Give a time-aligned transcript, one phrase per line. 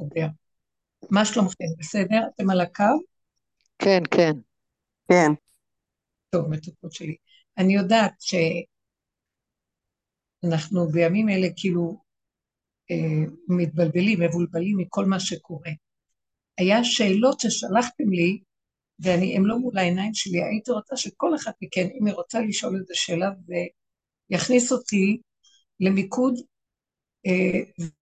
[0.00, 0.26] לדבר.
[1.10, 1.64] מה שלומכם?
[1.78, 2.20] בסדר?
[2.34, 2.84] אתם על הקו?
[3.78, 4.32] כן, כן.
[5.08, 5.32] כן.
[6.30, 7.16] טוב, מתוקות שלי.
[7.58, 8.14] אני יודעת
[10.42, 12.00] שאנחנו בימים אלה כאילו
[12.90, 15.70] אה, מתבלבלים, מבולבלים מכל מה שקורה.
[16.58, 18.40] היה שאלות ששלחתם לי,
[18.98, 22.94] והן לא מול העיניים שלי, הייתי רוצה שכל אחד מכן, אם היא רוצה לשאול איזה
[22.94, 23.30] שאלה,
[24.30, 25.20] ויכניס אותי
[25.80, 26.34] למיקוד,
[27.26, 27.60] אה,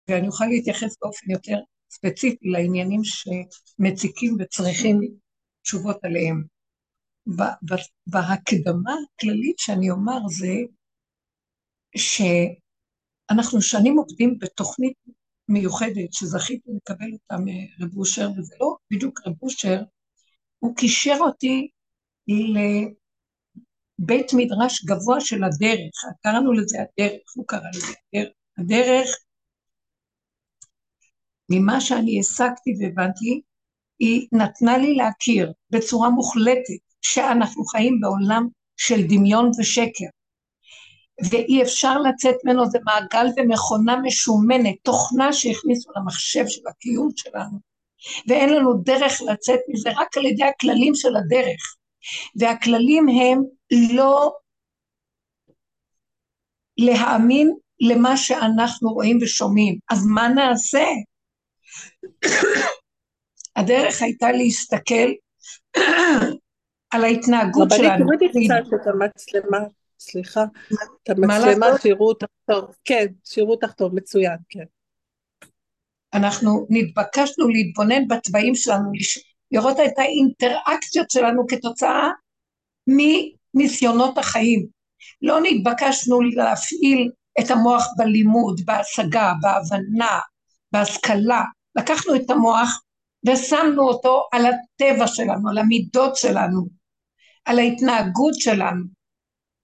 [0.07, 1.57] ואני אוכל להתייחס באופן יותר
[1.93, 5.01] ספציפי לעניינים שמציקים וצריכים
[5.61, 6.43] תשובות עליהם.
[8.07, 10.53] בהקדמה הכללית שאני אומר זה
[11.97, 14.93] שאנחנו שנים עובדים בתוכנית
[15.49, 19.81] מיוחדת שזכיתי לקבל אותה מרב אושר, וזה לא בדיוק רב אושר,
[20.59, 21.69] הוא קישר אותי
[22.27, 28.33] לבית מדרש גבוה של הדרך, קראנו לזה הדרך, הוא קרא לזה הדרך.
[28.57, 29.07] הדרך,
[31.49, 33.41] ממה שאני הסקתי והבנתי,
[33.99, 40.05] היא נתנה לי להכיר בצורה מוחלטת שאנחנו חיים בעולם של דמיון ושקר.
[41.31, 47.59] ואי אפשר לצאת ממנו, זה מעגל ומכונה משומנת, תוכנה שהכניסו למחשב של הקיום שלנו,
[48.27, 51.75] ואין לנו דרך לצאת מזה רק על ידי הכללים של הדרך.
[52.39, 53.43] והכללים הם
[53.95, 54.31] לא
[56.77, 59.77] להאמין למה שאנחנו רואים ושומעים.
[59.89, 60.85] אז מה נעשה?
[63.55, 65.11] הדרך הייתה להסתכל
[66.91, 68.05] על ההתנהגות שלנו.
[68.05, 69.57] רבנית, תורידי קצת את המצלמה,
[69.99, 70.43] סליחה,
[71.03, 72.75] את המצלמה, שיראו אותך טוב.
[72.85, 74.63] כן, שיראו אותך טוב, מצוין, כן.
[76.13, 78.91] אנחנו נתבקשנו להתבונן בתוואים שלנו,
[79.51, 82.09] לראות את האינטראקציות שלנו כתוצאה
[82.87, 84.67] מניסיונות החיים.
[85.21, 90.19] לא נתבקשנו להפעיל את המוח בלימוד, בהשגה, בהבנה,
[90.71, 91.43] בהשכלה.
[91.75, 92.81] לקחנו את המוח
[93.27, 96.67] ושמנו אותו על הטבע שלנו, על המידות שלנו,
[97.45, 98.83] על ההתנהגות שלנו.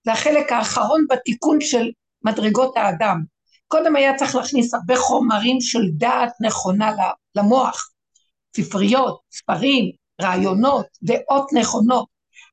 [0.05, 1.91] זה החלק האחרון בתיקון של
[2.25, 3.23] מדרגות האדם.
[3.67, 6.91] קודם היה צריך להכניס הרבה חומרים של דעת נכונה
[7.35, 7.89] למוח,
[8.57, 9.91] ספריות, ספרים,
[10.21, 12.07] רעיונות, דעות נכונות,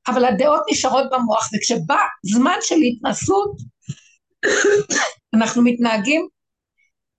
[0.09, 3.57] אבל הדעות נשארות במוח, וכשבא זמן של התנסות,
[5.35, 6.29] אנחנו מתנהגים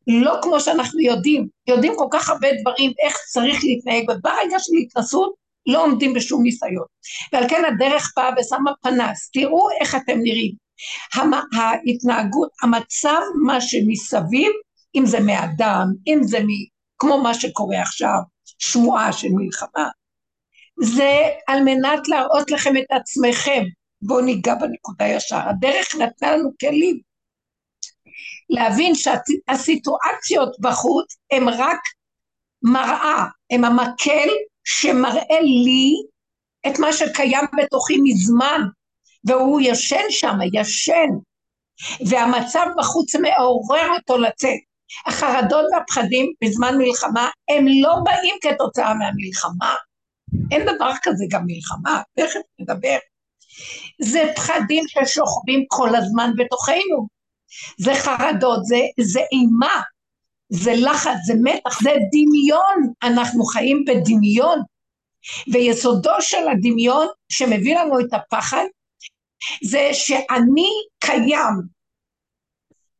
[0.07, 5.33] לא כמו שאנחנו יודעים, יודעים כל כך הרבה דברים איך צריך להתנהג, וברגע של התנסות
[5.67, 6.85] לא עומדים בשום ניסיון.
[7.33, 10.53] ועל כן הדרך באה ושמה פנס, תראו איך אתם נראים.
[11.55, 14.51] ההתנהגות, המצב, מה שמסביב,
[14.95, 16.47] אם זה מאדם, אם זה מ...
[16.97, 18.19] כמו מה שקורה עכשיו,
[18.59, 19.89] שמועה של מלחמה,
[20.83, 23.63] זה על מנת להראות לכם את עצמכם.
[24.01, 25.49] בואו ניגע בנקודה ישר.
[25.49, 26.99] הדרך נתנה לנו כלים
[28.49, 31.79] להבין שהסיטואציות בחוץ הן רק
[32.63, 34.29] מראה, הן המקל
[34.63, 35.93] שמראה לי
[36.67, 38.61] את מה שקיים בתוכי מזמן,
[39.25, 41.09] והוא ישן שם, ישן,
[42.09, 44.67] והמצב בחוץ מעורר אותו לצאת.
[45.05, 49.75] החרדות והפחדים בזמן מלחמה הם לא באים כתוצאה מהמלחמה.
[50.51, 52.97] אין דבר כזה גם מלחמה, תכף נדבר.
[54.01, 57.16] זה פחדים ששוכבים כל הזמן בתוכנו.
[57.77, 59.81] זה חרדות, זה, זה אימה,
[60.49, 64.61] זה לחץ, זה מתח, זה דמיון, אנחנו חיים בדמיון.
[65.53, 68.63] ויסודו של הדמיון שמביא לנו את הפחד,
[69.63, 70.69] זה שאני
[70.99, 71.77] קיים,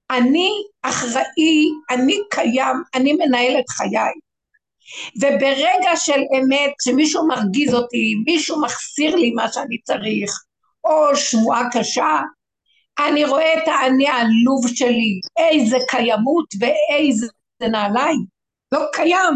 [0.09, 0.50] אני
[0.81, 4.13] אחראי, אני קיים, אני מנהל את חיי.
[5.16, 10.31] וברגע של אמת, כשמישהו מרגיז אותי, מישהו מחסיר לי מה שאני צריך,
[10.84, 12.22] או שמועה קשה,
[13.00, 17.28] אני רואה את האני העלוב שלי, איזה קיימות ואיזה
[17.62, 18.25] נעליים.
[18.72, 19.34] לא קיים,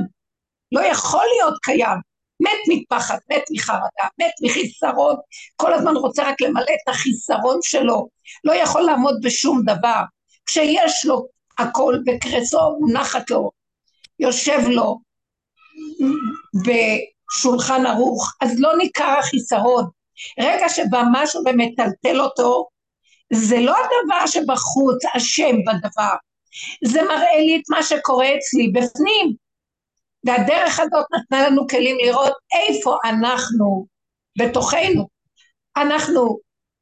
[0.71, 2.11] לא יכול להיות קיים.
[2.41, 5.15] מת מפחד, מת מחרדה, מת מחיסרון,
[5.55, 8.07] כל הזמן רוצה רק למלא את החיסרון שלו,
[8.43, 10.01] לא יכול לעמוד בשום דבר.
[10.45, 11.27] כשיש לו
[11.57, 13.51] הכל בקרסו, מונחת לו,
[14.19, 14.99] יושב לו
[16.65, 19.85] בשולחן ערוך, אז לא ניכר החיסרון.
[20.39, 22.67] רגע שבא משהו ומטלטל אותו,
[23.33, 26.15] זה לא הדבר שבחוץ אשם בדבר,
[26.85, 29.35] זה מראה לי את מה שקורה אצלי בפנים.
[30.25, 33.85] והדרך הזאת נתנה לנו כלים לראות איפה אנחנו
[34.39, 35.07] בתוכנו.
[35.77, 36.37] אנחנו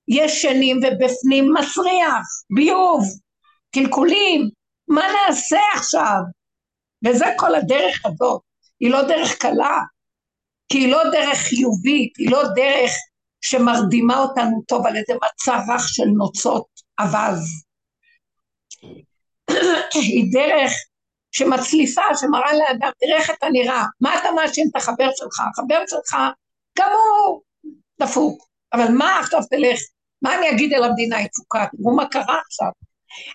[0.08, 2.26] ישנים ובפנים מסריח,
[2.56, 3.04] ביוב,
[3.76, 4.50] קלקולים,
[4.88, 6.20] מה נעשה עכשיו?
[7.06, 8.42] וזה כל הדרך הזאת,
[8.80, 9.80] היא לא דרך קלה,
[10.72, 12.92] כי היא לא דרך חיובית, היא לא דרך
[13.42, 16.66] שמרדימה אותנו טוב על איזה מצב רך של נוצות
[17.00, 17.64] אווז.
[19.94, 20.72] היא דרך
[21.32, 25.40] שמצליפה, שמראה לאדם, תראה איך אתה נראה, מה אתה מאשים את החבר שלך?
[25.52, 26.18] החבר שלך,
[26.80, 27.42] גם הוא
[28.02, 29.80] דפוק, אבל מה עכשיו תלך,
[30.22, 32.70] מה אני אגיד על המדינה היא תפוקה, תראו מה קרה עכשיו.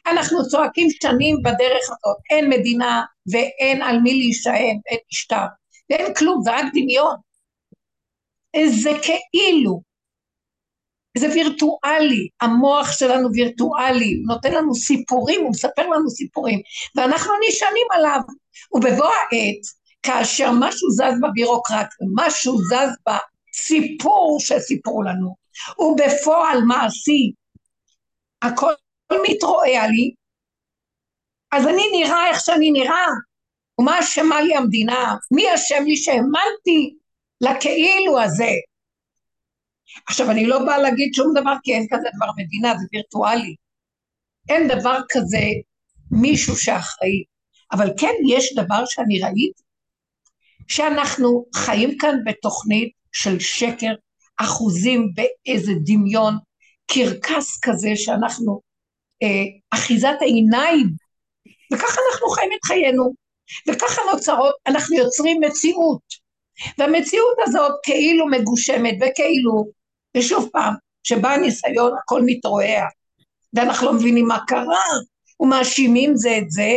[0.07, 3.03] אנחנו צועקים שנים בדרך הזאת, אין מדינה
[3.33, 5.45] ואין על מי להישען, אין משטר,
[5.91, 7.17] ואין כלום, זה רק דמיון.
[8.67, 9.83] זה כאילו,
[11.19, 16.61] זה וירטואלי, המוח שלנו וירטואלי, הוא נותן לנו סיפורים, הוא מספר לנו סיפורים,
[16.97, 18.21] ואנחנו נשענים עליו.
[18.73, 19.61] ובבוא העת,
[20.03, 25.37] כאשר משהו זז בבירוקרטיה, משהו זז בסיפור שסיפרו לנו,
[25.79, 27.33] ובפועל מעשי,
[28.43, 28.73] הכל
[29.29, 30.15] מתרועע לי,
[31.53, 33.07] אז אני נראה איך שאני נראה,
[33.81, 35.15] ומה אשמה לי המדינה?
[35.31, 36.95] מי אשם לי שהאמנתי
[37.41, 38.51] לכאילו הזה?
[40.09, 43.55] עכשיו, אני לא באה להגיד שום דבר, כי אין כזה דבר מדינה, זה וירטואלי.
[44.49, 45.45] אין דבר כזה
[46.11, 47.25] מישהו שאחראי.
[47.73, 49.63] אבל כן יש דבר שאני ראיתי,
[50.69, 53.95] שאנחנו חיים כאן בתוכנית של שקר,
[54.37, 56.35] אחוזים באיזה דמיון,
[56.87, 58.61] קרקס כזה שאנחנו,
[59.23, 60.87] אה, אחיזת העיניים,
[61.73, 63.15] וככה אנחנו חיים את חיינו,
[63.69, 66.03] וככה נוצרות, אנחנו יוצרים מציאות,
[66.79, 69.65] והמציאות הזאת כאילו מגושמת וכאילו
[70.17, 70.75] ושוב פעם,
[71.05, 72.85] כשבא הניסיון הכל מתרועע,
[73.55, 74.85] ואנחנו לא מבינים מה קרה,
[75.41, 76.73] ומאשימים זה את זה,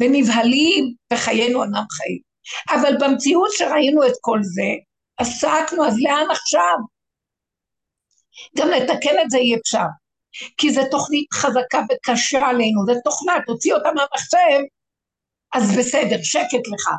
[0.00, 2.20] ונבהלים, וחיינו אינם חיים.
[2.70, 4.68] אבל במציאות שראינו את כל זה,
[5.16, 6.76] עסקנו, אז לאן עכשיו?
[8.58, 9.86] גם לתקן את זה אי אפשר,
[10.56, 14.62] כי זו תוכנית חזקה וקשה עלינו, זו תוכנה, תוציא אותה מהמחשב,
[15.54, 16.90] אז בסדר, שקט לך.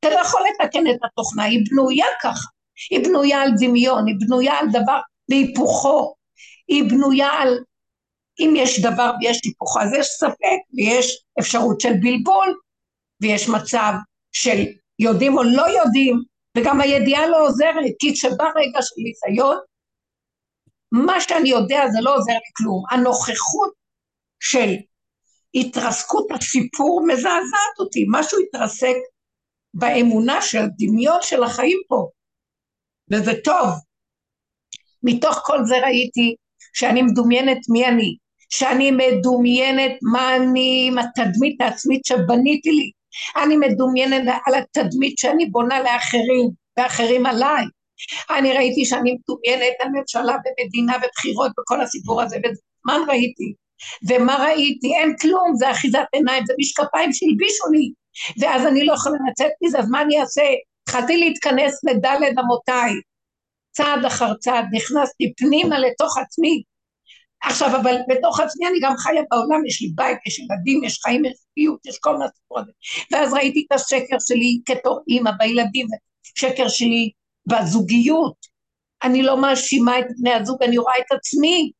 [0.00, 2.48] אתה לא יכול לתקן את התוכנה, היא בנויה ככה.
[2.90, 6.14] היא בנויה על דמיון, היא בנויה על דבר והיפוכו,
[6.68, 7.58] היא בנויה על
[8.40, 12.58] אם יש דבר ויש היפוכו, אז יש ספק ויש אפשרות של בלבול
[13.22, 13.92] ויש מצב
[14.32, 14.64] של
[14.98, 16.22] יודעים או לא יודעים,
[16.56, 19.56] וגם הידיעה לא עוזרת, כי כשבא רגע של ניסיון,
[20.92, 22.84] מה שאני יודע זה לא עוזר לי כלום.
[22.90, 23.72] הנוכחות
[24.40, 24.74] של
[25.54, 28.94] התרסקות הסיפור מזעזעת אותי, משהו התרסק
[29.74, 32.08] באמונה של הדמיון של החיים פה.
[33.12, 33.68] וזה טוב.
[35.02, 36.34] מתוך כל זה ראיתי
[36.74, 38.16] שאני מדומיינת מי אני,
[38.50, 42.90] שאני מדומיינת מה אני עם התדמית העצמית שבניתי לי,
[43.42, 47.64] אני מדומיינת על התדמית שאני בונה לאחרים, ואחרים עליי.
[48.38, 53.54] אני ראיתי שאני מדומיינת על ממשלה ומדינה ובחירות וכל הסיפור הזה, וזמן ראיתי.
[54.08, 54.94] ומה ראיתי?
[54.94, 57.92] אין כלום, זה אחיזת עיניים, זה משקפיים שהלבישו לי,
[58.40, 60.42] ואז אני לא יכולה לצאת מזה, אז מה אני אעשה?
[60.88, 62.92] התחלתי להתכנס לדלת אמותיי,
[63.70, 66.62] צעד אחר צעד, נכנסתי פנימה לתוך עצמי.
[67.42, 71.24] עכשיו, אבל בתוך עצמי אני גם חיה בעולם, יש לי בית, יש ילדים, יש חיים,
[71.24, 72.26] יש חיות, יש כל מה
[72.56, 72.72] הזה.
[73.12, 75.86] ואז ראיתי את השקר שלי כתור אימא בילדים,
[76.38, 77.10] שקר שלי
[77.46, 78.36] בזוגיות.
[79.02, 81.72] אני לא מאשימה את בני הזוג, אני רואה את עצמי.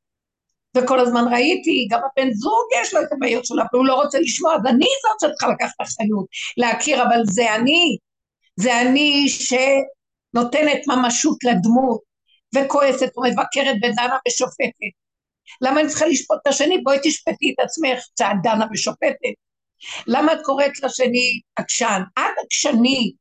[0.77, 4.19] וכל הזמן ראיתי, גם הבן זוג יש לו את הבעיות שלו, אבל הוא לא רוצה
[4.19, 6.27] לשמוע, אז אני זאת שצריכה לקחת אחריות,
[6.57, 7.97] להכיר, אבל זה אני,
[8.61, 12.01] זה אני שנותנת ממשות לדמות,
[12.55, 14.93] וכועסת ומבקרת ודנה ושופטת.
[15.61, 16.79] למה אני צריכה לשפוט את השני?
[16.79, 19.35] בואי תשפטי את עצמך, צעד דנה ושופטת.
[20.07, 22.03] למה את קוראת לשני עקשן?
[22.19, 23.13] את עקשני,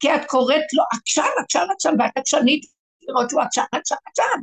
[0.00, 2.64] כי את קוראת לו עקשן, עקשן, עקשן, ואת עקשנית
[3.08, 4.40] לראות שהוא עקשן, עקשן, עקשן.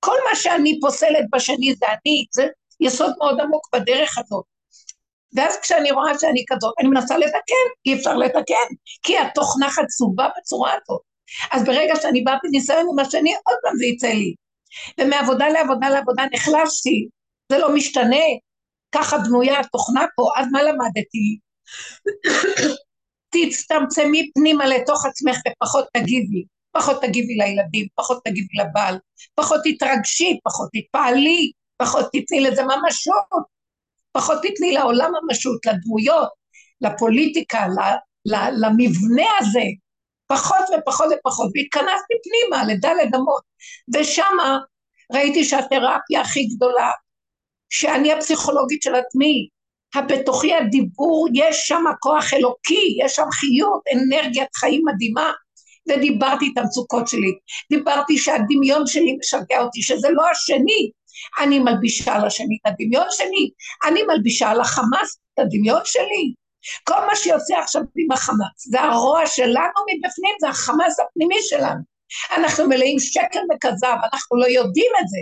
[0.00, 2.46] כל מה שאני פוסלת בשני זה אני, זה
[2.80, 4.44] יסוד מאוד עמוק בדרך הזאת.
[5.36, 10.72] ואז כשאני רואה שאני כזאת, אני מנסה לתקן, אי אפשר לתקן, כי התוכנה חצובה בצורה
[10.72, 11.00] הזאת.
[11.50, 14.34] אז ברגע שאני באה בניסיון עם השני, עוד פעם זה יצא לי.
[15.00, 17.08] ומעבודה לעבודה לעבודה נחלשתי,
[17.52, 18.24] זה לא משתנה,
[18.94, 21.38] ככה בנויה התוכנה פה, אז מה למדתי?
[23.34, 28.98] תצטמצמי פנימה לתוך עצמך ופחות תגיבי, פחות תגיבי לילדים, פחות תגיבי לבעל,
[29.34, 33.44] פחות תתרגשי, פחות תתפעלי, פחות תתני לזה ממשות,
[34.12, 36.28] פחות תתני לעולם ממשות, לדמויות,
[36.80, 37.66] לפוליטיקה,
[38.60, 39.64] למבנה הזה,
[40.26, 43.42] פחות ופחות ופחות, והתכנסתי פנימה לדלת אמות,
[43.94, 44.58] ושמה
[45.12, 46.90] ראיתי שהתרפיה הכי גדולה,
[47.70, 49.48] שאני הפסיכולוגית של עצמי,
[49.94, 55.32] הבתוכי הדיבור, יש שם כוח אלוקי, יש שם חיות, אנרגיית חיים מדהימה,
[55.88, 57.32] ודיברתי את המצוקות שלי,
[57.70, 60.90] דיברתי שהדמיון שלי משגע אותי, שזה לא השני,
[61.40, 63.50] אני מלבישה על השני את הדמיון שלי,
[63.88, 66.34] אני מלבישה על החמאס את הדמיון שלי,
[66.84, 71.80] כל מה שיוצא עכשיו עם החמאס, זה הרוע שלנו מבפנים, זה החמאס הפנימי שלנו.
[72.36, 75.18] אנחנו מלאים שקר וכזב, אנחנו לא יודעים את זה.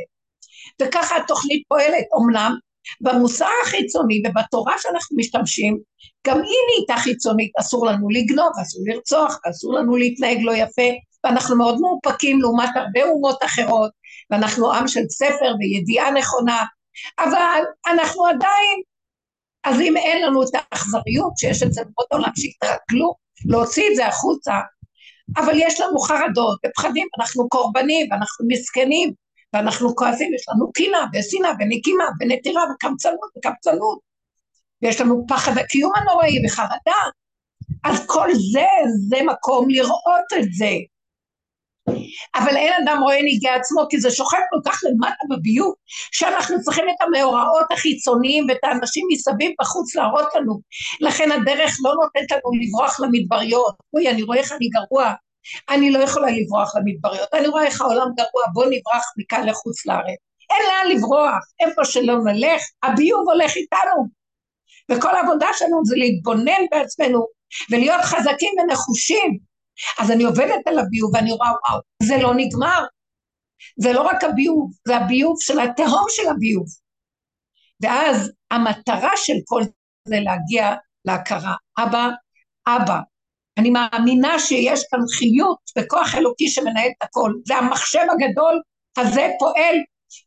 [0.83, 2.05] וככה התוכנית פועלת.
[2.21, 2.55] אמנם
[3.00, 5.78] במוסר החיצוני ובתורה שאנחנו משתמשים,
[6.26, 10.90] גם היא נהייתה חיצונית, אסור לנו לגנוב, אסור לרצוח, אסור לנו להתנהג לא יפה,
[11.25, 13.90] ואנחנו מאוד מאופקים לעומת הרבה אומות אחרות,
[14.30, 16.64] ואנחנו עם של ספר וידיעה נכונה,
[17.18, 18.82] אבל אנחנו עדיין,
[19.64, 23.14] אז אם אין לנו את האכזריות שיש אצל אומות העולם שהתרגלו
[23.47, 24.54] להוציא את זה החוצה,
[25.37, 29.12] אבל יש לנו חרדות ופחדים, אנחנו קורבנים ואנחנו מסכנים
[29.52, 33.99] ואנחנו כועסים, יש לנו קינה ושנאה ונקימה ונטירה וקמצנות וקמצנות
[34.82, 37.00] ויש לנו פחד הקיום הנוראי וחרדה
[37.85, 38.66] אז כל זה,
[39.08, 40.73] זה מקום לראות את זה
[42.35, 45.75] אבל אין אדם רואה נהיגי עצמו כי זה שוכב כל כך למטה בביוב
[46.12, 50.61] שאנחנו צריכים את המאורעות החיצוניים ואת האנשים מסביב בחוץ להראות לנו.
[51.00, 53.75] לכן הדרך לא נותנת לנו לברוח למדבריות.
[53.95, 55.12] אוי אני רואה איך אני גרוע.
[55.71, 57.28] אני לא יכולה לברוח למדבריות.
[57.35, 60.18] אני רואה איך העולם גרוע בוא נברח מכאן לחוץ לארץ.
[60.50, 61.42] אין לאן לברוח.
[61.61, 64.18] איפה שלא נלך הביוב הולך איתנו.
[64.90, 67.26] וכל העבודה שלנו זה להתבונן בעצמנו
[67.71, 69.38] ולהיות חזקים ונחושים
[69.99, 72.85] אז אני עובדת על הביוב ואני רואה, וואו, זה לא נגמר.
[73.76, 76.66] זה לא רק הביוב, זה הביוב של התהום של הביוב.
[77.82, 79.62] ואז המטרה של כל
[80.08, 81.54] זה להגיע להכרה.
[81.78, 82.08] אבא,
[82.68, 82.99] אבא,
[83.58, 87.32] אני מאמינה שיש כאן חיות וכוח אלוקי שמנהל את הכל.
[87.47, 88.62] זה המחשב הגדול
[88.99, 89.76] הזה פועל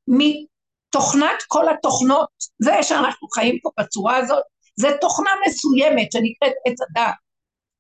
[0.08, 2.30] מתוכנת כל התוכנות.
[2.60, 4.44] זה שאנחנו חיים פה בצורה הזאת,
[4.80, 7.14] זה תוכנה מסוימת שנקראת עץ הדת.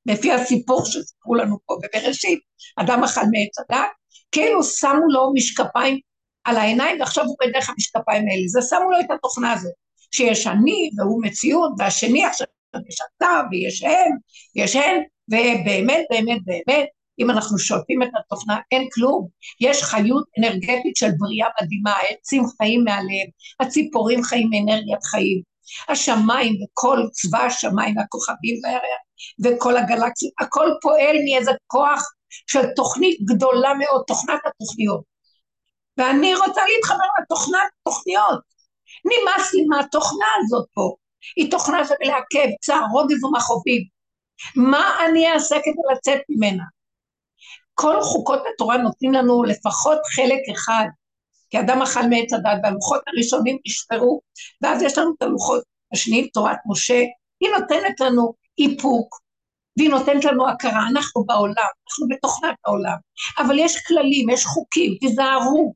[0.05, 2.39] לפי הסיפור שסיפרו לנו פה בבראשית,
[2.79, 3.89] אדם אכל מעץ הדת,
[4.31, 5.99] כאילו שמו לו משקפיים
[6.43, 9.73] על העיניים ועכשיו הוא רואה דרך המשקפיים האלה, זה שמו לו את התוכנה הזאת,
[10.15, 12.47] שיש אני והוא מציאות והשני עכשיו
[12.89, 14.11] יש אתה ויש הם,
[14.55, 16.87] יש הן, ובאמת באמת באמת
[17.19, 19.27] אם אנחנו שולטים את התוכנה אין כלום,
[19.61, 23.27] יש חיות אנרגטית של בריאה מדהימה, העצים חיים מעליהם,
[23.59, 25.41] הציפורים חיים מאנרגיית חיים,
[25.89, 29.01] השמיים וכל צבא השמיים והכוכבים והירח
[29.43, 32.11] וכל הגלקסיות, הכל פועל מאיזה כוח
[32.47, 35.03] של תוכנית גדולה מאוד, תוכנת התוכניות.
[35.97, 38.39] ואני רוצה להתחבר לתוכנת תוכניות.
[39.05, 40.95] נמאס לי מהתוכנה הזאת פה.
[41.35, 43.81] היא תוכנה של לעכב, צער, רוגז ומכאובים.
[44.55, 46.63] מה אני אעשה כדי לצאת ממנה?
[47.73, 50.85] כל חוקות התורה נותנים לנו לפחות חלק אחד,
[51.49, 54.21] כי אדם אכל מעץ הדת והלוחות הראשונים נשברו,
[54.61, 55.63] ואז יש לנו את הלוחות
[55.93, 56.99] השניים, תורת משה,
[57.39, 58.33] היא נותנת לנו
[58.69, 59.21] איפוק,
[59.77, 62.97] והיא נותנת לנו הכרה, אנחנו בעולם, אנחנו בתוכנת העולם,
[63.37, 65.73] אבל יש כללים, יש חוקים, תיזהרו,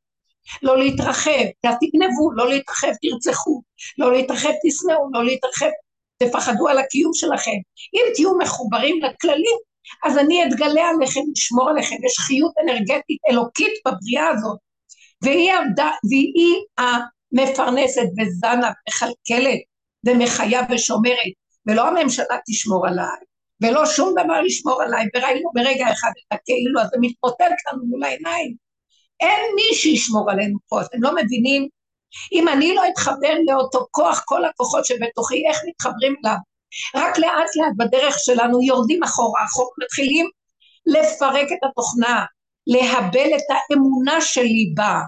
[0.64, 3.62] לא להתרחב, תגנבו, לא להתרחב, תרצחו,
[3.98, 5.70] לא להתרחב, תשנאו, לא להתרחב,
[6.18, 7.58] תפחדו על הקיום שלכם.
[7.94, 9.58] אם תהיו מחוברים לכללים,
[10.06, 14.58] אז אני אתגלה עליכם, לשמור עליכם, יש חיות אנרגטית אלוקית בבריאה הזאת,
[15.22, 19.60] והיא, עבדה, והיא המפרנסת וזנה ומכלכלת
[20.06, 21.34] ומחיה ושומרת,
[21.68, 23.20] ולא הממשלה תשמור עליי,
[23.62, 28.04] ולא שום דבר ישמור עליי, וראינו ברגע אחד את הכאילו, אז זה מתמוטט לנו מול
[28.04, 28.56] העיניים.
[29.20, 31.68] אין מי שישמור עלינו פה, אתם לא מבינים?
[32.32, 36.38] אם אני לא אתחבר לאותו כוח, כל הכוחות שבתוכי, איך מתחברים אליו?
[36.96, 40.30] רק לאט לאט בדרך שלנו יורדים אחורה, אחורה מתחילים
[40.86, 42.26] לפרק את התוכנה,
[42.68, 45.00] להבל את האמונה שלי בה,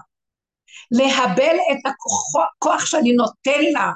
[0.90, 1.92] להבל את
[2.40, 3.90] הכוח שאני נותן לה,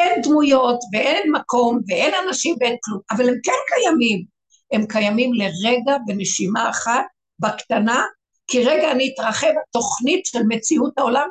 [0.00, 4.24] אין דמויות ואין מקום ואין אנשים ואין כלום, אבל הם כן קיימים.
[4.72, 7.04] הם קיימים לרגע בנשימה אחת,
[7.38, 8.04] בקטנה,
[8.46, 11.28] כי רגע אני אתרחב, התוכנית של מציאות העולם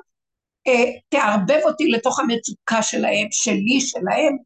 [0.67, 4.37] אה, תערבב אותי לתוך המצוקה שלהם, שלי, שלהם,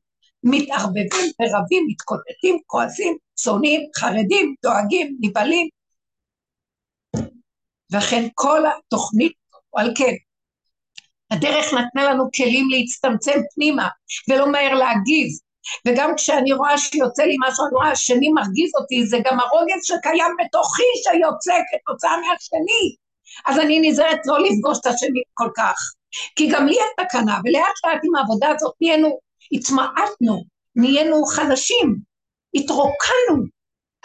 [0.44, 5.68] מתערבבים ורבים, מתקוטטים, כועסים, שונאים, חרדים, דואגים, נבהלים.
[7.92, 9.34] ואכן כל התוכנית,
[9.76, 10.14] על כן,
[11.34, 13.88] הדרך נתנה לנו כלים להצטמצם פנימה
[14.30, 15.28] ולא מהר להגיב.
[15.88, 20.34] וגם כשאני רואה שיוצא לי משהו, אני רואה השני מרגיז אותי, זה גם הרוגז שקיים
[20.46, 22.96] בתוכי שיוצא כתוצאה מהשני.
[23.46, 25.76] אז אני נזהרת לא לפגוש את השני כל כך.
[26.36, 29.20] כי גם לי אין תקנה, ולאט לאט עם העבודה הזאת נהיינו,
[29.52, 30.44] התמעטנו,
[30.76, 31.96] נהיינו חלשים,
[32.56, 33.36] התרוקנו.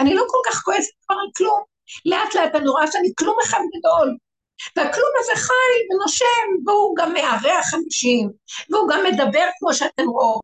[0.01, 1.63] אני לא כל כך כועסת כבר על כלום.
[2.07, 4.17] לאט לאט אני רואה שאני כלום אחד גדול.
[4.77, 8.31] והכלום הזה חי ונושם, והוא גם מארח אנשים,
[8.71, 10.41] והוא גם מדבר כמו שאתם רואים,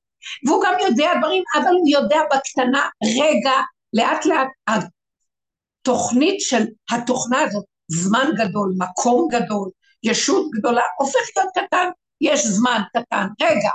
[0.46, 3.52] והוא גם יודע דברים, אבל הוא יודע בקטנה, רגע,
[3.92, 9.70] לאט לאט, התוכנית של התוכנה הזאת, זמן גדול, מקום גדול,
[10.02, 11.88] ישות גדולה, הופך להיות קטן,
[12.20, 13.70] יש זמן קטן, רגע,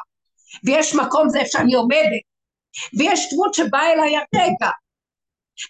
[0.64, 2.24] ויש מקום זה איפה שאני עומדת,
[3.00, 4.70] ויש דמות שבאה אליי הרגע,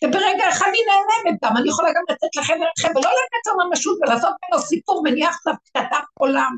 [0.04, 4.30] וברגע אחד היא נעלמת גם, אני יכולה גם לצאת לחדר אחר ולא לצאת ממשות ולעשות
[4.30, 6.52] ממנו סיפור ונהיה עכשיו קטטת עולם.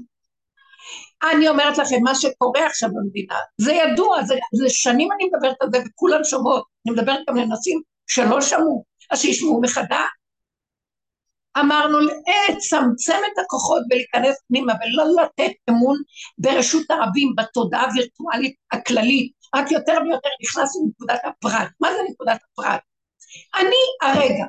[1.31, 5.67] אני אומרת לכם, מה שקורה עכשיו במדינה, זה ידוע, זה, זה שנים אני מדברת על
[5.71, 10.07] זה וכולם שומעות, אני מדברת גם לנשים שלא שמעו, אז שישמעו מחדש.
[11.57, 15.97] אמרנו לצמצם את הכוחות ולהיכנס פנימה ולא לתת אמון
[16.37, 21.69] ברשות הרבים, בתודעה הווירטואלית הכללית, רק יותר ויותר נכנס לנקודת הפרט.
[21.81, 22.81] מה זה נקודת הפרט?
[23.59, 24.45] אני הרגע.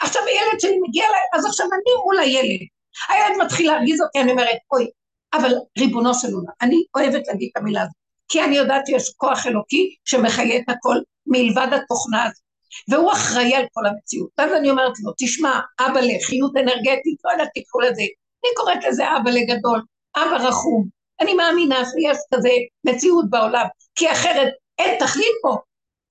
[0.00, 2.66] עכשיו הילד שלי מגיע אליי, אז עכשיו אני מול הילד.
[3.08, 4.90] הילד מתחיל להרגיז אותי, אני אומרת, אוי,
[5.34, 7.94] אבל ריבונו של עולם, אני אוהבת להגיד את המילה הזאת,
[8.28, 12.44] כי אני יודעת שיש כוח אלוקי שמחיה את הכל מלבד התוכנה הזאת.
[12.88, 14.28] והוא אחראי על כל המציאות.
[14.38, 19.04] ואז אני אומרת לו, תשמע, אבא לחיות אנרגטית, לא יודעת, תקראו לזה, אני קוראת לזה
[19.16, 19.82] אבא לגדול,
[20.16, 20.88] אבא רחום.
[21.20, 22.48] אני מאמינה שיש כזה
[22.84, 25.56] מציאות בעולם, כי אחרת אין תכלית פה.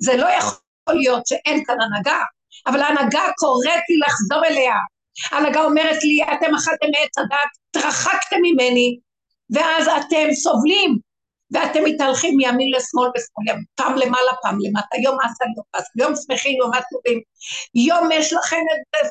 [0.01, 2.23] זה לא יכול להיות שאין כאן הנהגה,
[2.67, 4.75] אבל ההנהגה קוראת לי לחזור אליה.
[5.31, 8.99] ההנהגה אומרת לי, אתם אכלתם מעץ הדת, התרחקתם ממני,
[9.53, 10.97] ואז אתם סובלים,
[11.51, 16.57] ואתם מתהלכים מימין לשמאל ושמאל, פעם למעלה, פעם למטה, יום עשה יום עשה, יום שמחים,
[16.59, 17.21] יום עצובים,
[17.75, 18.61] יום יש לכם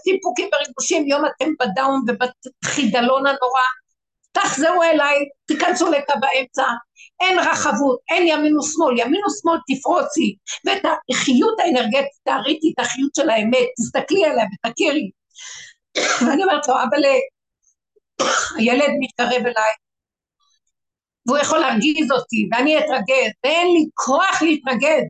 [0.02, 3.67] סיפוקים וריגושים, יום אתם בדאון ובחידלון הנורא,
[4.33, 6.67] תחזרו אליי, תיכנסו לקו האמצע,
[7.21, 10.37] אין רחבות, אין ימין ושמאל, ימין ושמאל תפרוצי,
[10.67, 15.11] ואת החיות האנרגטית, תעריתי את החיות של האמת, תסתכלי עליה ותכירי.
[16.27, 17.03] ואני אומרת לו, אבל
[18.59, 19.73] הילד מתקרב אליי,
[21.27, 25.05] והוא יכול להרגיז אותי, ואני אתרגז, ואין לי כוח להתרגז.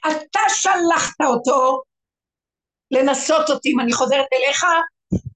[0.00, 1.82] אתה שלחת אותו
[2.90, 4.64] לנסות אותי, אם אני חוזרת אליך,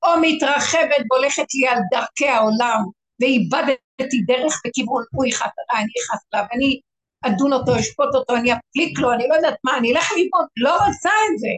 [0.04, 2.80] או מתרחבת והולכת לי על דרכי העולם,
[3.20, 6.80] ואיבדתי דרך בכיוון, הוא יכעס עליי, אני אכעס עליו, אני
[7.26, 10.72] אדון אותו, אשפוט אותו, אני אפליק לו, אני לא יודעת מה, אני אלך ללמוד, לא
[10.72, 11.48] רוצה את זה.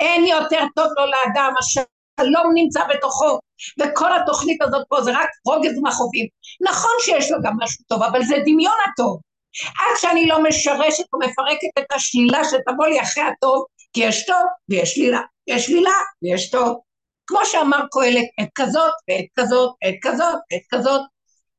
[0.00, 3.38] אין יותר טוב לו לאדם, השלום נמצא בתוכו,
[3.80, 6.26] וכל התוכנית הזאת פה זה רק רוגז ומכאובים.
[6.60, 9.20] נכון שיש לו גם משהו טוב, אבל זה דמיון הטוב.
[9.64, 14.94] עד שאני לא משרשת ומפרקת את השלילה שתבוא לי אחרי הטוב, כי יש טוב ויש
[14.94, 15.90] שלילה, יש שלילה
[16.22, 16.80] ויש טוב.
[17.26, 21.00] כמו שאמר קהלת, עת כזאת ועת כזאת, עת כזאת, עת כזאת,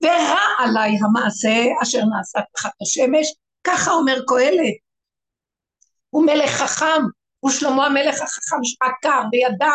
[0.04, 4.78] ורע עליי המעשה אשר נעשה תחת השמש, ככה אומר קהלת.
[6.10, 7.02] הוא מלך חכם,
[7.40, 9.74] הוא שלמה המלך החכם שעקר וידע,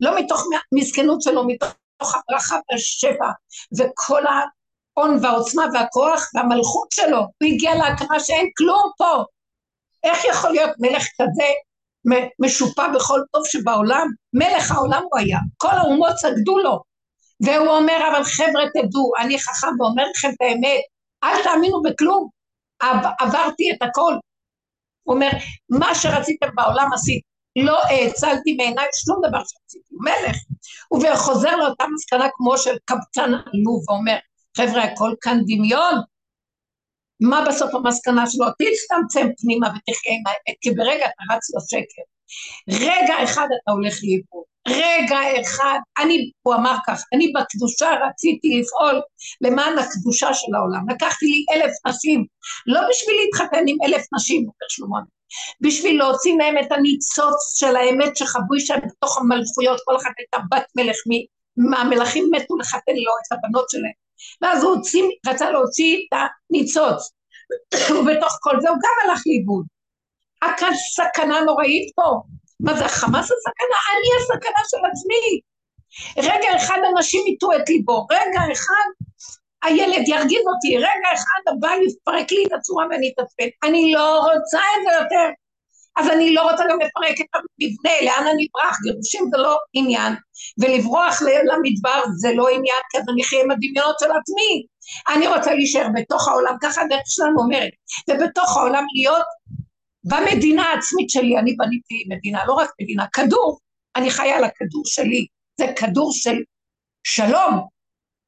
[0.00, 3.30] לא מתוך מסכנות שלו, מתוך הברכה והשפע,
[3.78, 9.24] וכל ההון והעוצמה והכוח והמלכות שלו, הוא הגיע להכרה שאין כלום פה.
[10.04, 11.48] איך יכול להיות מלך כזה
[12.38, 16.82] משופע בכל טוב שבעולם, מלך העולם הוא היה, כל האומות סגדו לו,
[17.40, 20.80] והוא אומר, אבל חבר'ה תדעו, אני חכם ואומר לכם את האמת,
[21.24, 22.28] אל תאמינו בכלום,
[23.20, 24.14] עברתי את הכל.
[25.02, 25.30] הוא אומר,
[25.68, 27.20] מה שרציתם בעולם עשיתי,
[27.56, 30.36] לא האצלתי מעיניי שום דבר שעשיתי, הוא מלך.
[31.02, 34.16] וחוזר לאותה מסקנה כמו של קבצן עלוב, ואומר,
[34.56, 35.94] חבר'ה, הכל כאן דמיון,
[37.20, 38.46] מה בסוף המסקנה שלו?
[38.46, 42.02] תצטמצם פנימה ותחיה עם האמת, כי ברגע אתה רץ לשקר.
[42.70, 44.44] רגע אחד אתה הולך לאיבוד.
[44.68, 49.00] רגע אחד, אני, הוא אמר כך, אני בקדושה רציתי לפעול
[49.40, 50.90] למען הקדושה של העולם.
[50.90, 52.24] לקחתי לי אלף נשים,
[52.66, 54.98] לא בשביל להתחתן עם אלף נשים, אומר שלמה,
[55.60, 60.66] בשביל להוציא מהם את הניצוץ של האמת שחבוי שם בתוך המלכויות, כל אחת הייתה בת
[60.76, 60.96] מלך,
[61.56, 64.07] מהמלכים מתו לחתן לו את הבנות שלהם.
[64.42, 66.18] ואז הוא הוציא, רצה להוציא את
[66.50, 67.12] הניצוץ,
[67.90, 69.64] ובתוך כל זה הוא גם הלך לאיבוד.
[70.42, 72.22] הכאן סכנה נוראית פה.
[72.60, 73.78] מה זה החמאס הסכנה?
[73.90, 75.40] אני הסכנה של עצמי.
[76.18, 78.88] רגע אחד אנשים יטו את ליבו, רגע אחד
[79.62, 83.48] הילד ירגיז אותי, רגע אחד הבא יפרק לי את הצורה ואני אתעצבן.
[83.64, 85.30] אני לא רוצה את זה יותר.
[85.98, 90.12] אז אני לא רוצה גם לפרק את המבנה, לאן אני אברח, גירושים זה לא עניין,
[90.58, 94.66] ולברוח למדבר זה לא עניין, כי אז אני אחיה עם הדמיונות של עצמי.
[95.08, 97.70] אני רוצה להישאר בתוך העולם, ככה הדרך שלנו אומרת,
[98.10, 99.26] ובתוך העולם להיות
[100.04, 103.58] במדינה העצמית שלי, אני בניתי מדינה, לא רק מדינה, כדור,
[103.96, 105.26] אני חיה על הכדור שלי,
[105.60, 106.36] זה כדור של
[107.04, 107.66] שלום.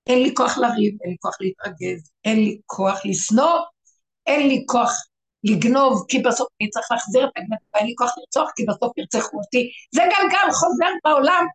[0.06, 3.58] אין לי כוח לריב, אין לי כוח להתרגז, אין לי כוח לשנוא,
[4.26, 4.92] אין לי כוח
[5.44, 9.36] לגנוב, כי בסוף אני צריך להחזיר את הגנב, ואין לי כוח לרצוח, כי בסוף ירצחו
[9.38, 9.70] אותי.
[9.94, 11.46] זה גלגל חוזר בעולם.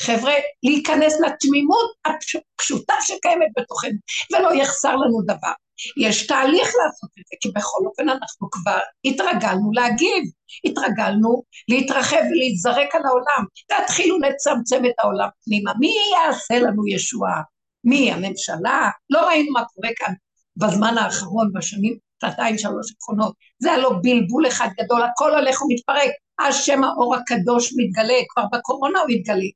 [0.00, 0.32] חבר'ה,
[0.62, 3.98] להיכנס לתמימות הפשוטה שקיימת בתוכנו,
[4.32, 5.52] ולא יחסר לנו דבר.
[5.96, 10.24] יש תהליך לעשות את זה, כי בכל אופן אנחנו כבר התרגלנו להגיב,
[10.64, 13.44] התרגלנו להתרחב ולהתזרק על העולם.
[13.66, 15.72] תתחילו לצמצם את העולם פנימה.
[15.80, 17.42] מי יעשה לנו ישועה?
[17.84, 18.12] מי?
[18.12, 18.90] הממשלה?
[19.10, 20.14] לא ראינו מה קורה כאן
[20.56, 26.84] בזמן האחרון, בשנים שנתיים שלוש האחרונות, זה הלא בלבול אחד גדול, הכל הולך ומתפרק, השם
[26.84, 29.50] האור הקדוש מתגלה, כבר בקורונה הוא התגלה,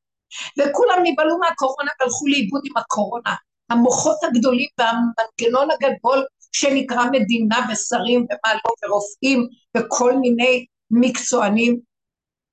[0.58, 3.34] וכולם נבהלו מהקורונה והלכו לאיבוד עם הקורונה,
[3.70, 11.80] המוחות הגדולים והמנגנון הגדול שנקרא מדינה ושרים ומה לא ורופאים וכל מיני מקצוענים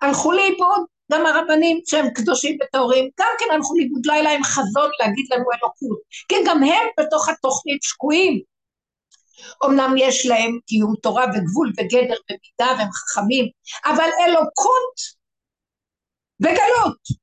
[0.02, 0.86] הלכו לאיבוד.
[1.12, 5.44] גם הרבנים שהם קדושים וטהורים גם כן הלכו לאיבוד לא היה להם חזון להגיד לנו
[5.52, 6.00] אלוקות.
[6.28, 8.42] כי גם הם בתוך התוכנית שקועים
[9.66, 13.46] אמנם יש להם קיום תורה וגבול וגדר ומידה והם חכמים
[13.86, 14.96] אבל אלוקות
[16.40, 17.22] בגלות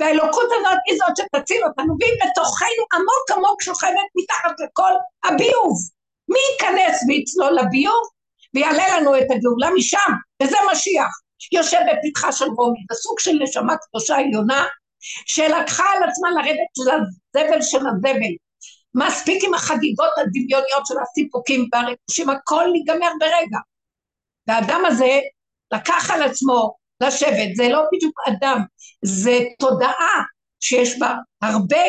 [0.00, 4.92] והאלוקות הזאת היא זאת שתציל אותנו, והיא בתוכנו עמוק עמוק שוכבת מתחת לכל
[5.24, 5.76] הביוב.
[6.28, 8.02] מי ייכנס ויצלול לביוב
[8.54, 10.12] ויעלה לנו את הגאולה משם,
[10.42, 11.12] וזה משיח.
[11.52, 14.66] יושב בפתחה של רומי, זה סוג של נשמה קדושה עליונה,
[15.26, 18.34] שלקחה על עצמה לרדת של הזבל של הזבל.
[18.94, 23.58] מספיק עם החגיגות הדמיוניות של הסיפוקים והריגושים, הכל ייגמר ברגע.
[24.46, 25.20] והאדם הזה
[25.74, 28.60] לקח על עצמו לשבת, זה לא בדיוק אדם,
[29.04, 30.22] זה תודעה
[30.60, 31.82] שיש בה הרבה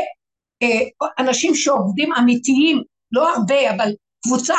[0.64, 3.92] אה, אנשים שעובדים אמיתיים, לא הרבה, אבל
[4.24, 4.58] קבוצה,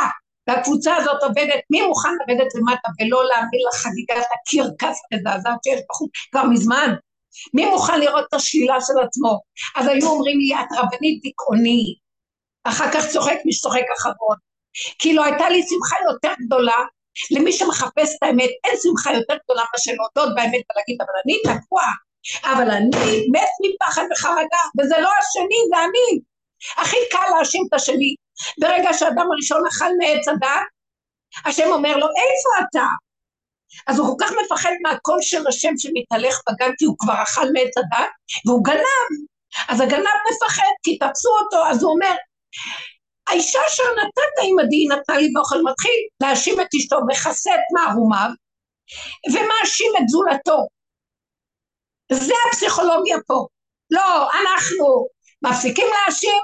[0.49, 6.45] והקבוצה הזאת עובדת, מי מוכן לרדת למטה ולא להאמין לחגיגת הקרקס המזעזעת שיש בחוץ כבר
[6.45, 6.95] מזמן?
[7.55, 9.41] מי מוכן לראות את השלילה של עצמו?
[9.77, 11.95] אז היו אומרים לי, את רבנית דיכאוני,
[12.65, 14.37] אחר כך צוחק מי שצוחק אחרון.
[14.99, 16.85] כאילו הייתה לי שמחה יותר גדולה
[17.31, 21.83] למי שמחפש את האמת, אין שמחה יותר גדולה מאשר להודות באמת ולהגיד, אבל אני תקוע,
[22.45, 26.21] אבל אני מת מפחד וחרדה, וזה לא השני, זה אני.
[26.77, 28.15] הכי קל להאשים את השני.
[28.61, 30.67] ברגע שהאדם הראשון אכל מעץ הדת,
[31.45, 32.87] השם אומר לו, איפה אתה?
[33.87, 37.79] אז הוא כל כך מפחד מהקול של השם שמתהלך בגן, כי הוא כבר אכל מעץ
[37.79, 38.11] הדת,
[38.47, 39.11] והוא גנב.
[39.69, 42.15] אז הגנב מפחד, כי תפסו אותו, אז הוא אומר,
[43.29, 48.31] האישה אשר נתת עמדי נתנה לי באוכל מתחיל להאשים את אשתו, מכסה את מערומיו
[49.29, 50.67] ומאשים את זולתו.
[52.13, 53.47] זה הפסיכולוגיה פה.
[53.91, 55.07] לא, אנחנו
[55.43, 56.41] מפסיקים להאשים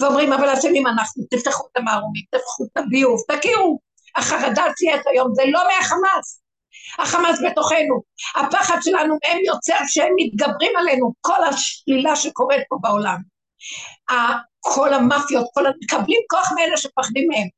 [0.00, 3.78] ואומרים אבל אשמים אנחנו, תפתחו את המערומים, תפתחו את הביוב, תכירו,
[4.16, 6.42] החרדה ציינת היום זה לא מהחמאס,
[6.98, 8.02] החמאס בתוכנו,
[8.36, 13.18] הפחד שלנו מהם יוצר שהם מתגברים עלינו, כל השלילה שקורית פה בעולם.
[14.60, 17.48] כל המאפיות, כל מקבלים כוח מאלה שפחדים מהם.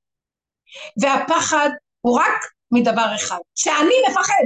[1.03, 2.41] והפחד הוא רק
[2.73, 4.45] מדבר אחד, שאני מפחד.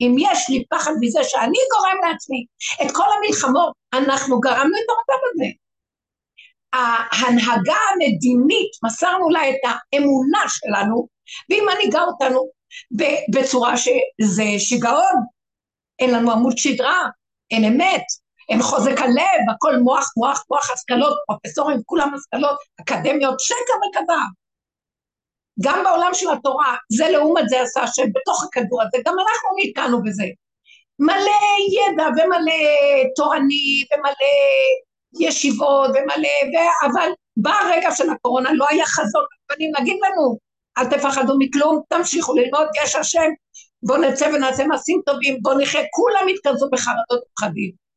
[0.00, 2.44] אם יש לי פחד מזה שאני גורם לעצמי
[2.82, 5.46] את כל המלחמות, אנחנו גרמנו את המצב הזה.
[6.72, 11.08] ההנהגה המדינית, מסרנו לה את האמונה שלנו,
[11.50, 12.48] והיא מנהיגה אותנו
[13.34, 15.22] בצורה שזה שיגעון.
[15.98, 17.08] אין לנו עמוד שדרה,
[17.50, 18.04] אין אמת,
[18.48, 24.28] אין חוזק הלב, הכל מוח, מוח, מוח, השכלות, פרופסורים, כולם השכלות, אקדמיות, שקר וכזב.
[25.62, 30.02] גם בעולם של התורה, זה לעומת זה עשה השם בתוך הכדור הזה, גם אנחנו נתקענו
[30.02, 30.24] בזה.
[30.98, 31.40] מלא
[31.78, 32.62] ידע ומלא
[33.16, 34.32] תורני ומלא
[35.20, 36.56] ישיבות ומלא, ו...
[36.86, 40.38] אבל בא הרגע של הקורונה, לא היה חזון, רבנים להגיד לנו,
[40.78, 43.28] אל תפחדו מכלום, תמשיכו ללמוד, יש השם,
[43.82, 47.87] בואו נצא ונעשה מעשים טובים, בואו נחיה, כולם יתכנסו בחרדות ופחדים.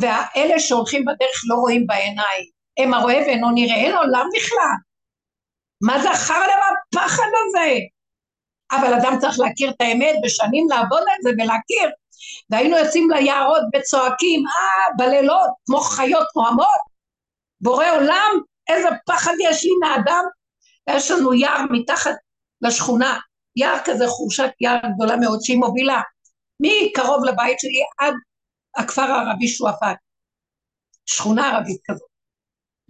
[0.00, 2.44] והאלה שהולכים בדרך לא רואים בעיניים,
[2.78, 4.76] הם הרואה ואינו נראה, אין עולם בכלל.
[5.82, 7.74] מה זה החרא הפחד הזה?
[8.72, 11.90] אבל אדם צריך להכיר את האמת ושנים לעבוד על זה ולהכיר.
[12.50, 16.92] והיינו יוצאים ליערות וצועקים, אה, בלילות, כמו חיות נועמות.
[17.60, 18.32] בורא עולם,
[18.68, 20.24] איזה פחד יש לי מהאדם.
[20.90, 22.14] יש לנו יער מתחת
[22.62, 23.18] לשכונה,
[23.56, 26.00] יער כזה, חורשת יער גדולה מאוד שהיא מובילה.
[26.60, 28.14] מקרוב לבית שלי עד
[28.76, 29.96] הכפר הערבי שועפאט,
[31.06, 32.12] שכונה ערבית כזאת.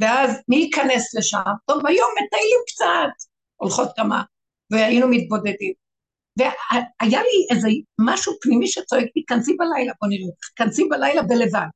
[0.00, 1.38] ואז מי ייכנס לשם?
[1.66, 4.22] טוב, היום מטיילים קצת, הולכות כמה,
[4.70, 5.72] והיינו מתבודדים.
[6.38, 7.68] והיה לי איזה
[8.00, 11.68] משהו פנימי שצועק לי, כנסי בלילה, בוא נראה אותך, כנסי בלילה בלבד.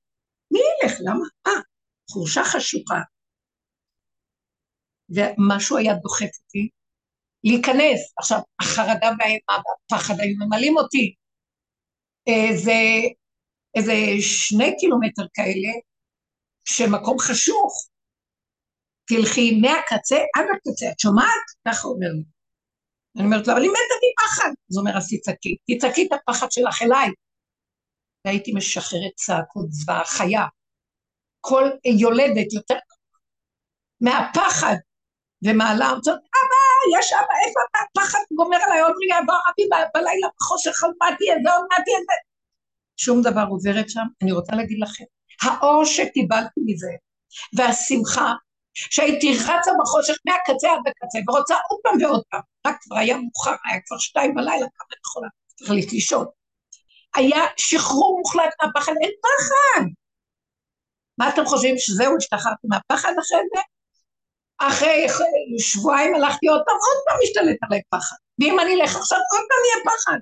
[0.51, 0.93] מי ילך?
[1.01, 1.25] למה?
[1.47, 1.63] אה,
[2.11, 3.01] חורשה חשוכה.
[5.11, 6.69] ומשהו היה דוחף אותי
[7.45, 8.13] להיכנס.
[8.19, 11.15] עכשיו, החרדה והאימה והפחד היו ממלאים אותי.
[12.29, 12.73] אה, זה
[13.77, 15.73] איזה שני קילומטר כאלה,
[16.65, 17.89] שמקום חשוך.
[19.09, 21.47] תלכי מהקצה עד הקצה, את שומעת?
[21.69, 22.25] ככה אומר לי.
[23.17, 24.51] אני אומרת לו, אבל היא מתה מפחד.
[24.71, 27.09] אז הוא אומר, אז תצעקי, תצעקי את הפחד שלך אליי.
[28.25, 30.45] והייתי משחררת צעקות זוועה חיה.
[31.41, 31.65] כל
[32.01, 32.79] יולדת יותר
[34.01, 34.77] מהפחד,
[35.45, 36.65] ומעלה אומרת, אבא,
[36.99, 37.79] יש אבא, איפה אתה?
[37.97, 41.83] פחד גומר עליי עוד רגע, בוא רבי בלילה בחושך, עוד מעט תהיה זה, עוד מעט
[41.85, 42.26] תהיה זה.
[42.97, 45.05] שום דבר עוברת שם, אני רוצה להגיד לכם,
[45.43, 46.91] האור שקיבלתי מזה,
[47.57, 48.33] והשמחה,
[48.75, 53.55] שהייתי רצה בחושך מהקצה עד הקצה, ורוצה עוד פעם ועוד פעם, רק כבר היה מאוחר,
[53.65, 56.27] היה כבר שתיים בלילה, כמה אני יכולה, צריך לישון.
[57.15, 59.85] היה שחרור מוחלט מהפחד, אין פחד.
[61.19, 63.61] מה אתם חושבים שזהו, השתחררתי מהפחד אחרי זה?
[64.59, 65.07] אחרי
[65.59, 68.17] שבועיים הלכתי עוד פעם, עוד פעם משתלט עליי פחד.
[68.41, 70.19] ואם אני אלך עכשיו, עוד פעם יהיה פחד.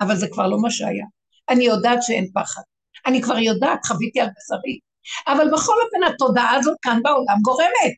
[0.00, 1.04] אבל זה כבר לא מה שהיה.
[1.50, 2.62] אני יודעת שאין פחד.
[3.06, 4.78] אני כבר יודעת, חוויתי על בשרי.
[5.26, 7.94] אבל בכל אופן התודעה הזאת כאן בעולם גורמת.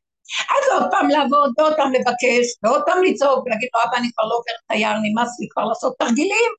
[0.50, 4.24] אז עוד פעם לעבוד, ועוד פעם לבקש, ועוד פעם לצעוק, ולהגיד לו, אבא, אני כבר
[4.24, 6.50] לא עובר תייר, נמאס לי כבר לעשות תרגילים.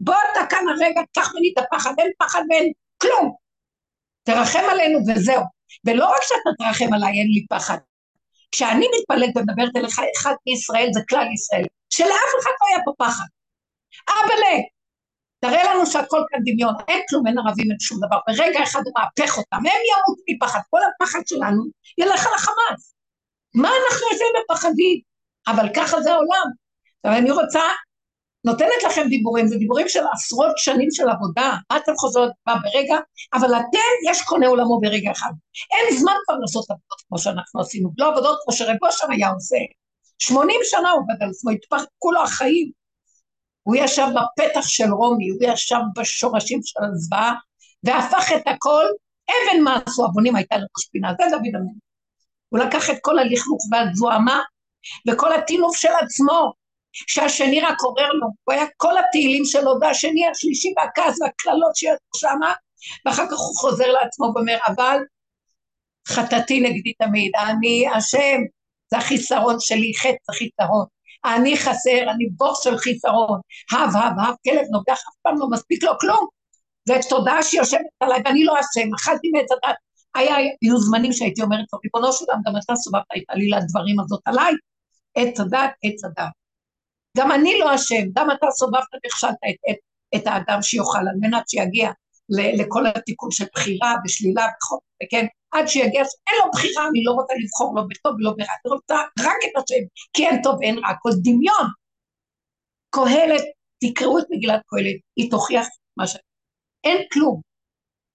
[0.00, 3.34] בוא אתה כאן הרגע, קח ממני את הפחד, אין פחד ואין כלום.
[4.22, 5.42] תרחם עלינו וזהו.
[5.86, 7.78] ולא רק שאתה תרחם עליי, אין לי פחד.
[8.52, 13.24] כשאני מתפלאת ומדברת אליך, אחד מישראל זה כלל ישראל, שלאף אחד לא היה פה פחד.
[14.08, 14.56] אבאלה,
[15.42, 18.18] תראה לנו שהכל כאן דמיון, אין כלום, אין ערבים, אין שום דבר.
[18.26, 21.62] ברגע אחד הוא מהפך אותם, הם ימותו מפחד, כל הפחד שלנו
[21.98, 22.94] ילך על החמאס.
[23.54, 25.00] מה אנחנו יושבים בפחדים?
[25.46, 26.46] אבל ככה זה העולם.
[27.04, 27.60] עכשיו אני רוצה,
[28.44, 32.96] נותנת לכם דיבורים, זה דיבורים של עשרות שנים של עבודה, מה אתם חוזרות בה ברגע,
[33.34, 35.30] אבל אתם, יש קונה עולמו ברגע אחד.
[35.72, 39.56] אין זמן כבר לעשות עבודות כמו שאנחנו עשינו, לא עבודות כמו שרב אושר היה עושה.
[40.18, 42.81] שמונים שנה הוא עובד על עצמו, התפרקו לו החיים.
[43.62, 47.34] הוא ישב בפתח של רומי, הוא ישב בשורשים של הזוועה,
[47.84, 48.84] והפך את הכל,
[49.28, 51.82] אבן מעשו אבונים הייתה לראש פינה, זה דוד המלך.
[52.48, 54.40] הוא לקח את כל הלכלוך והזוהמה,
[55.08, 56.52] וכל הטינוף של עצמו,
[56.92, 62.52] שהשני רק עורר לו, הוא היה כל התהילים שלו, והשני השלישי והכעס והקללות שיש שמה,
[63.06, 64.98] ואחר כך הוא חוזר לעצמו ואומר, אבל
[66.08, 68.38] חטאתי נגדי תמיד, אני אשם,
[68.90, 70.86] זה החיסרון שלי, חטא זה חיסרון.
[71.24, 73.40] אני חסר, אני בור של חיסרון,
[73.72, 76.26] הב, הב, הב, כלב נוגח, אף פעם לא מספיק לו כלום.
[76.88, 79.76] זה תודעה שיושבת עליי, ואני לא אשם, אכלתי מעץ הדת.
[80.14, 84.00] היה, היו זמנים שהייתי אומרת לו, ריבונו של עולם, גם אתה סובבת את עלילת דברים
[84.00, 84.54] הזאת עליי,
[85.14, 86.32] עץ הדת, עץ הדת.
[87.18, 89.76] גם אני לא אשם, גם אתה סובבת והכשלת את, את,
[90.14, 91.90] את האדם שיאכל, על מנת שיגיע
[92.28, 94.46] לכל התיקון של בחירה ושלילה
[95.04, 98.72] וכן, עד שיגיע, אין לו בחירה, אני לא רוצה לבחור לא בטוב ולא ברע, אני
[98.72, 101.66] רוצה רק את השם, כי אין טוב ואין רע, כל דמיון.
[102.90, 103.44] קהלת,
[103.80, 106.16] תקראו את מגילת קהלת, היא תוכיח מה ש...
[106.84, 107.40] אין כלום.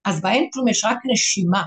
[0.06, 1.63] אז באין כלום יש רק נשימה.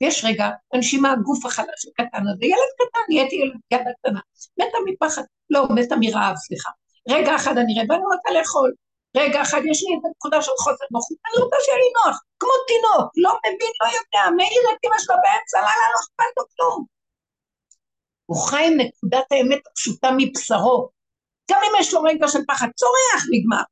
[0.00, 4.20] ויש רגע, הנשימה, הגוף החלש הקטן הזה, ילד קטן, נהייתי ילד ידה קטנה,
[4.58, 6.70] מתה מפחד, לא, מתה מרעב, סליחה.
[7.08, 8.72] רגע אחד אני רעבה, אני רוצה לאכול.
[9.16, 12.54] רגע אחד יש לי את הנקודה של חוסר נוחות, אני רוצה שיהיה לי נוח, כמו
[12.68, 16.84] תינוק, לא מבין, לא יודע, מעיר את אמא שלו באמצע לילה, לא אכפת לו כלום.
[18.26, 20.88] הוא חי עם נקודת האמת הפשוטה מבשרו.
[21.50, 23.62] גם אם יש לו רגע של פחד, צורח, נגמר.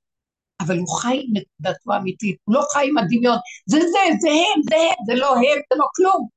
[0.61, 4.63] אבל הוא חי עם נקודתו האמיתית, הוא לא חי עם הדמיון, זה זה, זה הם,
[4.71, 6.29] זה הם, זה לא הם, זה לא כלום.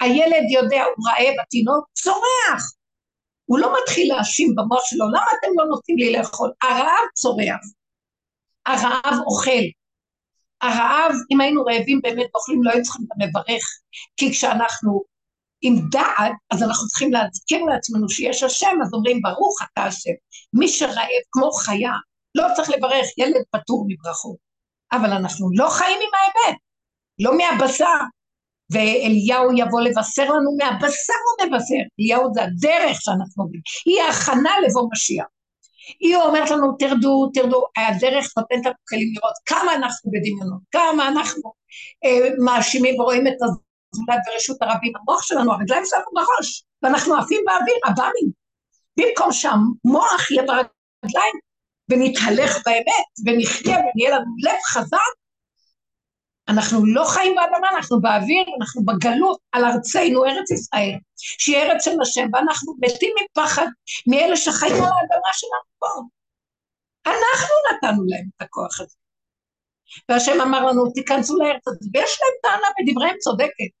[0.00, 2.72] הילד יודע, הוא רעב, התינוק צורח.
[3.44, 6.50] הוא לא מתחיל להאשים במוח שלו, למה אתם לא נותנים לי לאכול?
[6.62, 7.77] הרעב צורח.
[8.68, 9.64] הרעב אוכל.
[10.62, 13.64] הרעב, אם היינו רעבים באמת אוכלים, לא היינו צריכים את המברך,
[14.16, 15.02] כי כשאנחנו
[15.62, 20.10] עם דעת, אז אנחנו צריכים להזכיר לעצמנו שיש השם, אז אומרים ברוך אתה השם.
[20.52, 21.92] מי שרעב כמו חיה,
[22.34, 24.36] לא צריך לברך, ילד פטור מברכות.
[24.92, 26.56] אבל אנחנו לא חיים עם האמת,
[27.18, 27.98] לא מהבשר.
[28.72, 34.88] ואליהו יבוא לבשר לנו מהבשר הוא מבשר, אליהו זה הדרך שאנחנו עובדים, היא ההכנה לבוא
[34.92, 35.26] משיח.
[36.00, 41.52] היא אומרת לנו, תרדו, תרדו, הדרך נותנת לנו כלים לראות כמה אנחנו בדמיונות, כמה אנחנו
[42.04, 47.76] אה, מאשימים ורואים את הזולת ורשות הרבים, המוח שלנו, הרגליים שלנו בראש, ואנחנו עפים באוויר,
[47.84, 48.30] עב"מים.
[48.98, 51.34] במקום שהמוח יהיה ברגליים
[51.90, 55.17] ונתהלך באמת, ונחיה ונהיה לנו לב חזק,
[56.48, 62.00] אנחנו לא חיים באדמה, אנחנו באוויר, אנחנו בגלות על ארצנו, ארץ ישראל, שהיא ארץ של
[62.02, 63.66] השם, ואנחנו מתים מפחד
[64.06, 65.88] מאלה שחיים על האדמה שלנו פה.
[67.06, 68.96] אנחנו נתנו להם את הכוח הזה.
[70.08, 73.72] והשם אמר לנו, תיכנסו לארץ הזאת, ויש להם טענה בדבריהם צודקת.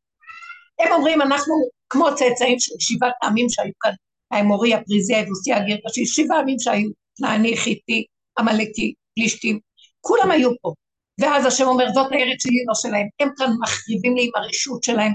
[0.78, 1.54] הם אומרים, אנחנו
[1.90, 3.92] כמו צאצאים של שבעת העמים שהיו כאן,
[4.30, 8.06] האמורי, הפריזי, היבוסי, הגרשי, שבעה עמים שהיו, כנעני, חיטי,
[8.38, 9.58] עמלקי, פלישתים,
[10.00, 10.72] כולם היו פה.
[11.18, 13.06] ואז השם אומר, זאת הארץ שלי, לא שלהם.
[13.20, 15.12] הם כאן מחריבים לי עם הרשות שלהם.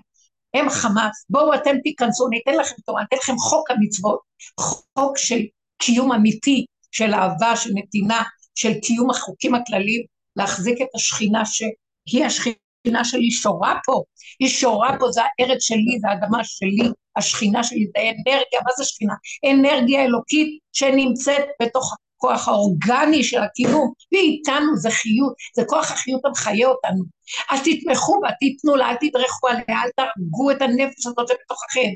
[0.54, 4.20] הם חמאס, בואו אתם תיכנסו, ניתן לכם תורה, ניתן לכם חוק המצוות,
[4.60, 5.39] חוק של
[5.78, 8.24] קיום אמיתי, של אהבה, של נתינה,
[8.56, 10.04] של קיום החוקים הכלליים,
[10.36, 14.04] להחזיק את השכינה שהיא השכינה שלי שורה פה,
[14.39, 18.84] היא שורה פה, זה הארץ שלי, זה האדמה שלי, השכינה שלי, זה אנרגיה, מה זה
[18.84, 19.13] שכינה?
[19.52, 26.68] אנרגיה אלוקית שנמצאת בתוך הכוח האורגני של הקיום, ואיתנו זה חיות, זה כוח החיות המחיה
[26.68, 27.04] אותנו.
[27.52, 31.90] אז תתמכו בה, תיתנו לה, אל תדרכו עליה, אל תהרגו את הנפש הזאת שבתוככם,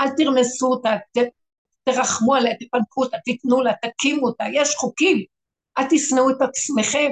[0.00, 1.18] אל תרמסו אותה, ת,
[1.84, 5.24] תרחמו עליה, תפנקו אותה, תיתנו לה, תקימו אותה, יש חוקים,
[5.78, 7.10] אל תשנאו את עצמכם.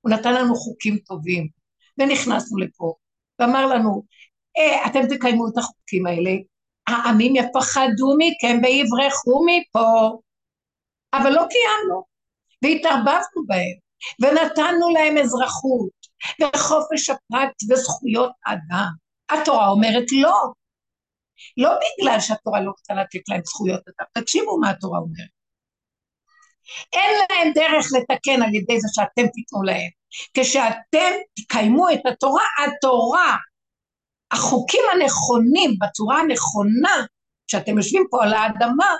[0.00, 1.48] הוא נתן לנו חוקים טובים,
[1.98, 2.94] ונכנסנו לפה,
[3.38, 4.02] ואמר לנו,
[4.58, 6.30] אה, אתם תקיימו את החוקים האלה,
[6.86, 10.18] העמים יפחדו מכם ויברחו מפה.
[11.14, 12.04] אבל לא קיימנו,
[12.62, 13.76] והתערבבנו בהם,
[14.20, 15.90] ונתנו להם אזרחות,
[16.40, 18.90] וחופש הפרט וזכויות אדם.
[19.30, 20.52] התורה אומרת לא.
[21.56, 25.32] לא בגלל שהתורה לא רוצה לתת להם זכויות אדם, תקשיבו מה התורה אומרת.
[26.92, 29.90] אין להם דרך לתקן על ידי זה שאתם תיתנו להם.
[30.34, 33.36] כשאתם תקיימו את התורה, התורה,
[34.32, 37.06] החוקים הנכונים, בצורה הנכונה,
[37.48, 38.96] כשאתם יושבים פה על האדמה,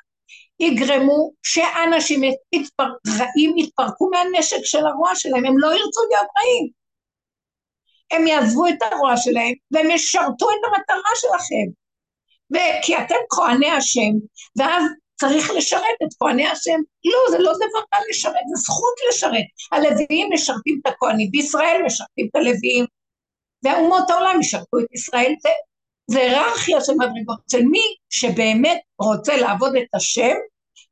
[0.63, 2.23] יגרמו שאנשים
[2.53, 2.85] יתפר...
[3.19, 6.71] רעים יתפרקו מהנשק של הרוע שלהם, הם לא ירצו להיות רעים.
[8.11, 11.67] הם יעזבו את הרוע שלהם והם ישרתו את המטרה שלכם.
[12.53, 14.13] וכי אתם כהני השם,
[14.59, 14.85] ואז
[15.21, 16.79] צריך לשרת את כהני השם.
[17.05, 19.45] לא, זה לא דבר קל לשרת, זה זכות לשרת.
[19.73, 22.85] הלוויים משרתים את הכהנים, בישראל משרתים את הלוויים,
[23.65, 25.35] ואומות העולם ישרתו את ישראל.
[26.11, 30.35] זה היררכיה של מדרגות, של מי שבאמת רוצה לעבוד את השם,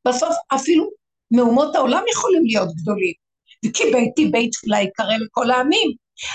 [0.09, 0.91] בסוף אפילו
[1.31, 3.13] מאומות העולם יכולים להיות גדולים.
[3.67, 5.91] וכי ביתי בית תפילה יקרא לכל העמים.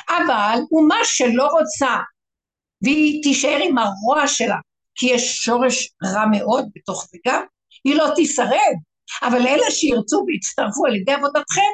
[0.09, 1.95] אבל אומה שלא רוצה,
[2.83, 4.57] והיא תישאר עם הרוע שלה,
[4.95, 7.43] כי יש שורש רע מאוד בתוך זה גם,
[7.83, 8.75] היא לא תישרד.
[9.21, 11.71] אבל אלה שירצו ויצטרפו על ידי עבודתכם,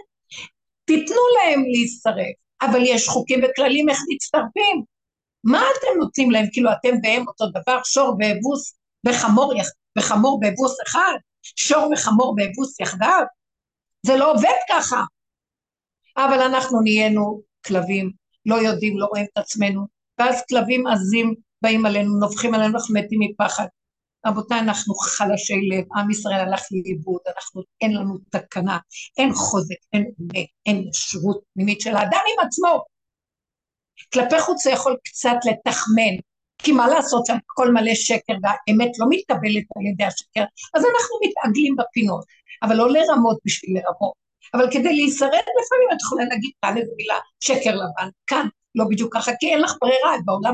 [0.85, 2.35] תיתנו להם להצטרף.
[2.61, 4.83] אבל יש חוקים וכללים איך מצטרפים.
[5.43, 6.45] מה אתם נותנים להם?
[6.51, 8.73] כאילו אתם והם אותו דבר, שור ואבוס
[9.07, 9.53] וחמור,
[9.97, 13.23] וחמור באבוס אחד, שור וחמור באבוס יחדיו?
[14.05, 15.03] זה לא עובד ככה.
[16.17, 18.11] אבל אנחנו נהיינו כלבים,
[18.45, 19.87] לא יודעים, לא רואים את עצמנו,
[20.19, 23.65] ואז כלבים עזים באים עלינו, נובחים עלינו, אנחנו מתים מפחד.
[24.25, 28.77] רבותיי, אנחנו חלשי לב, עם ישראל הלך לאיבוד, אנחנו, אין לנו תקנה,
[29.17, 32.85] אין חוזק, אין אמת, אין ישרות פנימית של האדם עם עצמו.
[34.13, 36.15] כלפי חוץ זה יכול קצת לתחמן,
[36.63, 40.43] כי מה לעשות שם הכל מלא שקר והאמת לא מתקבלת על ידי השקר,
[40.73, 42.25] אז אנחנו מתעגלים בפינות,
[42.63, 44.13] אבל לא לרמות בשביל לרמות.
[44.53, 49.13] אבל כדי להישרד לפעמים את יכולה להגיד כאן איזה מילה שקר לבן, כאן לא בדיוק
[49.13, 50.53] ככה, כי אין לך ברירה בעולם.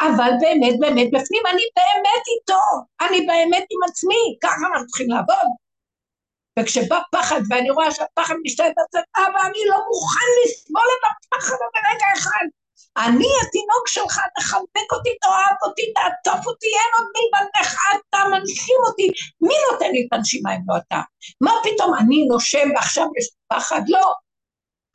[0.00, 2.62] אבל באמת באמת בפנים אני באמת איתו,
[3.00, 5.48] אני באמת עם עצמי, ככה אנחנו צריכים לעבוד.
[6.58, 11.78] וכשבא פחד ואני רואה שהפחד משתלט בצד, אבל אני לא מוכן לסבול את הפחד הזה
[11.90, 12.46] רגע אחד.
[13.06, 19.10] אני התינוק שלך, תחבק אותי, תאהב אותי, תעטוף אותי, אין עוד מלבדך, אתה מנשים אותי.
[19.40, 21.00] מי נותן לי את הנשימה אם לא אתה?
[21.40, 23.80] מה פתאום אני נושם ועכשיו יש פחד?
[23.88, 24.12] לא.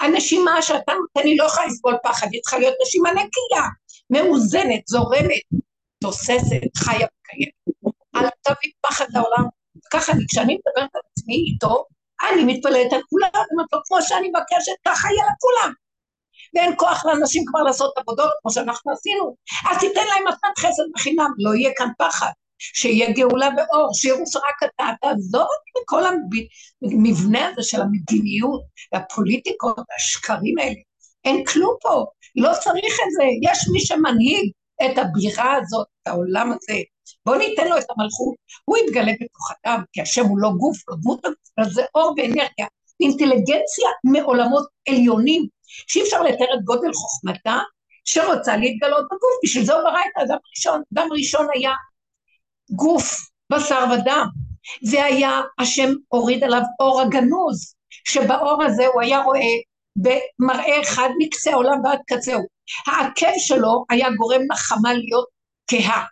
[0.02, 3.68] הנשימה שאתה נותן לי לא יכולה לסבול פחד, היא צריכה להיות נשימה נקייה,
[4.10, 5.46] מאוזנת, זורמת,
[6.04, 7.94] תוססת, חיה וקיימת.
[8.16, 9.46] אל תביא פחד לעולם.
[9.94, 11.86] ככה אני, כשאני מדברת על עצמי איתו,
[12.32, 15.74] אני מתפללת על כולם, אומרת לו, כמו שאני מבקשת, ככה יהיה לכולם.
[16.56, 19.36] ואין כוח לאנשים כבר לעשות עבודות כמו שאנחנו עשינו,
[19.72, 22.32] אז תיתן להם מתנת חסד בחינם, לא יהיה כאן פחד.
[22.58, 25.48] שיהיה גאולה ואור, שירוס רק אתה, תעזוב
[25.82, 26.04] מכל
[26.84, 28.62] המבנה הזה של המדיניות
[28.94, 30.76] והפוליטיקות והשקרים האלה.
[31.26, 34.52] אין כלום פה, לא צריך את זה, יש מי שמנהיג
[34.86, 36.80] את הבירה הזאת, את העולם הזה.
[37.26, 38.36] בואו ניתן לו את המלכות,
[38.66, 41.20] הוא יתגלה בתוך אדם, כי השם הוא לא גוף, לא דמות,
[41.58, 42.68] אבל זה אור ואנרגיה,
[43.00, 45.48] אינטליגנציה מעולמות עליונים,
[45.88, 47.60] שאי אפשר לתאר את גודל חוכמתה,
[48.06, 50.82] שרוצה להתגלות בגוף, בשביל זה הוא ברא את האדם הראשון.
[50.94, 51.72] אדם ראשון היה
[52.72, 54.28] גוף, בשר ודם.
[54.82, 57.76] זה היה, השם הוריד עליו אור הגנוז,
[58.08, 59.56] שבאור הזה הוא היה רואה
[59.96, 62.42] במראה אחד מקצה העולם ועד קצהו.
[62.88, 65.28] העקב שלו היה גורם לחמה להיות
[65.68, 66.06] כהה.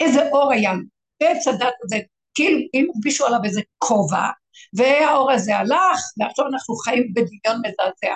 [0.00, 0.82] איזה אור היה לו.
[1.22, 1.98] ועץ הדת הזה,
[2.34, 4.26] כאילו אם הלבישו עליו איזה כובע,
[4.76, 8.14] והאור הזה הלך, ועכשיו אנחנו חיים בדמיון מזעזע.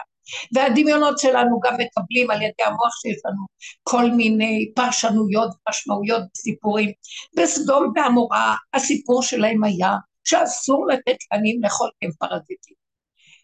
[0.54, 3.46] והדמיונות שלנו גם מקבלים על ידי המוח שיש לנו
[3.82, 6.92] כל מיני פרשנויות, משמעויות, סיפורים.
[7.36, 9.92] בסדום ועמורה הסיפור שלהם היה
[10.24, 12.76] שאסור לתת תקנים לאכול הם פרזיטים.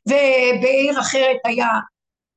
[0.09, 1.69] ובעיר אחרת היה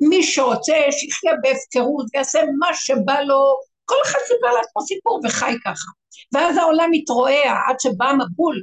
[0.10, 3.42] מי שרוצה שיחיה בהפקרות ויעשה מה שבא לו,
[3.86, 5.92] כל אחד סיפר לעצמו סיפור וחי ככה.
[6.34, 8.62] ואז העולם מתרועע עד שבא מבול,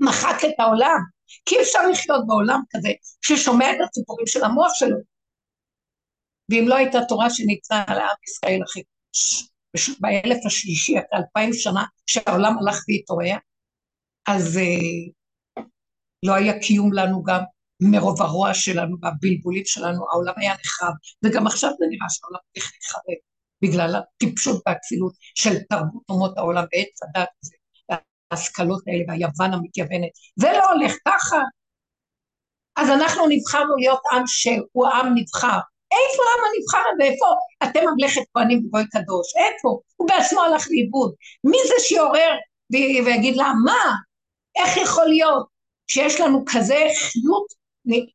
[0.00, 0.98] מחק את העולם,
[1.46, 2.88] כי אפשר לחיות בעולם כזה
[3.24, 4.96] ששומע את הסיפורים של המוח שלו.
[6.50, 8.82] ואם לא הייתה תורה שניתנה לעם ישראל אחרי
[10.00, 13.36] באלף השלישי, אחרי אלפיים שנה, שהעולם הלך והתעורר,
[14.28, 15.62] אז אה,
[16.26, 17.40] לא היה קיום לנו גם
[17.82, 20.92] מרוב הרוע שלנו והבלבולים שלנו, העולם היה נחרב,
[21.24, 23.20] וגם עכשיו זה נראה שהעולם הולך להיחרב,
[23.62, 27.63] בגלל הטיפשות והכפילות של תרבות אומות העולם ועץ הדת הזה.
[28.34, 31.40] ההשכלות האלה והיוון המתייוונת, זה לא הולך ככה.
[32.76, 35.58] אז אנחנו נבחרנו להיות עם שהוא עם נבחר.
[35.92, 37.04] איפה העם הנבחר הזה?
[37.12, 37.26] איפה
[37.64, 39.26] אתם ממלכת כהנים וגוי קדוש?
[39.36, 39.78] איפה?
[39.96, 41.14] הוא בעצמו הלך לאיבוד.
[41.44, 42.30] מי זה שיעורר
[43.04, 43.94] ויגיד לה, מה?
[44.58, 45.46] איך יכול להיות
[45.86, 47.46] שיש לנו כזה חיות,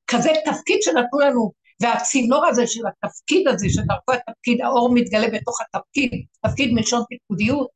[0.07, 1.51] כזה תפקיד שנתנו לנו,
[1.81, 6.11] והצינור הזה של התפקיד הזה, שדרכו התפקיד, האור מתגלה בתוך התפקיד,
[6.45, 7.67] תפקיד מלשון פיקודיות,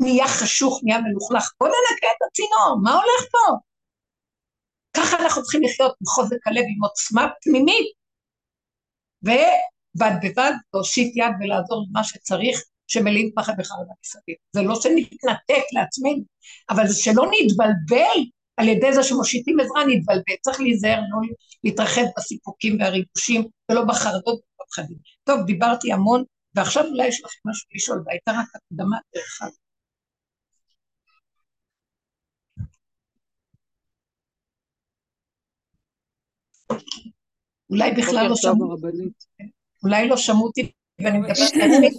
[0.00, 3.56] נהיה חשוך, נהיה מלוכלך, בוא ננקה את הצינור, מה הולך פה?
[4.96, 7.86] ככה אנחנו צריכים לחיות בחוזק הלב עם עוצמה פנימית,
[9.22, 14.36] ובד בבד להושיט יד ולעזור למה שצריך, שמלאים פחד וחרדה מסביב.
[14.52, 16.22] זה לא שנתנתק לעצמנו,
[16.70, 18.20] אבל זה שלא נתבלבל
[18.56, 20.38] על ידי זה שמושיטים עזרה, נתבלבל.
[20.40, 21.28] צריך להיזהר, לא
[21.64, 24.98] להתרחב בסיפוקים והריגושים, ולא בחרדות ובפחדים.
[25.24, 26.24] טוב, דיברתי המון,
[26.54, 29.67] ועכשיו אולי יש לכם משהו לשאול, והייתה רק הקדמה דרך אגב.
[37.70, 38.76] אולי בכלל לא שמעו,
[39.84, 41.90] אולי לא שמעו אותי ואני מדברת לעצמי,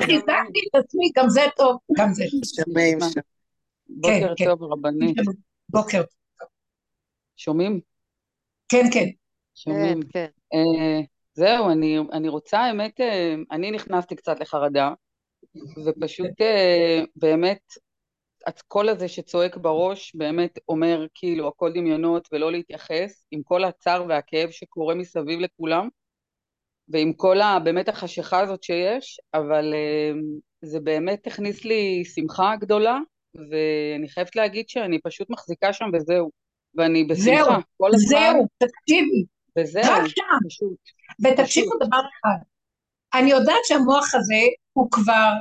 [0.00, 2.24] חיזקתי את עצמי, גם זה טוב, גם זה.
[3.88, 4.44] בוקר כן, כן.
[4.44, 5.16] טוב, רבנית.
[5.68, 6.48] בוקר טוב.
[7.36, 7.80] שומעים?
[8.68, 9.08] כן, כן.
[9.54, 10.02] שומעים.
[10.02, 10.26] כן, כן.
[10.54, 11.00] אה,
[11.34, 11.70] זהו,
[12.12, 14.90] אני רוצה, האמת, אה, אני נכנסתי קצת לחרדה,
[15.86, 17.60] ופשוט אה, באמת
[18.46, 24.50] הקול הזה שצועק בראש באמת אומר כאילו הכל דמיונות ולא להתייחס עם כל הצער והכאב
[24.50, 25.88] שקורה מסביב לכולם
[26.88, 30.18] ועם כל ה, באמת החשיכה הזאת שיש, אבל uh,
[30.62, 32.98] זה באמת הכניס לי שמחה גדולה
[33.34, 36.30] ואני חייבת להגיד שאני פשוט מחזיקה שם וזהו
[36.74, 38.08] ואני בשמחה זהו, כל הזמן.
[38.08, 39.24] זהו, תקשיבי.
[39.58, 40.48] וזהו, רק שם.
[40.48, 40.76] פשוט.
[41.24, 42.44] ותקשיבו דבר אחד,
[43.14, 45.32] אני יודעת שהמוח הזה הוא כבר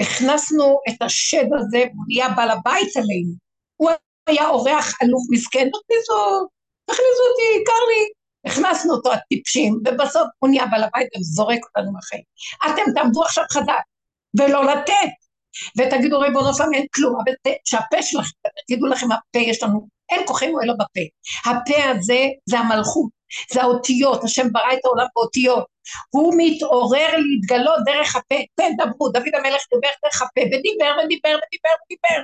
[0.00, 3.32] הכנסנו את השד הזה, הוא נהיה בעל הבית עלינו.
[3.76, 3.90] הוא
[4.26, 6.48] היה אורח אלוף מסכן, תכניסו,
[6.84, 8.18] תכניסו אותי, קר לי.
[8.46, 12.22] הכנסנו אותו הטיפשים, ובסוף הוא נהיה בעל הבית וזורק אותנו מהחיים.
[12.66, 13.82] אתם תעמדו עכשיו חזק,
[14.38, 15.12] ולא לתת,
[15.78, 17.32] ותגידו ריבונו שלם אין כלום, אבל
[17.64, 18.30] שהפה שלכם,
[18.66, 21.00] תגידו לכם הפה יש לנו, אין כוחנו אלא בפה.
[21.50, 23.10] הפה הזה זה המלכות,
[23.52, 25.64] זה האותיות, השם ברא את העולם באותיות.
[26.10, 31.74] הוא מתעורר להתגלות דרך הפה, כן דברו, דוד המלך דיבר דרך הפה, ודיבר ודיבר ודיבר
[31.84, 32.22] ודיבר.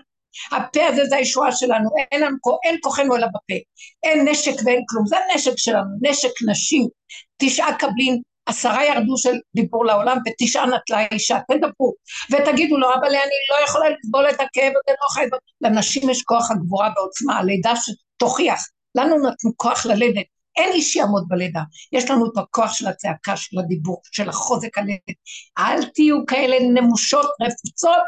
[0.52, 3.60] הפה הזה זה הישועה שלנו, אין, אין, אין כוחנו אלא בפה,
[4.02, 6.88] אין נשק ואין כלום, זה הנשק שלנו, נשק נשים,
[7.36, 11.94] תשעה קבלין, עשרה ירדו של דיבור לעולם ותשעה נטלה אישה, תדברו
[12.30, 15.30] ותגידו לו אבל אני לא יכולה לסבול את הכאב הזה, לא חייב,
[15.60, 18.60] לנשים יש כוח הגבורה בעוצמה, הלידה שתוכיח,
[18.94, 20.24] לנו נתנו כוח ללדת,
[20.56, 21.60] אין איש שיעמוד בלידה,
[21.92, 25.16] יש לנו את הכוח של הצעקה, של הדיבור, של החוזק הלדת,
[25.58, 28.02] אל תהיו כאלה נמושות, רפוצות,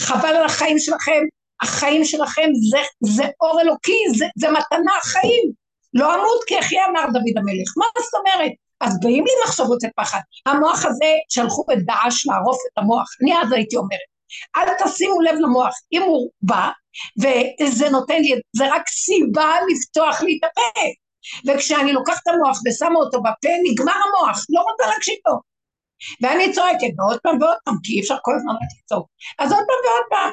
[0.00, 1.22] חבל על החיים שלכם,
[1.62, 5.52] החיים שלכם זה, זה אור אלוקי, זה, זה מתנה חיים,
[5.94, 8.52] לא אמות כי אחי אמר דוד המלך, מה זאת אומרת?
[8.80, 13.32] אז באים לי מחשבות של פחד, המוח הזה שלחו את דעש לערוף את המוח, אני
[13.42, 14.16] אז הייתי אומרת,
[14.56, 16.70] אל תשימו לב למוח, אם הוא בא,
[17.20, 20.80] וזה נותן לי, זה רק סיבה לפתוח לי את הפה,
[21.46, 25.34] וכשאני לוקחת את המוח ושמה אותו בפה, נגמר המוח, לא רוצה להקשיב לו.
[26.22, 29.08] ואני צועקת, ועוד פעם ועוד פעם, כי אי אפשר כל הזמן רק לצעוק.
[29.38, 30.32] אז עוד פעם ועוד פעם.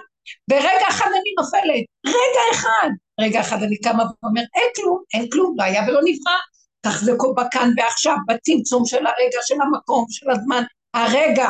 [0.50, 2.90] ברגע אחד אני נופלת, רגע אחד.
[3.22, 6.38] רגע אחד אני קמה ואומרת, אין כלום, אין כלום, לא היה ולא נברא.
[6.82, 10.64] תחזקו בכאן ועכשיו, בצמצום של הרגע, של המקום, של הזמן.
[10.94, 11.50] הרגע,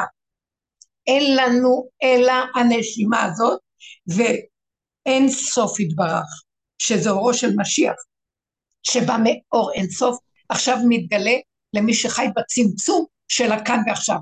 [1.08, 3.60] אין לנו אלא הנשימה הזאת,
[4.08, 6.44] ואין סוף יתברך,
[6.78, 7.96] שזה אורו של משיח.
[8.84, 10.19] שבא מאור אינסוף,
[10.49, 11.36] עכשיו מתגלה
[11.73, 14.17] למי שחי בצמצום של הכאן ועכשיו.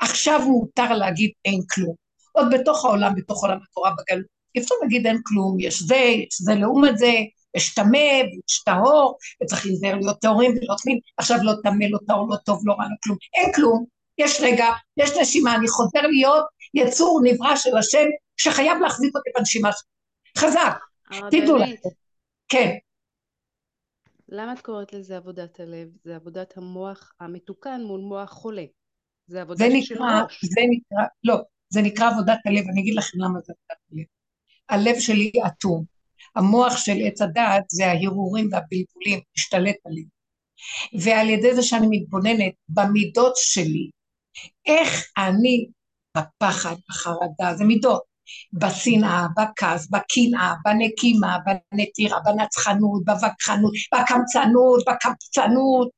[0.00, 1.94] עכשיו מותר להגיד אין כלום.
[2.32, 4.26] עוד בתוך העולם, בתוך עולם התורה בגלות.
[4.54, 7.12] אי אפשר להגיד אין כלום, יש זה, יש זה לעומת זה,
[7.56, 12.30] יש טמא ויש טהור, וצריך להיזהר להיות טהורים ולא טמאים, עכשיו לא טמא, לא טהור,
[12.30, 13.16] לא טוב, לא רע, לא כלום.
[13.34, 13.84] אין כלום,
[14.18, 14.66] יש רגע,
[14.96, 18.06] יש נשימה, אני חוזר להיות יצור נברא של השם,
[18.36, 19.88] שחייב להחזיק אותי בנשימה שלו.
[20.42, 20.78] חזק,
[21.30, 21.88] תדעו לכם.
[22.48, 22.76] כן.
[24.28, 25.88] למה את קוראת לזה עבודת הלב?
[26.04, 28.64] זה עבודת המוח המתוקן מול מוח חולה.
[29.26, 30.44] זה עבודה של ראש.
[30.44, 31.36] זה נקרא, לא,
[31.68, 34.04] זה נקרא עבודת הלב, אני אגיד לכם למה זה עבודת הלב.
[34.68, 35.84] הלב שלי אטום.
[36.36, 40.08] המוח של עץ הדעת זה ההרהורים והבלבולים, משתלט עליהם.
[41.00, 43.90] ועל ידי זה שאני מתבוננת במידות שלי,
[44.66, 45.68] איך אני
[46.16, 48.07] בפחד, בחרדה, זה מידות.
[48.52, 55.88] בשנאה, בכעס, בקנאה, בנקימה, בנטירה, בנצחנות, בווכחנות, בקמצנות, בקמצנות.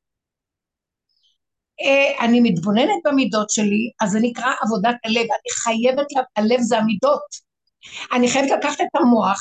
[1.81, 5.17] אה, אני מתבוננת במידות שלי, אז זה נקרא עבודת הלב.
[5.17, 6.07] אני חייבת,
[6.37, 7.51] הלב זה המידות.
[8.13, 9.41] אני חייבת לקחת את המוח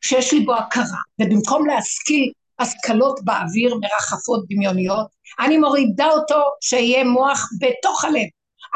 [0.00, 5.06] שיש לי בו הכרה, ובמקום להשכיל השכלות באוויר מרחפות דמיוניות,
[5.40, 8.26] אני מורידה אותו שיהיה מוח בתוך הלב.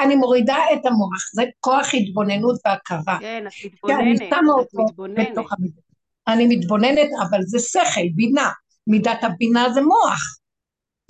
[0.01, 3.19] אני מורידה את המוח, זה כוח התבוננות והכרה.
[3.21, 5.39] כן, את מתבוננת, את מתבוננת.
[6.29, 8.51] אני מתבוננת, אבל זה שכל, בינה.
[8.87, 10.21] מידת הבינה זה מוח.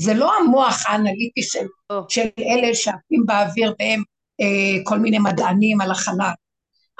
[0.01, 1.95] זה לא המוח האנליטי של, oh.
[2.09, 4.03] של אלה שעפים באוויר והם
[4.41, 6.32] אה, כל מיני מדענים על החלל.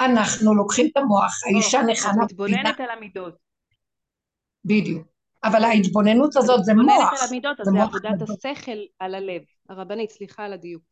[0.01, 2.25] אנחנו לוקחים את המוח, oh, האישה נכנה...
[2.25, 3.35] מתבוננת על המידות.
[4.65, 5.07] בדיוק.
[5.45, 6.85] אבל ההתבוננות הזאת זה מוח.
[6.85, 9.43] מתבוננת על המידות, אז זה עבודת השכל על הלב.
[9.69, 10.83] הרבנית, סליחה על הדיוק.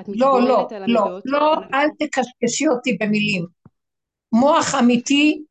[0.00, 1.22] את לא, לא, מתבוננת לא, על המידות.
[1.24, 3.46] לא, לא, אל תקשקשי אותי במילים.
[4.32, 5.42] מוח אמיתי,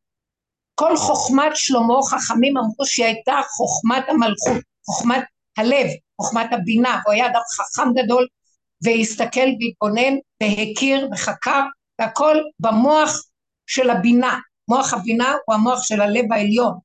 [0.75, 5.23] כל חוכמת שלמה, חכמים אמרו שהיא הייתה חוכמת המלכות, חוכמת
[5.57, 5.87] הלב,
[6.21, 8.27] חוכמת הבינה, הוא היה אדם חכם גדול,
[8.83, 11.61] והסתכל והתבונן והכיר וחקר,
[11.99, 13.23] והכל במוח
[13.67, 14.39] של הבינה.
[14.69, 16.77] מוח הבינה הוא המוח של הלב העליון.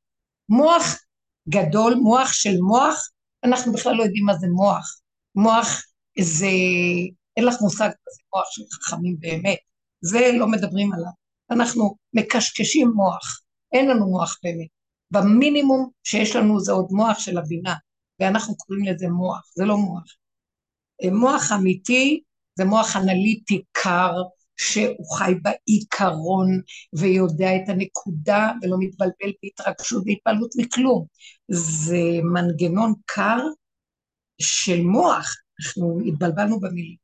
[0.49, 0.99] מוח
[1.49, 3.09] גדול, מוח של מוח,
[3.45, 5.01] אנחנו בכלל לא יודעים מה זה מוח.
[5.35, 5.83] מוח
[6.21, 6.47] זה,
[7.37, 9.59] אין לך מושג כזה מוח של חכמים באמת,
[10.01, 11.13] זה לא מדברים עליו.
[11.51, 14.69] אנחנו מקשקשים מוח, אין לנו מוח באמת.
[15.11, 17.75] במינימום שיש לנו זה עוד מוח של הבינה,
[18.21, 20.05] ואנחנו קוראים לזה מוח, זה לא מוח.
[21.13, 22.23] מוח אמיתי
[22.59, 24.13] זה מוח אנליטי קר,
[24.57, 26.61] שהוא חי בעיקרון
[26.93, 31.07] ויודע את הנקודה ולא מתבלבל בהתרגשות והתפעלות מכלום.
[31.49, 32.01] זה
[32.35, 33.39] מנגנון קר
[34.41, 37.02] של מוח, אנחנו התבלבלנו במילים.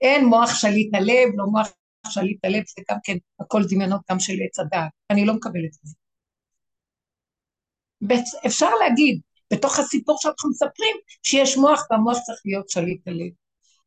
[0.00, 1.68] אין מוח שליט הלב, לא מוח
[2.06, 4.90] שליט הלב, זה גם כן הכל דמיונות גם של עץ הדעת.
[5.10, 5.94] אני לא מקבלת את זה.
[8.46, 9.20] אפשר להגיד,
[9.52, 13.32] בתוך הסיפור שאנחנו מספרים, שיש מוח והמוח צריך להיות שליט הלב.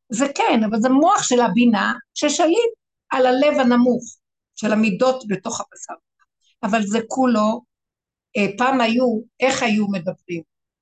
[0.10, 2.74] זה כן, אבל זה מוח של הבינה ששליט
[3.10, 4.04] על הלב הנמוך
[4.56, 5.94] של המידות בתוך הבשר.
[6.64, 7.62] אבל זה כולו,
[8.38, 10.42] אה, פעם היו, איך היו מדברים?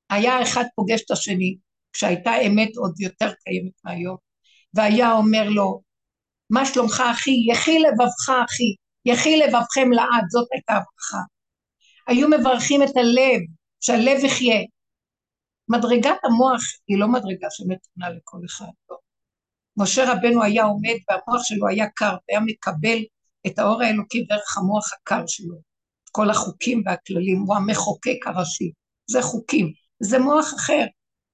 [0.09, 1.57] היה אחד פוגש את השני,
[1.93, 4.17] כשהייתה אמת עוד יותר קיימת מהיום,
[4.73, 5.81] והיה אומר לו,
[6.49, 7.31] מה שלומך אחי?
[7.51, 11.23] יחי לבבך אחי, יחי לבבכם לעד, זאת הייתה הברכה.
[12.07, 13.41] היו מברכים את הלב,
[13.79, 14.59] שהלב יחיה.
[15.69, 18.97] מדרגת המוח היא לא מדרגה שנתונה לכל אחד, לא.
[19.77, 22.97] משה רבנו היה עומד והמוח שלו היה קר, והיה מקבל
[23.47, 25.55] את האור האלוקי דרך המוח הקר שלו.
[26.11, 28.71] כל החוקים והכללים, הוא המחוקק הראשי.
[29.09, 30.85] זה חוקים, זה מוח אחר.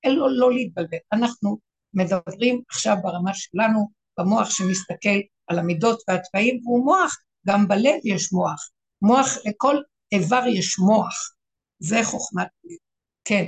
[0.03, 0.97] אין לו לא להתבלבל.
[1.13, 1.57] אנחנו
[1.97, 3.89] מדברים עכשיו ברמה שלנו,
[4.19, 7.17] במוח שמסתכל על המידות והתוואים, והוא מוח,
[7.47, 8.69] גם בלב יש מוח.
[9.01, 9.77] מוח, לכל
[10.11, 11.33] איבר יש מוח.
[11.79, 12.77] זה חוכמת לב.
[13.25, 13.45] כן,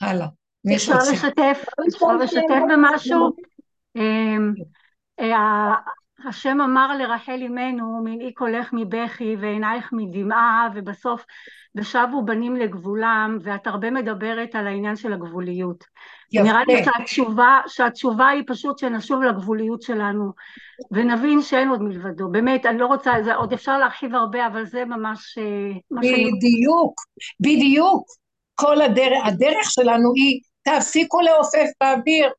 [0.00, 0.26] הלאה.
[0.74, 3.30] אפשר לשתף, אפשר לשתף במשהו?
[6.24, 11.24] אה, השם אמר לרחל אמנו, מנעי קולך מבכי ועינייך מדמעה, ובסוף
[11.74, 15.84] ושבו בנים לגבולם, ואת הרבה מדברת על העניין של הגבוליות.
[16.32, 16.44] יפה.
[16.44, 20.32] נראה לי שהתשובה, שהתשובה היא פשוט שנשוב לגבוליות שלנו,
[20.90, 22.28] ונבין שאין עוד מלבדו.
[22.28, 25.38] באמת, אני לא רוצה, זה, עוד אפשר להרחיב הרבה, אבל זה ממש...
[25.38, 26.94] אה, בדיוק,
[27.42, 27.56] שאני...
[27.56, 28.04] בדיוק.
[28.54, 32.30] כל הדרך, הדרך שלנו היא, תפסיקו לעופף באוויר,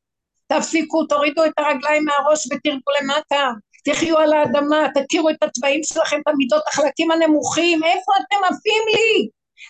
[0.46, 3.50] תפסיקו, תורידו את הרגליים מהראש ותרדו למטה,
[3.84, 9.28] תחיו על האדמה, תכירו את הצבעים שלכם, את המידות, החלקים הנמוכים, איפה אתם עפים לי?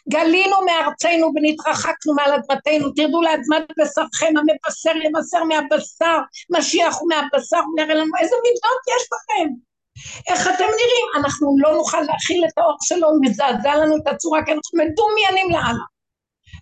[0.08, 6.18] גלינו מארצנו ונתרחקנו מעל אדמתנו, תרדו לאדמת בשרכם, המבשר יבשר מהבשר,
[6.50, 9.48] משיח הוא מהבשר, הוא יראה לנו איזה מידות יש לכם.
[10.28, 11.06] איך אתם נראים?
[11.16, 15.50] אנחנו לא נוכל להכיל את האור שלו, הוא מזעזע לנו את הצורה, כי אנחנו מדומיינים
[15.50, 15.84] לאללה.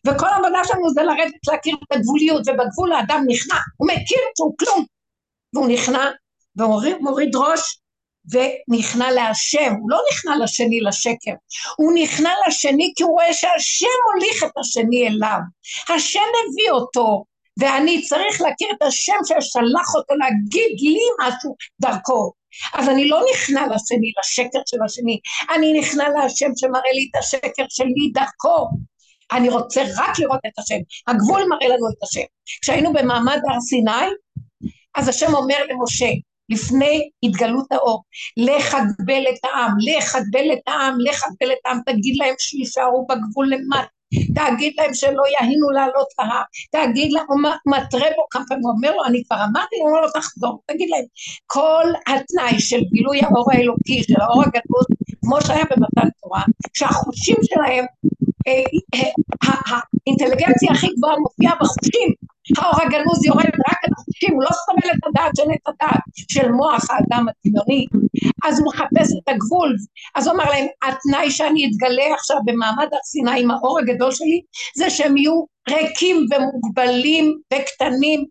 [0.06, 4.84] וכל העבודה שלנו זה לרדת להכיר את הגבוליות, ובגבול האדם נכנע, הוא מכיר שהוא כלום,
[5.54, 6.10] והוא נכנע
[6.60, 7.80] ומוריד ראש
[8.32, 11.32] ונכנע להשם, הוא לא נכנע לשני לשקר,
[11.76, 15.38] הוא נכנע לשני כי הוא רואה שהשם מוליך את השני אליו,
[15.88, 17.24] השם מביא אותו,
[17.58, 22.32] ואני צריך להכיר את השם ששלח אותו להגיד לי משהו דרכו.
[22.74, 25.20] אז אני לא נכנע לשני, לשקר של השני,
[25.54, 28.68] אני נכנע להשם שמראה לי את השקר שלי דרכו.
[29.32, 30.78] אני רוצה רק לראות את השם.
[31.06, 32.26] הגבול מראה לנו את השם.
[32.62, 34.10] כשהיינו במעמד הר סיני,
[34.94, 36.06] אז השם אומר למשה,
[36.50, 38.02] לפני התגלות האור,
[38.36, 43.06] לך אגבל את העם, לך אגבל את העם, לך אגבל את העם, תגיד להם שישארו
[43.06, 43.86] בגבול למטה,
[44.34, 48.96] תגיד להם שלא יהינו לעלות להר, תגיד להם, הוא מתרה בו כמה פעמים, הוא אומר
[48.96, 51.04] לו, אני כבר אמרתי, הוא אומר לו, תחזור, תגיד להם,
[51.46, 54.84] כל התנאי של גילוי האור האלוקי, של האור הגדול,
[55.24, 56.42] כמו שהיה במתן תורה,
[56.74, 57.84] שהחושים שלהם
[58.48, 58.52] אה,
[58.94, 62.14] אה, האינטליגנציה הכי גבוהה מופיעה בחושים,
[62.58, 66.50] האור הגנוז יורד רק על החושים, הוא לא סובל את הדעת של עץ הדעת, של
[66.52, 67.86] מוח האדם הדמיוני,
[68.44, 69.76] אז הוא מחפש את הגבול,
[70.14, 74.42] אז הוא אמר להם, התנאי שאני אתגלה עכשיו במעמד הר סיני עם האור הגדול שלי,
[74.76, 78.24] זה שהם יהיו ריקים ומוגבלים וקטנים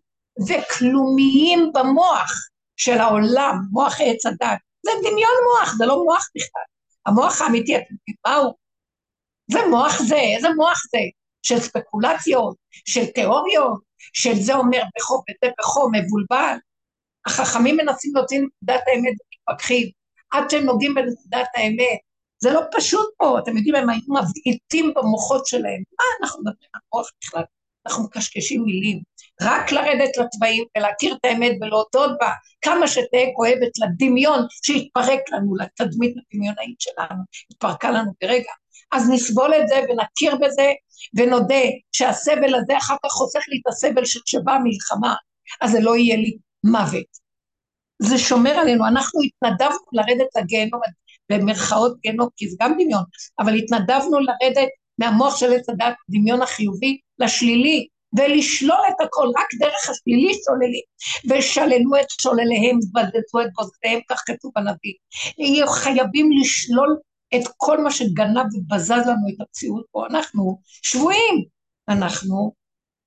[0.48, 2.32] וכלומיים במוח
[2.78, 4.60] של העולם, מוח עץ הדעת.
[4.86, 6.64] זה דמיון מוח, זה לא מוח בכלל.
[7.06, 8.54] המוח האמיתי, אתם יודעים מה הוא?
[9.52, 11.00] זה מוח זה, איזה מוח זה?
[11.42, 12.56] של ספקולציות,
[12.86, 16.58] של תיאוריות, של זה אומר בכו וזה בכו, מבולבל.
[17.26, 19.88] החכמים מנסים להוציא נקודת האמת ומתפכחים,
[20.32, 22.00] עד שהם נוגעים בנקודת האמת.
[22.42, 25.84] זה לא פשוט פה, אתם יודעים, הם היו מבעיטים במוחות שלהם.
[26.00, 27.44] מה אנחנו מדברים על מוח בכלל?
[27.88, 29.02] אנחנו מקשקשים מילים.
[29.42, 32.32] רק לרדת לתוואים ולהכיר את האמת ולהודות בה,
[32.62, 38.52] כמה שתהיה כואבת לדמיון שהתפרק לנו, לתדמית הדמיונאית שלנו, התפרקה לנו ברגע.
[38.92, 40.72] אז נסבול את זה ונכיר בזה
[41.14, 45.16] ונודה שהסבל הזה אחר כך חוסך לי את הסבל שכשבאה מלחמה,
[45.62, 47.20] אז זה לא יהיה לי מוות.
[48.02, 50.82] זה שומר עלינו, אנחנו התנדבנו לרדת לגיהנום,
[51.32, 53.04] במרכאות גיהנום, כי זה גם דמיון,
[53.40, 57.88] אבל התנדבנו לרדת מהמוח של עץ הדת, דמיון החיובי, לשלילי,
[58.18, 60.84] ולשלול את הכל, רק דרך השלילי שוללים,
[61.30, 64.52] ושללו את שולליהם, בזזו את בוזיהם, כך כתוב.
[65.38, 66.98] יהיו חייבים לשלול
[67.36, 71.46] את כל מה שגנב ובזז לנו את המציאות פה, אנחנו שבויים,
[71.90, 72.54] אנחנו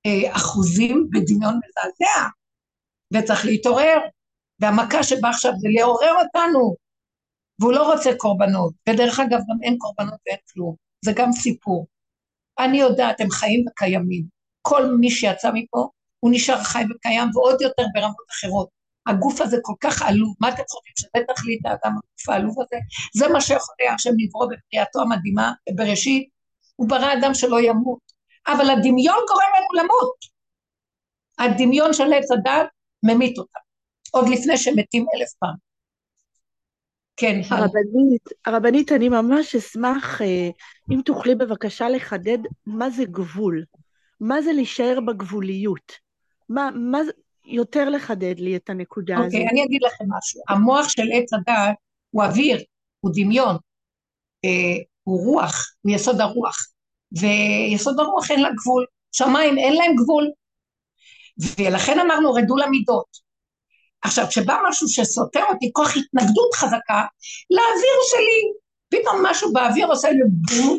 [0.07, 2.29] אה, אחוזים בדמיון מזעזע,
[3.15, 3.99] וצריך להתעורר,
[4.61, 6.77] והמכה שבאה עכשיו זה לעורר אותנו,
[7.61, 11.87] והוא לא רוצה קורבנות, ודרך אגב גם אין קורבנות ואין כלום, זה גם סיפור.
[12.59, 14.25] אני יודעת, הם חיים וקיימים.
[14.63, 15.89] כל מי שיצא מפה,
[16.21, 18.69] הוא נשאר חי וקיים, ועוד יותר ברמות אחרות.
[19.07, 22.77] הגוף הזה כל כך עלוב, מה אתם חושבים שזה תכלית האדם הגוף העלוב הזה?
[23.15, 26.29] זה מה שיכול היה השם לברוא בבריאתו המדהימה, בראשית,
[26.77, 28.13] הוא ברא אדם שלא ימות.
[28.47, 30.17] אבל הדמיון גורם לנו למות.
[31.39, 32.69] הדמיון של עץ הדת
[33.03, 33.61] ממית אותם,
[34.11, 35.55] עוד לפני שמתים אלף פעם.
[37.17, 40.51] כן, הרבנית, הרבנית, אני ממש אשמח אה,
[40.93, 43.65] אם תוכלי בבקשה לחדד מה זה גבול.
[44.21, 45.93] מה זה להישאר בגבוליות?
[46.49, 46.99] מה, מה,
[47.45, 49.35] יותר לחדד לי את הנקודה okay, הזאת.
[49.35, 50.41] אוקיי, אני אגיד לכם משהו.
[50.49, 51.75] המוח של עץ הדעת
[52.11, 52.63] הוא אוויר,
[53.01, 53.57] הוא דמיון,
[54.45, 56.57] אה, הוא רוח, הוא יסוד הרוח.
[57.21, 58.87] ויסוד הרוח אין לה גבול.
[59.13, 60.31] שמיים אין להם גבול.
[61.59, 63.07] ולכן אמרנו, רדו למידות.
[64.03, 67.05] עכשיו, כשבא משהו שסותר אותי, כוח התנגדות חזקה,
[67.51, 68.53] לאוויר שלי,
[68.89, 70.79] פתאום משהו באוויר עושה לי בום,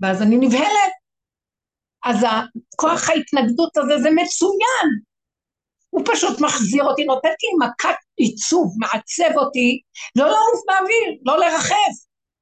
[0.00, 0.92] ואז אני נבהלת.
[2.04, 2.26] אז
[2.76, 5.11] כוח ההתנגדות הזה זה מצוין.
[5.92, 9.80] הוא פשוט מחזיר אותי, נותן לי מכת עיצוב, מעצב אותי,
[10.16, 11.94] לא לעוף באוויר, לא לרחף.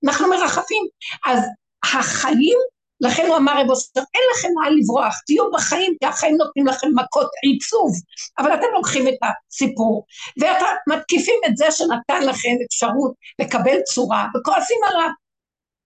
[0.05, 0.85] אנחנו מרחפים.
[1.27, 1.39] אז
[1.85, 2.59] החיים,
[3.01, 6.89] לכן הוא אמר רב אוסטר, אין לכם מה לברוח, תהיו בחיים, כי החיים נותנים לכם
[6.95, 7.93] מכות עיצוב,
[8.39, 10.07] אבל אתם לוקחים את הסיפור,
[10.41, 15.11] ואתם מתקיפים את זה שנתן לכם אפשרות לקבל צורה, וכועסים עליו.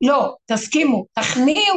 [0.01, 1.77] לא, תסכימו, תכניעו,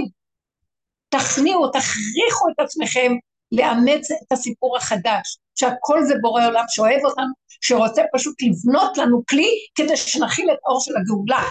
[1.09, 3.11] תכניעו, תכריחו את עצמכם
[3.51, 9.49] לאמץ את הסיפור החדש, שהכל זה בורא עולם שאוהב אותנו, שרוצה פשוט לבנות לנו כלי
[9.75, 11.43] כדי שנכיל את האור של הגאולה.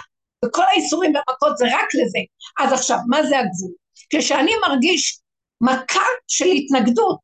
[0.44, 2.18] וכל האיסורים והמכות זה רק לזה.
[2.60, 3.72] אז עכשיו, מה זה הגבול?
[4.10, 5.20] כשאני מרגיש
[5.60, 7.18] מכה של התנגדות,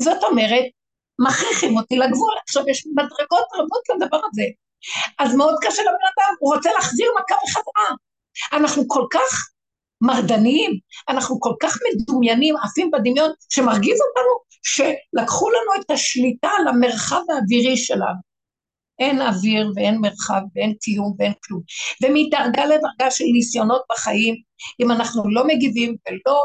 [0.00, 0.64] זאת אומרת,
[1.18, 2.34] מכריחים אותי לגבול.
[2.48, 4.44] עכשיו, יש מדרגות רבות לדבר הזה.
[5.18, 7.96] אז מאוד קשה לבן אדם, הוא רוצה להחזיר מכה בחזרה.
[8.52, 9.48] אנחנו כל כך
[10.00, 10.78] מרדניים,
[11.08, 14.32] אנחנו כל כך מדומיינים, עפים בדמיון, שמרגיז אותנו,
[14.62, 18.28] שלקחו לנו את השליטה על המרחב האווירי שלנו.
[18.98, 21.60] אין אוויר ואין מרחב ואין קיום ואין כלום.
[22.02, 24.34] ומדרגה לדרגה של ניסיונות בחיים,
[24.80, 26.40] אם אנחנו לא מגיבים ולא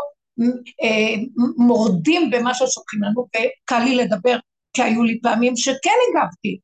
[0.84, 1.16] אה,
[1.58, 4.38] מורדים במה ששולחים לנו, וקל לי לדבר,
[4.74, 6.60] כי היו לי פעמים שכן הגבתי,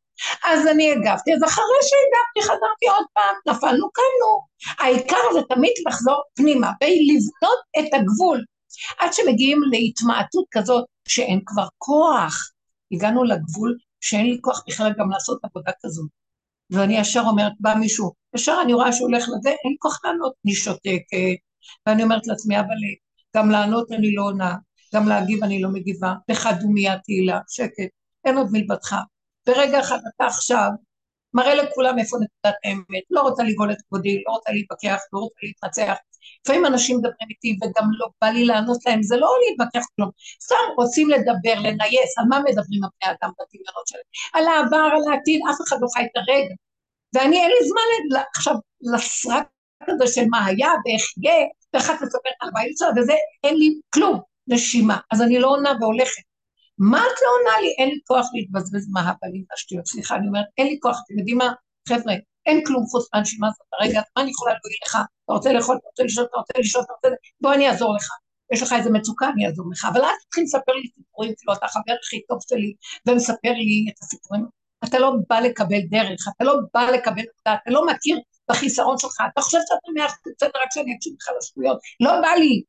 [0.46, 4.40] אז אני הגבתי, אז אחרי שהגבתי חזרתי עוד פעם, נפלנו, קמנו.
[4.80, 8.44] העיקר זה תמיד לחזור פנימה, ולבנות את הגבול,
[9.00, 12.52] עד שמגיעים להתמעטות כזאת שאין כבר כוח.
[12.92, 16.10] הגענו לגבול שאין לי כוח בכלל גם לעשות עבודה כזאת.
[16.70, 20.56] ואני ישר אומרת, בא מישהו, ישר אני רואה שהוא הולך לזה, אין כוח לענות, אני
[20.56, 21.38] שותקת,
[21.86, 22.76] ואני אומרת לעצמי, אבל
[23.38, 24.56] גם לענות אני לא עונה,
[24.96, 27.90] גם להגיב אני לא מגיבה, לך דומיה תהילה, שקט,
[28.26, 28.96] אין עוד מלבדך.
[29.48, 30.70] ברגע אחד אתה עכשיו
[31.34, 35.40] מראה לכולם איפה נקודת האמת, לא רוצה לגאול את כבודי, לא רוצה להתווכח, לא רוצה
[35.44, 35.96] להתנצח.
[36.44, 40.10] לפעמים אנשים מדברים איתי וגם לא בא לי לענות להם, זה לא להתווכח כלום,
[40.44, 44.04] סתם רוצים לדבר, לנייס, על מה מדברים הבני אדם בדמיונות שלהם?
[44.34, 46.56] על העבר, על העתיד, אף אחד לא חי את הרגע.
[47.14, 48.56] ואני אין לי זמן עכשיו
[48.94, 49.48] לסרק
[49.88, 53.14] הזה של מה היה ואיך יהיה, ואחת מספרת על הבעיות שלה, וזה,
[53.44, 54.98] אין לי כלום, נשימה.
[55.12, 56.24] אז אני לא עונה והולכת.
[56.78, 57.76] מה את לא עונה לי?
[57.78, 59.86] אין לי כוח להתבזבז מהבלים והשטויות.
[59.86, 61.54] סליחה, אני אומרת, אין לי כוח, אתם יודעים מה?
[61.90, 62.14] חבר'ה,
[62.46, 64.96] אין כלום חוץ מהנשימה הזאת הרגע, מה אני יכולה להגיד לך?
[64.96, 67.10] אתה רוצה לאכול, אתה רוצה לשאול, אתה רוצה לשאול, אתה רוצה...
[67.42, 68.08] בוא אני אעזור לך.
[68.54, 69.86] יש לך איזה מצוקה, אני אעזור לך.
[69.86, 72.74] אבל אל תתחיל לספר לי סיפורים, כאילו אתה החבר הכי טוב שלי,
[73.08, 74.46] ומספר לי את הסיפורים.
[74.86, 78.20] אתה לא בא לקבל דרך, אתה לא בא לקבל עבודה, אתה לא מכיר
[78.50, 81.78] בחיסרון שלך, אתה חושב שאתה מאה אחוז בסדר רק שאני אקשיב לך לשטויות.
[82.00, 82.64] לא בא לי.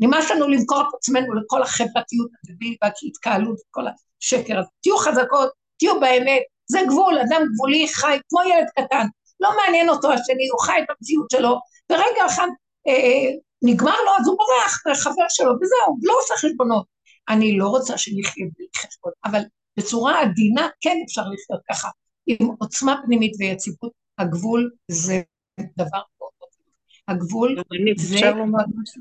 [0.00, 4.68] נמאס לנו למכור את עצמנו לכל החברתיות הדבילית וההתקהלות וכל השקר הזה.
[4.82, 6.42] תהיו חזקות, תהיו באמת,
[6.72, 9.06] זה גבול, אדם גבולי חי כמו ילד קטן,
[9.40, 11.58] לא מעניין אותו השני, הוא חי את המציאות שלו,
[11.90, 12.48] ורגע אחד
[12.88, 13.30] אה, אה
[13.64, 16.86] נגמר לו, אז הוא בורח לחבר שלו, וזהו, לא עושה חשבונות.
[17.28, 19.42] אני לא רוצה שנחיה בלי חשבון, אבל
[19.76, 21.88] בצורה עדינה כן אפשר לחיות ככה,
[22.26, 25.22] עם עוצמה פנימית ויציבות, הגבול זה
[25.76, 26.32] דבר מאוד
[27.08, 27.56] הגבול
[27.96, 28.20] זה,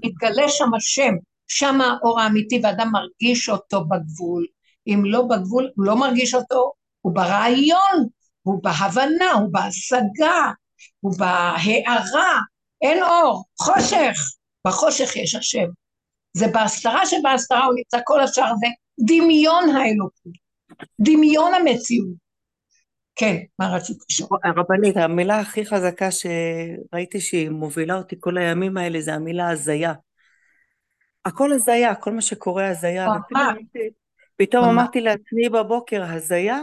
[0.04, 1.14] מתגלה שם השם,
[1.48, 4.46] שם האור האמיתי ואדם מרגיש אותו בגבול,
[4.88, 6.72] אם לא בגבול, הוא לא מרגיש אותו,
[7.02, 8.08] הוא ברעיון,
[8.42, 10.52] הוא בהבנה, הוא בהשגה,
[11.00, 12.40] הוא בהארה,
[12.82, 14.18] אין אור, חושך,
[14.68, 15.68] בחושך יש השם.
[16.38, 18.68] זה בהסתרה שבהסתרה הוא נמצא, כל השאר זה
[19.06, 20.34] דמיון האלוקות,
[21.00, 22.22] דמיון המציאות.
[23.16, 24.40] כן, מה רצית לשאול?
[24.44, 29.94] הרבנית, המילה הכי חזקה שראיתי שהיא מובילה אותי כל הימים האלה זה המילה הזיה.
[31.26, 33.08] הכל הזיה, כל מה שקורה הזיה.
[34.38, 36.60] פתאום אמרתי לעצמי בבוקר, הזיה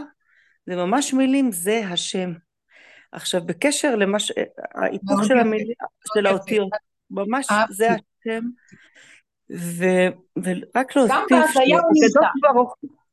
[0.65, 2.33] זה ממש מילים, זה השם.
[3.11, 4.31] עכשיו, בקשר למה ש...
[4.75, 5.75] ההיפוך של המילים,
[6.13, 6.69] של האותיות,
[7.11, 8.43] ממש זה השם.
[9.51, 9.85] ו...
[10.43, 11.15] ורק להוסיף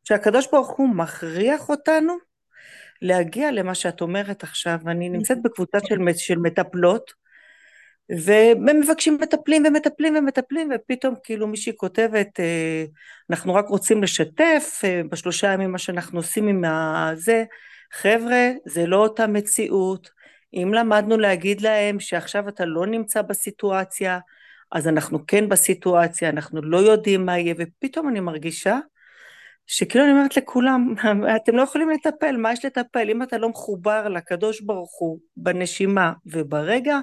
[0.05, 2.17] שהקדוש ברוך הוא מכריח אותנו
[3.03, 6.39] להגיע למה שאת אומרת עכשיו, אני נמצאת בקבוצה של, של
[8.11, 12.85] ומבקשים מטפלים ומטפלים ומטפלים, ופתאום כאילו מישהי כותבת, אה,
[13.31, 17.45] אנחנו רק רוצים לשתף אה, בשלושה ימים מה שאנחנו עושים עם הזה,
[17.93, 20.11] חבר'ה, זה לא אותה מציאות,
[20.55, 24.19] אם למדנו להגיד להם שעכשיו אתה לא נמצא בסיטואציה,
[24.73, 28.79] אז אנחנו כן בסיטואציה, אנחנו לא יודעים מה יהיה, ופתאום אני מרגישה
[29.67, 30.95] שכאילו אני אומרת לכולם,
[31.37, 33.11] אתם לא יכולים לטפל, מה יש לטפל?
[33.11, 36.99] אם אתה לא מחובר לקדוש ברוך הוא בנשימה וברגע,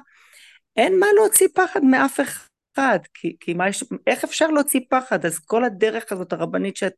[0.76, 5.26] אין מה להוציא פחד מאף אחד, כי, כי מה יש, איך אפשר להוציא פחד?
[5.26, 6.94] אז כל הדרך הזאת הרבנית שאת,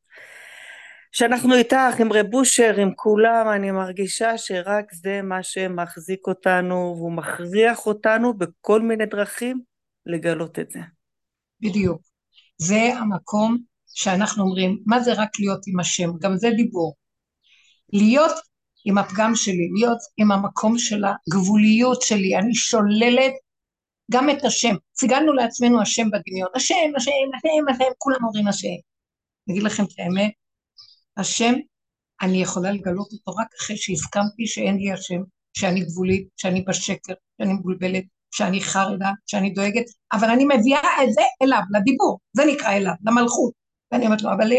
[1.12, 7.12] שאנחנו איתך, עם רב אושר, עם כולם, אני מרגישה שרק זה מה שמחזיק אותנו, והוא
[7.12, 9.62] מכריח אותנו בכל מיני דרכים
[10.06, 10.80] לגלות את זה.
[11.62, 12.02] בדיוק.
[12.58, 13.58] זה המקום
[13.94, 16.10] שאנחנו אומרים, מה זה רק להיות עם השם?
[16.22, 16.96] גם זה דיבור.
[17.94, 18.36] להיות
[18.86, 23.34] עם הפגם שלי, להיות עם המקום של הגבוליות שלי, אני שוללת
[24.12, 24.76] גם את השם.
[24.98, 28.76] סיגלנו לעצמנו השם בדמיון, השם, השם, השם, השם, כולם אומרים השם.
[29.50, 30.32] אני לכם את האמת,
[31.18, 31.54] השם,
[32.22, 35.22] אני יכולה לגלות אותו רק אחרי שהסכמתי שאין לי השם,
[35.58, 41.22] שאני גבולית, שאני בשקר, שאני מבולבלת, שאני חרדה, שאני דואגת, אבל אני מביאה את זה
[41.42, 43.54] אליו, לדיבור, זה נקרא אליו, למלכות.
[43.92, 44.52] ואני אומרת לו, אבל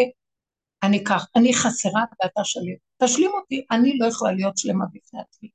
[0.82, 2.76] אני כך, אני חסרה ואתה שלם.
[3.02, 5.48] תשלים אותי, אני לא יכולה להיות שלמה בפני עצמי.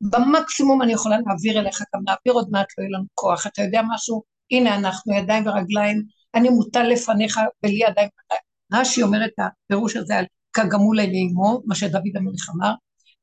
[0.00, 3.46] במקסימום אני יכולה להעביר אליך, גם להעביר עוד מעט לא יהיה לנו כוח.
[3.46, 4.22] אתה יודע משהו?
[4.50, 6.02] הנה אנחנו ידיים ורגליים,
[6.34, 8.44] אני מוטל לפניך ולי ידיים ורגליים.
[8.72, 12.74] רש"י אומר את הפירוש הזה על כגמול אלי אמו, מה שדוד המלך אמר,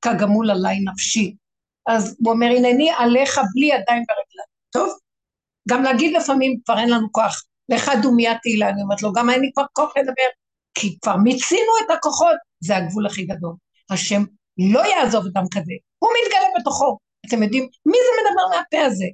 [0.01, 1.36] כגמול עליי נפשי.
[1.88, 4.47] אז הוא אומר, הנני עליך בלי ידיים ורגליים.
[4.69, 4.97] טוב?
[5.69, 7.43] גם להגיד לפעמים, כבר אין לנו כוח.
[7.69, 10.30] לך דומיה תהילה, אני אומרת לו, גם אין לי כבר כוח לדבר,
[10.74, 13.53] כי כבר מיצינו את הכוחות, זה הגבול הכי גדול.
[13.89, 14.24] השם
[14.57, 16.97] לא יעזוב אדם כזה, הוא מתגלה בתוכו.
[17.28, 19.06] אתם יודעים, מי זה מדבר מהפה הזה?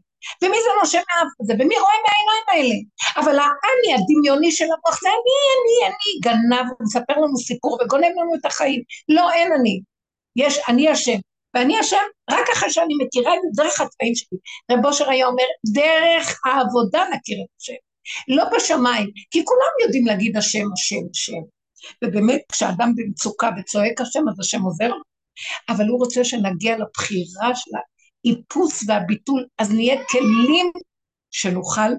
[0.41, 1.53] ומי זה נושם מהאף הזה?
[1.53, 2.77] ומי רואה מהעיניים האלה?
[3.19, 8.35] אבל האני הדמיוני של המוח זה אני, אני, אני, גנב ומספר לנו סיפור וגונב לנו
[8.39, 8.81] את החיים.
[9.09, 9.79] לא, אין אני.
[10.35, 11.19] יש, אני השם.
[11.53, 14.37] ואני השם רק אחרי שאני מכירה את דרך הצבעים שלי.
[14.71, 17.73] רב אושר היה אומר, דרך העבודה נכיר את השם.
[18.27, 21.41] לא בשמיים, כי כולם יודעים להגיד השם, השם, השם.
[22.03, 25.06] ובאמת, כשאדם במצוקה וצועק השם, אז השם עוזר לו.
[25.69, 30.71] אבל הוא רוצה שנגיע לבחירה של האיפוס והביטול, אז נהיה כלים
[31.31, 31.89] שנוכל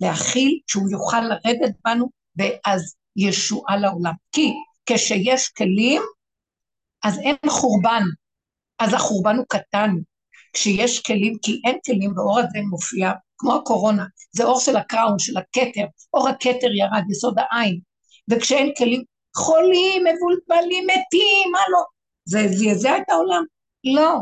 [0.00, 4.12] להכיל, שהוא יוכל לרדת בנו, ואז ישועה לעולם.
[4.32, 4.52] כי
[4.86, 6.02] כשיש כלים,
[7.04, 8.02] אז אין חורבן,
[8.78, 9.90] אז החורבן הוא קטן.
[10.52, 15.36] כשיש כלים, כי אין כלים, ואור הזה מופיע כמו הקורונה, זה אור של הקראון, של
[15.36, 15.84] הכתר,
[16.14, 17.80] אור הכתר ירד, יסוד העין,
[18.30, 19.02] וכשאין כלים,
[19.36, 21.97] חולים, מבולבלים, מתים, מה לא?
[22.28, 23.44] זה זעזע את העולם?
[23.84, 24.14] לא.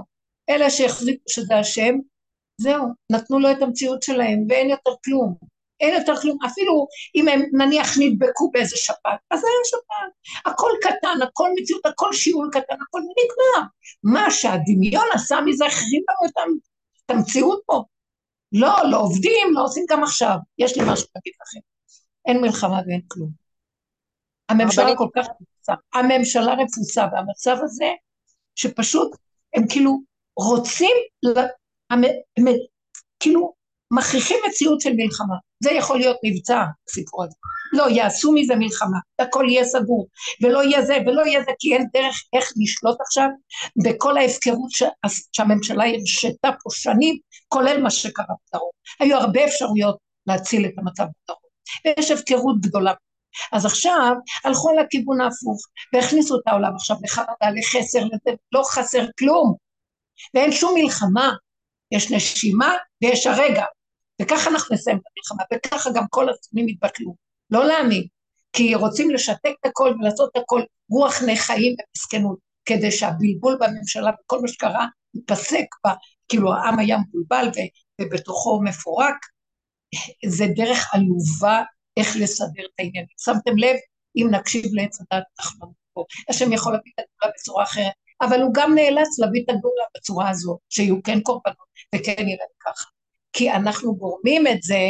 [0.51, 1.95] אלה שהחזיקו שזה השם,
[2.61, 5.35] זהו, נתנו לו את המציאות שלהם, ואין יותר כלום.
[5.81, 10.13] אין יותר כלום, אפילו אם הם נניח נדבקו באיזה שפעת, אז היה שפעת.
[10.47, 13.69] הכל קטן, הכל מציאות, הכל שיעול קטן, הכל נגמר.
[14.03, 16.57] מה שהדמיון עשה מזה, החריב לנו
[17.05, 17.85] את המציאות פה.
[18.53, 20.37] לא, לא עובדים, לא עושים גם עכשיו.
[20.59, 21.61] יש לי משהו להגיד לכם.
[22.27, 23.31] אין מלחמה ואין כלום.
[24.49, 25.27] הממשלה כל כך
[25.71, 25.75] רפוסה.
[25.95, 27.93] הממשלה רפוסה, והמצב הזה,
[28.55, 29.17] שפשוט
[29.55, 30.01] הם כאילו
[30.37, 30.97] רוצים,
[31.91, 32.03] הם,
[32.37, 32.45] הם,
[33.21, 33.55] כאילו
[33.91, 35.35] מכריחים מציאות של מלחמה.
[35.63, 37.35] זה יכול להיות מבצע, הסיפור הזה.
[37.73, 40.07] לא, יעשו מזה מלחמה, הכל יהיה סגור,
[40.43, 43.29] ולא יהיה זה, ולא יהיה זה, כי אין דרך איך לשלוט עכשיו
[43.85, 44.83] בכל ההפקרות ש...
[45.33, 48.71] שהממשלה הרשתה פה שנים, כולל מה שקרה בדרום.
[49.01, 49.97] היו הרבה אפשרויות
[50.27, 51.41] להציל את המצב בדרום,
[51.85, 52.93] ויש הפקרות גדולה.
[53.53, 54.15] אז עכשיו
[54.45, 55.63] הלכו לכיוון ההפוך,
[55.95, 58.03] והכניסו את העולם עכשיו לחרדה, לחסר,
[58.53, 59.55] לא חסר כלום,
[60.35, 61.33] ואין שום מלחמה,
[61.93, 63.65] יש נשימה ויש הרגע,
[64.23, 67.15] וככה אנחנו נסיים את המלחמה, וככה גם כל הזמנים יתבטלו.
[67.51, 68.07] לא להאמין,
[68.53, 74.41] כי רוצים לשתק את הכל ולעשות את הכל רוח נחיים ומסכנות, כדי שהבלבול בממשלה וכל
[74.41, 75.93] מה שקרה ייפסק, בה,
[76.29, 77.49] כאילו העם היה מבולבל
[78.01, 79.17] ובתוכו מפורק,
[80.27, 81.63] זה דרך עלובה
[81.97, 83.07] איך לסדר את העניין.
[83.25, 83.77] שמתם לב,
[84.17, 86.05] אם נקשיב לעץ הדת, אנחנו פה.
[86.29, 90.31] השם יכול להביא את הגאולה בצורה אחרת, אבל הוא גם נאלץ להביא את הגאולה בצורה
[90.31, 92.89] הזו, שיהיו כן קורבנות וכן יראה ככה.
[93.33, 94.81] כי אנחנו גורמים את זה,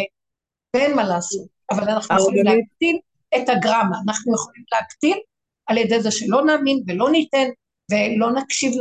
[0.77, 2.99] ואין מה לעשות, אבל אנחנו יכולים להקטין
[3.37, 5.19] את הגרמה, אנחנו יכולים להקטין
[5.67, 7.49] על ידי זה שלא נאמין ולא ניתן
[7.91, 8.73] ולא נקשיב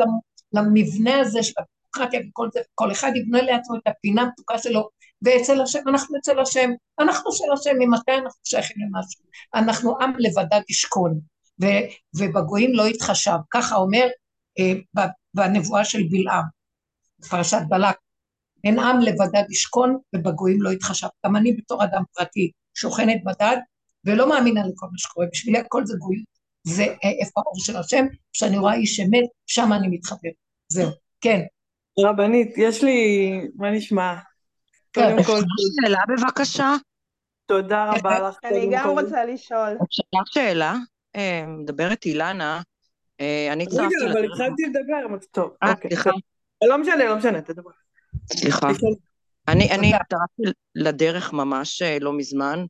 [0.54, 4.90] למבנה הזה של הדמוקרטיה וכל זה, כל אחד יבנה לעצמו את הפינה המתוקה שלו,
[5.26, 6.70] ואצל השם, אנחנו אצל השם,
[7.00, 9.22] אנחנו של השם, ממתי אנחנו שייכים למשהו?
[9.56, 11.20] אנחנו עם לבדד ישכון,
[11.62, 11.86] ו-
[12.18, 14.08] ובגויים לא יתחשב, ככה אומר
[14.60, 14.74] אה,
[15.34, 16.44] בנבואה של בלעם,
[17.30, 17.96] פרשת בלק,
[18.64, 21.08] אין עם לבדד ישכון ובגויים לא יתחשב.
[21.26, 23.58] גם אני בתור אדם פרטי שוכנת בדד
[24.06, 26.26] ולא מאמינה לכל מה שקורה, בשבילי הכל זה גויות,
[26.68, 30.30] זה אה, איפה האור של השם, כשאני רואה איש אמת, שם אני מתחבר.
[30.68, 30.90] זהו,
[31.22, 31.42] כן.
[32.00, 34.16] רבנית, יש לי, מה נשמע?
[34.96, 35.40] כן, קודם כל...
[35.86, 36.76] שאלה בבקשה.
[37.46, 38.38] תודה רבה לך.
[38.44, 39.78] אני גם רוצה לשאול.
[39.84, 40.76] אפשר שאלה?
[41.16, 42.62] אה, מדברת אילנה,
[43.22, 43.96] אה, אני צרפתי...
[44.02, 45.92] רגע, אבל התחלתי לדבר, טוב, אוקיי.
[46.64, 47.70] לא משנה, לא משנה, תדבר.
[48.34, 48.68] סליחה.
[49.48, 52.66] אני, אני הצטרפתי לדרך ממש אה, לא מזמן,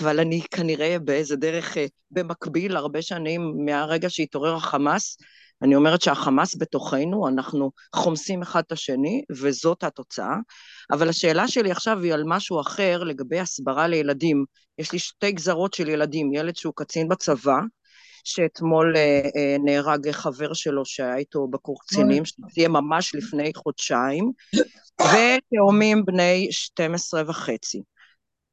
[0.00, 5.16] אבל אני כנראה באיזה דרך אה, במקביל הרבה שנים מהרגע שהתעורר החמאס.
[5.62, 10.36] אני אומרת שהחמאס בתוכנו, אנחנו חומסים אחד את השני, וזאת התוצאה.
[10.92, 14.44] אבל השאלה שלי עכשיו היא על משהו אחר לגבי הסברה לילדים.
[14.78, 17.58] יש לי שתי גזרות של ילדים, ילד שהוא קצין בצבא,
[18.24, 24.32] שאתמול אה, אה, נהרג חבר שלו שהיה איתו בקורס קצינים, שזה ממש לפני חודשיים,
[25.00, 27.82] ותאומים בני 12 וחצי.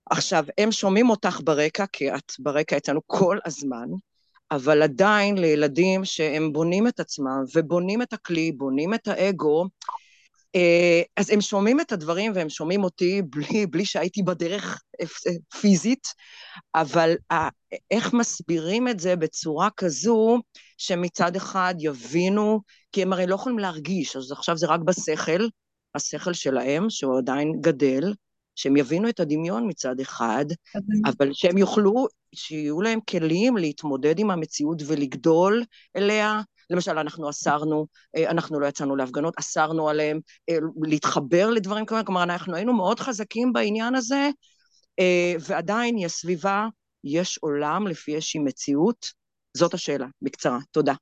[0.10, 3.88] עכשיו, הם שומעים אותך ברקע, כי את ברקע אצלנו כל הזמן,
[4.52, 9.66] אבל עדיין לילדים שהם בונים את עצמם ובונים את הכלי, בונים את האגו,
[10.56, 14.82] אה, אז הם שומעים את הדברים והם שומעים אותי בלי, בלי שהייתי בדרך
[15.62, 16.08] פיזית,
[16.76, 17.16] אבל
[17.92, 20.38] איך מסבירים את זה בצורה כזו
[20.78, 25.48] שמצד אחד יבינו, כי הם הרי לא יכולים להרגיש, אז עכשיו זה רק בשכל,
[25.96, 28.14] השכל שלהם, שהוא עדיין גדל,
[28.62, 30.46] שהם יבינו את הדמיון מצד אחד,
[31.06, 35.64] אבל שהם יוכלו, שיהיו להם כלים להתמודד עם המציאות ולגדול
[35.96, 42.04] אליה, למשל, אנחנו אסרנו, אה, אנחנו לא יצאנו להפגנות, אסרנו עליהם אה, להתחבר לדברים כאלה,
[42.04, 44.30] כלומר, אנחנו היינו מאוד חזקים בעניין הזה,
[45.00, 46.68] אה, ועדיין יש סביבה,
[47.04, 49.06] יש עולם לפי איזושהי מציאות.
[49.58, 50.60] זאת השאלה, בקצרה.
[50.72, 50.94] תודה.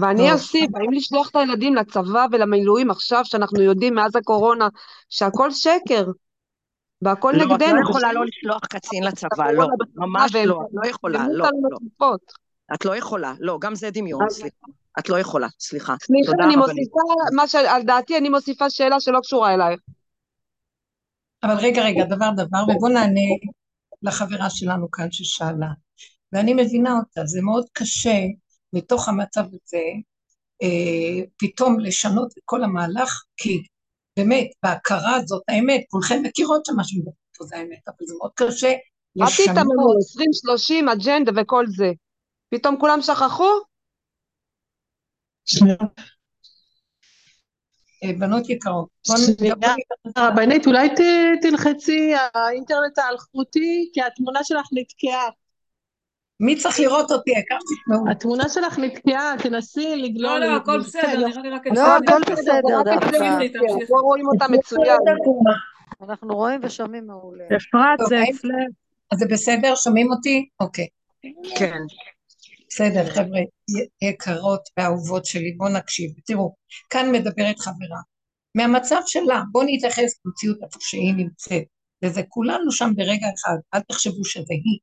[0.00, 4.68] ואני אוסיף, האם לשלוח את הילדים לצבא ולמילואים עכשיו, שאנחנו יודעים מאז הקורונה
[5.08, 6.04] שהכל שקר,
[7.02, 7.74] והכל לא, נגדנו.
[7.74, 11.48] לא, את לא יכולה לא לשלוח קצין לצבא, לא, ממש לא, לא יכולה, לא,
[12.00, 12.16] לא.
[12.74, 14.66] את לא יכולה, לא, גם זה דמיון, סליחה.
[14.98, 15.94] את לא יכולה, סליחה.
[16.02, 17.00] סליחה, אני מוסיפה,
[17.36, 19.80] מה שעל דעתי אני מוסיפה שאלה שלא קשורה אלייך.
[21.42, 23.30] אבל רגע, רגע, דבר דבר, ובוא נענה
[24.02, 25.68] לחברה שלנו כאן ששאלה.
[26.32, 28.18] ואני מבינה אותה, זה מאוד קשה
[28.72, 29.84] מתוך המצב הזה
[30.62, 33.62] אה, פתאום לשנות את כל המהלך, כי
[34.16, 38.72] באמת, בהכרה הזאת האמת, כולכם מכירות שמה שמדברת פה זה האמת, אבל זה מאוד קשה
[39.16, 39.48] לשנות.
[39.48, 41.92] אל תתאמנו, 20, 30, אג'נדה וכל זה.
[42.48, 43.50] פתאום כולם שכחו?
[48.04, 48.88] אה, בנות יקרות.
[50.18, 50.88] רבנית, אולי
[51.42, 55.28] תלחצי האינטרנט האלחוטי, כי התמונה שלך נתקעה.
[56.40, 57.34] מי צריך לראות אותי?
[57.34, 58.10] העיקר תשמעו.
[58.10, 60.38] התמונה שלך נתקעה, תנסי לגלול.
[60.40, 61.66] לא, לא, הכל בסדר, נראה לי רק...
[61.66, 63.16] לא, הכל בסדר, דווקא.
[63.90, 64.98] לא רואים אותה מצוין.
[66.02, 67.44] אנחנו רואים ושומעים מעולה.
[67.44, 68.52] אפרת, זה אצלך.
[69.12, 69.74] אז זה בסדר?
[69.74, 70.48] שומעים אותי?
[70.60, 70.86] אוקיי.
[71.58, 71.78] כן.
[72.68, 73.40] בסדר, חבר'ה,
[74.02, 76.10] יקרות ואהובות שלי, בואו נקשיב.
[76.26, 76.54] תראו,
[76.90, 78.00] כאן מדברת חברה.
[78.54, 81.62] מהמצב שלה, בואו נתייחס למציאות איפה שהיא נמצאת,
[82.04, 84.78] וזה כולנו שם ברגע אחד, אל תחשבו שזה היא.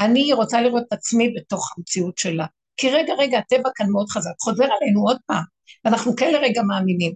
[0.00, 2.46] אני רוצה לראות את עצמי בתוך המציאות שלה.
[2.76, 5.44] כי רגע, רגע, הטבע כאן מאוד חזק, חוזר עלינו עוד פעם,
[5.84, 7.14] ואנחנו כן לרגע מאמינים.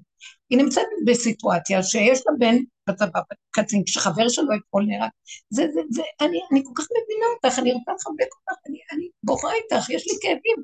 [0.50, 2.56] היא נמצאת בסיטואציה שיש לה בן
[2.88, 3.20] בצבא,
[3.50, 5.10] קצין, כשחבר שלו אתמול נהרג,
[5.50, 9.08] זה, זה, זה, אני, אני כל כך מבינה אותך, אני רוצה לחבק אותך, אני, אני
[9.22, 10.56] בוכה איתך, יש לי כאבים.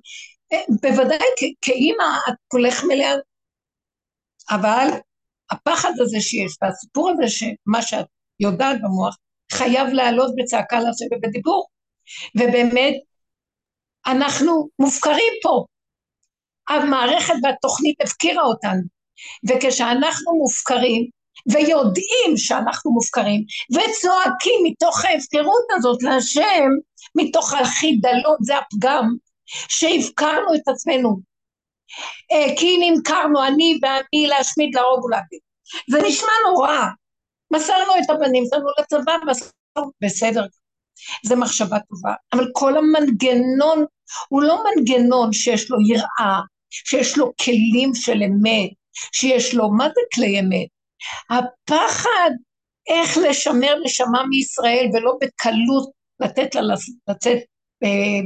[0.53, 1.19] אה, בוודאי,
[1.63, 3.15] כאימא את כולך מלאה,
[4.51, 4.89] אבל
[5.51, 8.07] הפחד הזה שיש, והסיפור הזה, שמה שאת
[8.41, 9.17] יודעת במוח,
[9.53, 11.67] חייב לעלות בצעקה להשם ובדיבור.
[12.37, 12.95] ובאמת,
[14.07, 15.65] אנחנו מופקרים פה.
[16.69, 18.83] המערכת והתוכנית הפקירה אותנו.
[19.49, 21.09] וכשאנחנו מופקרים,
[21.53, 26.69] ויודעים שאנחנו מופקרים, וצועקים מתוך ההפקרות הזאת להשם,
[27.15, 29.05] מתוך החידלון, זה הפגם,
[29.47, 31.21] שהפקרנו את עצמנו.
[32.33, 35.41] אה, כי נמכרנו, אני ואני, להשמיד, להרוג ולהגיד.
[35.91, 36.79] זה נשמע נורא.
[37.53, 39.13] מסרנו את הבנים שלנו לצבא,
[40.03, 40.43] בסדר,
[41.25, 43.85] זה מחשבה טובה, אבל כל המנגנון
[44.29, 46.41] הוא לא מנגנון שיש לו יראה,
[46.71, 48.71] שיש לו כלים של אמת,
[49.13, 50.69] שיש לו, מה זה כלי אמת?
[51.31, 52.31] הפחד
[52.89, 55.91] איך לשמר נשמה מישראל ולא בקלות
[56.21, 56.61] לתת לה
[57.09, 57.39] לצאת
[57.85, 58.21] אה,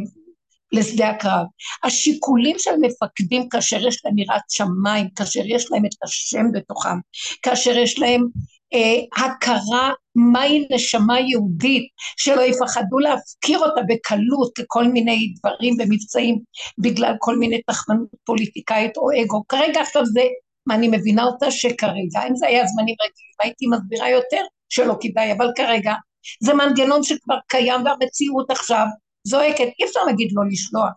[0.73, 1.47] לשדה הקרב.
[1.85, 6.99] השיקולים של מפקדים כאשר יש להם יראת שמיים, כאשר יש להם את השם בתוכם,
[7.43, 8.27] כאשר יש להם
[8.75, 16.39] אה, הכרה מהי נשמה יהודית, שלא יפחדו להפקיר אותה בקלות ככל מיני דברים ומבצעים
[16.79, 19.43] בגלל כל מיני תחמנות פוליטיקאית או אגו.
[19.49, 20.23] כרגע עכשיו זה
[20.67, 25.33] מה אני מבינה אותה שכרגע, אם זה היה זמנים רגילים הייתי מסבירה יותר שלא כדאי,
[25.33, 25.95] אבל כרגע
[26.43, 28.87] זה מנגנון שכבר קיים והמציאות עכשיו
[29.27, 30.91] זועקת, אי אפשר להגיד לא לשלוח,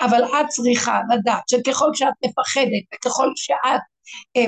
[0.00, 3.80] אבל את צריכה לדעת שככל שאת מפחדת וככל שאת
[4.36, 4.44] אה,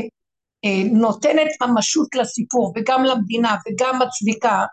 [0.93, 4.65] נותנת ממשות לסיפור וגם למדינה וגם מצדיקה,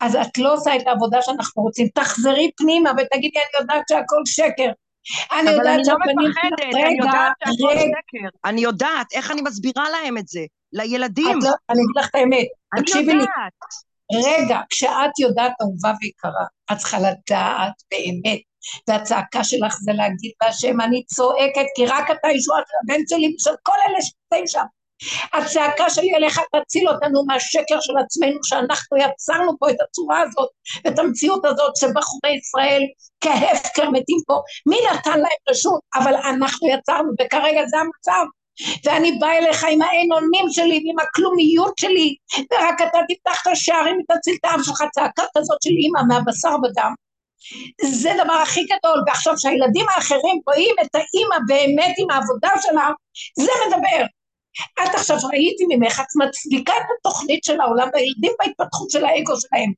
[0.00, 1.88] אז את לא עושה את העבודה שאנחנו רוצים.
[1.94, 4.70] תחזרי פנימה ותגידי, אני יודעת שהכל שקר,
[5.32, 6.18] אני יודעת שהפנים...
[6.18, 8.28] אבל אני לא מפחדת, אני יודעת שהכל שקר.
[8.44, 10.40] אני יודעת, איך אני מסבירה להם את זה?
[10.72, 11.38] לילדים.
[11.42, 12.46] לא, אני אגיד לך את האמת,
[12.80, 13.24] תקשיבי לי.
[14.24, 18.40] רגע, כשאת יודעת אהובה ויקרה, את צריכה לדעת באמת,
[18.88, 23.56] והצעקה שלך זה להגיד להשם, אני צועקת, כי רק אתה ישועה של הבן שלי ושל
[23.62, 24.66] כל אלה שנמצאים שם.
[25.32, 30.48] הצעקה שלי אליך תציל אותנו מהשקר של עצמנו שאנחנו יצרנו פה את הצורה הזאת,
[30.86, 32.82] את המציאות הזאת שבחורי ישראל
[33.20, 34.40] כהפקר מתים פה.
[34.66, 35.80] מי נתן להם רשות?
[35.94, 38.26] אבל אנחנו יצרנו, וכרגע זה המצב.
[38.84, 42.16] ואני באה אליך עם האין אונים שלי ועם הכלומיות שלי,
[42.52, 46.92] ורק אתה תפתח את השערים ותציל את העם שלך, צעקה כזאת של אימא מהבשר ודם.
[47.82, 52.90] זה הדבר הכי גדול, ועכשיו שהילדים האחרים רואים את האימא באמת עם העבודה שלה,
[53.38, 54.06] זה מדבר.
[54.82, 59.72] את עכשיו ראיתי ממך, את מצדיקה את התוכנית של העולם והילדים בהתפתחות של האגו שלהם.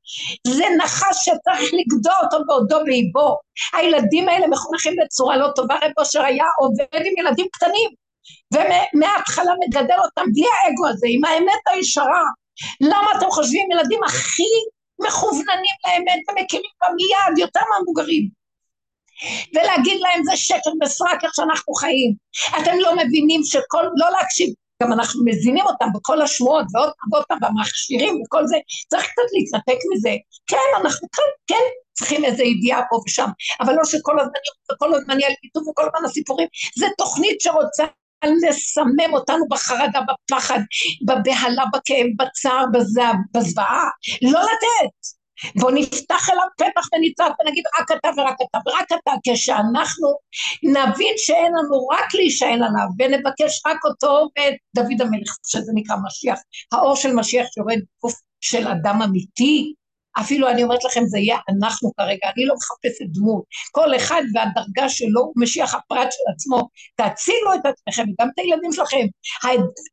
[0.47, 3.37] זה נחש שצריך לגדוע אותו בעודו באיבו.
[3.77, 7.91] הילדים האלה מחונכים בצורה לא טובה, רב אושר היה עובד עם ילדים קטנים,
[8.55, 12.25] ומההתחלה מגדל אותם בלי האגו הזה, עם האמת הישרה.
[12.81, 14.53] למה אתם חושבים ילדים הכי
[15.01, 18.39] מכווננים לאמת ומכירים בה מיד יותר מהמבוגרים?
[19.55, 22.15] ולהגיד להם זה שקר בסרק איך שאנחנו חיים.
[22.63, 24.49] אתם לא מבינים שכל, לא להקשיב,
[24.83, 28.57] גם אנחנו מזינים אותם בכל השמועות ועוד פעם במכשירים וכל זה,
[28.91, 30.13] צריך קצת להתנתק מזה.
[30.47, 33.29] כן, אנחנו כאן, כן צריכים איזו ידיעה פה ושם,
[33.61, 34.33] אבל לא שכל הזמן,
[34.79, 36.49] כל הזמן יהיה כיתוב וכל הזמן הסיפורים,
[36.79, 37.85] זה תוכנית שרוצה
[38.25, 40.61] לסמם אותנו בחרדה, בפחד,
[41.07, 42.65] בבהלה, בכאב, בצער,
[43.35, 43.89] בזוועה,
[44.23, 45.18] לא לתת.
[45.61, 50.09] בוא נפתח אליו פתח ונצעק ונגיד רק אתה ורק אתה ורק אתה, כשאנחנו
[50.63, 56.39] נבין שאין לנו רק להישען עליו ונבקש רק אותו ואת דוד המלך, שזה נקרא משיח,
[56.73, 59.75] האור של משיח שיורד גוף של אדם אמיתי,
[60.21, 63.45] אפילו אני אומרת לכם, זה יהיה אנחנו כרגע, אני לא מחפשת דמות.
[63.73, 66.69] כל אחד והדרגה שלו הוא משיח הפרט של עצמו.
[66.97, 69.07] תצילו את עצמכם וגם את הילדים שלכם.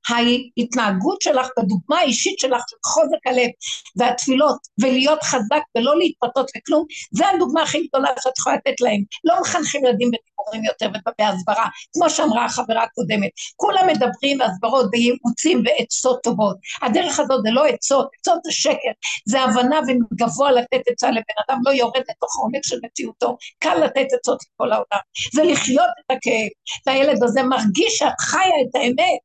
[0.10, 3.50] ההתנהגות שלך, הדוגמה האישית שלך, של חוזק הלב
[3.96, 9.04] והתפילות, ולהיות חזק ולא להתפתות לכלום, זה הדוגמה הכי גדולה שאת יכולה לתת להם.
[9.24, 13.30] לא מחנכים ילדים בדיבורים יותר ובהסברה, כמו שאמרה החברה הקודמת.
[13.56, 16.56] כולם מדברים בהסברות, בייעוצים ועצות טובות.
[16.82, 18.92] הדרך הזאת זה לא עצות, עצות זה שקר,
[19.26, 19.80] זה הבנה
[20.16, 24.72] גבוה לתת עצה לבן אדם, לא יורד לתוך העומק של מציאותו, קל לתת עצות לכל
[24.72, 25.02] העולם.
[25.34, 26.50] זה לחיות את הכאב.
[26.88, 29.20] והילד הזה מרגיש שאת חיה את האמת,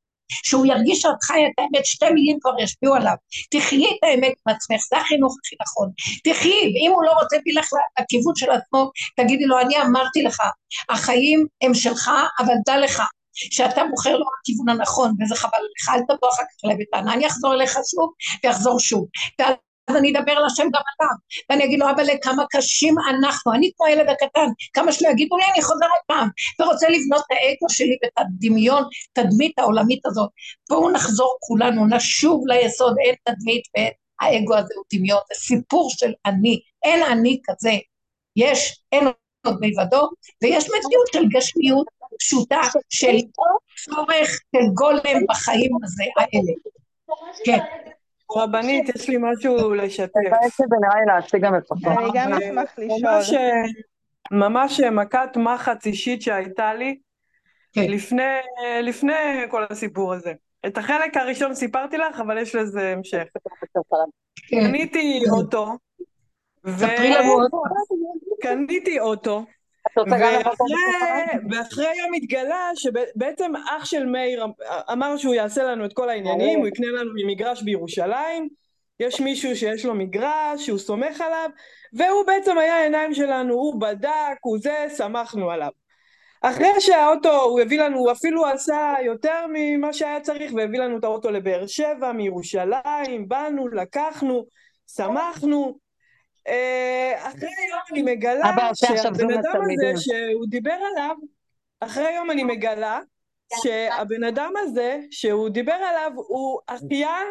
[0.44, 3.14] שהוא ירגיש שאת חיה את האמת, שתי מילים כבר ישפיעו עליו.
[3.50, 5.88] תחיי את האמת עם עצמך, זה החינוך הכי נכון.
[6.24, 7.68] תחיי, ואם הוא לא רוצה תלך
[8.00, 10.40] לכיוון של עצמו, תגידי לו, אני אמרתי לך,
[10.88, 12.10] החיים הם שלך,
[12.40, 16.64] אבל דע לך, שאתה בוחר לו בכיוון הנכון, וזה חבל לך, אל תבוא אחר כך
[16.64, 18.12] אליי אני אחזור אליך שוב,
[18.44, 19.06] ויחזור שוב.
[19.88, 21.14] אז אני אדבר על השם גם עליו,
[21.50, 25.44] ואני אגיד לו, אבל כמה קשים אנחנו, אני כמו הילד הקטן, כמה שלא יגידו לי,
[25.54, 26.28] אני חוזר עוד פעם,
[26.60, 30.30] ורוצה לבנות את האגו שלי ואת הדמיון, תדמית העולמית הזאת.
[30.68, 36.12] בואו נחזור כולנו, נשוב ליסוד, אין תדמית ואין האגו הזה הוא דמיון, זה סיפור של
[36.26, 37.72] אני, אין אני כזה,
[38.36, 39.04] יש, אין
[39.46, 40.10] עוד מלבדו,
[40.42, 41.86] ויש מציאות של גשמיות
[42.20, 43.16] פשוטה, של
[43.84, 46.52] צורך של גולם בחיים הזה, האלה.
[47.44, 47.58] כן.
[48.36, 50.16] רבנית, יש לי משהו לשתף.
[51.86, 53.40] אני גם אשמח לשאול.
[54.30, 56.98] ממש מכת מחץ אישית שהייתה לי
[57.72, 57.86] כן.
[58.82, 59.12] לפני,
[59.50, 60.32] כל הסיפור הזה.
[60.66, 63.24] את החלק הראשון סיפרתי לך, אבל יש לזה המשך.
[64.36, 64.60] כן.
[64.60, 65.66] קניתי אוטו.
[66.68, 67.62] ספרי לנו אוטו.
[68.42, 69.44] קניתי אוטו.
[71.50, 74.46] ואחרי היום התגלה שבעצם אח של מאיר
[74.92, 78.48] אמר שהוא יעשה לנו את כל העניינים, הוא יקנה לנו מגרש בירושלים,
[79.00, 81.50] יש מישהו שיש לו מגרש, שהוא סומך עליו,
[81.92, 85.70] והוא בעצם היה העיניים שלנו, הוא בדק, הוא זה, שמחנו עליו.
[86.42, 91.04] אחרי שהאוטו, הוא הביא לנו, הוא אפילו עשה יותר ממה שהיה צריך, והביא לנו את
[91.04, 94.44] האוטו לבאר שבע, מירושלים, באנו, לקחנו,
[94.96, 95.78] שמחנו,
[97.16, 101.16] אחרי יום אני מגלה שהבן אדם הזה שהוא דיבר עליו,
[101.80, 103.00] אחרי יום אני מגלה
[103.62, 107.26] שהבן אדם הזה שהוא דיבר עליו הוא אחיין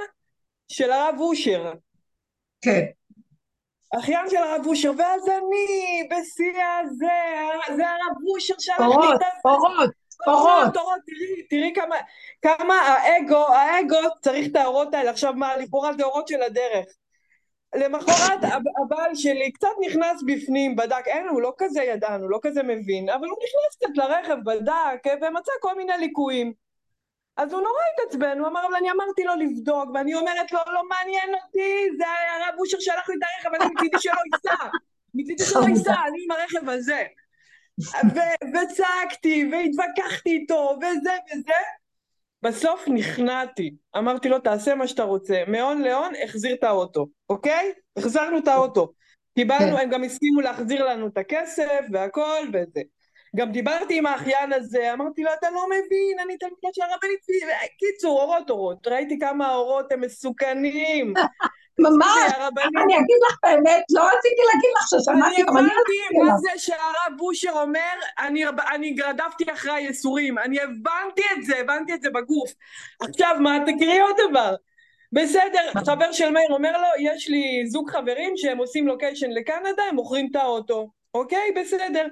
[0.68, 1.74] של הרב אושר.
[2.62, 2.86] כן.
[4.00, 7.08] אחיין של הרב אושר, ואז אני בשיא הזה,
[7.76, 9.26] זה הרב אושר שלח לי את זה.
[9.46, 9.90] אורות,
[10.28, 10.78] אורות.
[10.78, 11.96] אורות, תראי, תראי כמה,
[12.42, 15.12] כמה האגו, האגו צריך את האורות האלה.
[15.12, 16.86] עכשיו מה, לכאורה זה אורות של הדרך.
[17.76, 18.40] למחרת
[18.78, 23.10] הבעל שלי קצת נכנס בפנים, בדק, אין, הוא לא כזה ידען, הוא לא כזה מבין,
[23.10, 26.54] אבל הוא נכנס קצת לרכב, בדק, ומצא כל מיני ליקויים.
[27.38, 30.82] אז הוא נורא התעצבן, הוא אמר, אבל אני אמרתי לו לבדוק, ואני אומרת לו, לא
[30.90, 34.66] מעניין אותי, זה הרב אושר שלח לי את הרכב, אני מצידי שלא ייסע.
[35.14, 37.04] מצידי שלא ייסע, אני עם הרכב הזה.
[38.54, 41.62] וצעקתי, והתווכחתי איתו, וזה וזה.
[42.44, 47.72] בסוף נכנעתי, אמרתי לו תעשה מה שאתה רוצה, מהון להון החזיר את האוטו, אוקיי?
[47.98, 48.94] החזרנו את האוטו,
[49.36, 49.82] קיבלנו, כן.
[49.82, 52.82] הם גם הסכימו להחזיר לנו את הכסף והכל וזה.
[53.36, 57.20] גם דיברתי עם האחיין הזה, אמרתי לו אתה לא מבין, אני תלמידה של הרבנית,
[57.80, 61.14] קיצור אורות אורות, ראיתי כמה האורות הם מסוכנים,
[61.80, 62.32] ממש,
[62.84, 66.50] אני אגיד לך את האמת, לא רציתי להגיד לך ששמעתי, גם אני הבנתי מה זה
[66.58, 67.96] שהרב בושר אומר,
[68.74, 72.52] אני רדפתי אחרי הייסורים, אני הבנתי את זה, הבנתי את זה בגוף.
[73.02, 74.56] עכשיו מה, תקראי עוד דבר.
[75.12, 79.96] בסדר, חבר של מאיר אומר לו, יש לי זוג חברים שהם עושים לוקיישן לקנדה, הם
[79.96, 81.52] מוכרים את האוטו, אוקיי?
[81.56, 82.08] בסדר.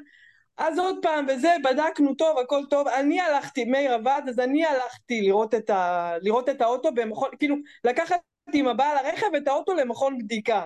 [0.57, 2.88] אז עוד פעם, וזה, בדקנו טוב, הכל טוב.
[2.88, 7.55] אני הלכתי, מאיר עבד, אז אני הלכתי לראות את, ה, לראות את האוטו במכון, כאילו,
[7.84, 8.20] לקחת
[8.53, 10.65] עם הבעל הרכב את האוטו למכון בדיקה,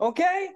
[0.00, 0.52] אוקיי?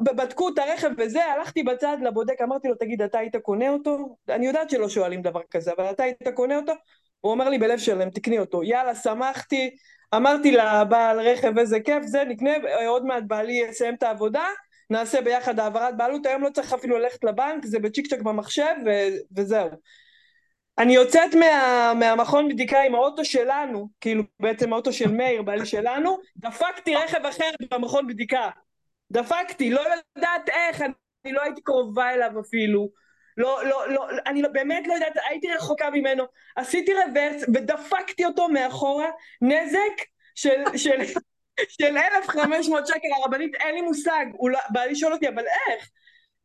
[0.00, 4.16] בדקו את הרכב וזה, הלכתי בצד לבודק, אמרתי לו, תגיד, אתה היית קונה אותו?
[4.28, 6.72] אני יודעת שלא שואלים דבר כזה, אבל אתה היית קונה אותו?
[7.20, 8.62] הוא אומר לי בלב שלם, תקני אותו.
[8.62, 9.70] יאללה, שמחתי,
[10.14, 12.50] אמרתי לבעל רכב, איזה כיף, זה, נקנה,
[12.86, 14.46] עוד מעט בעלי יסיים את העבודה,
[14.90, 19.36] נעשה ביחד העברת בעלות, היום לא צריך אפילו ללכת לבנק, זה בצ'יק צ'ק במחשב, ו-
[19.36, 19.68] וזהו.
[20.78, 26.18] אני יוצאת מה, מהמכון בדיקה עם האוטו שלנו, כאילו בעצם האוטו של מאיר, בעלי שלנו,
[26.36, 28.50] דפקתי רכב אחר במכון בדיקה.
[29.12, 29.80] דפקתי, לא
[30.16, 32.88] יודעת איך, אני לא הייתי קרובה אליו אפילו.
[33.36, 36.24] לא, לא, לא, אני לא, באמת לא יודעת, הייתי רחוקה ממנו.
[36.56, 39.10] עשיתי רוורס ודפקתי אותו מאחורה,
[39.42, 41.02] נזק של, של,
[41.68, 44.26] של 1,500 שקל, הרבנית, אין לי מושג.
[44.52, 45.90] לא, בעלי שואל אותי, אבל איך?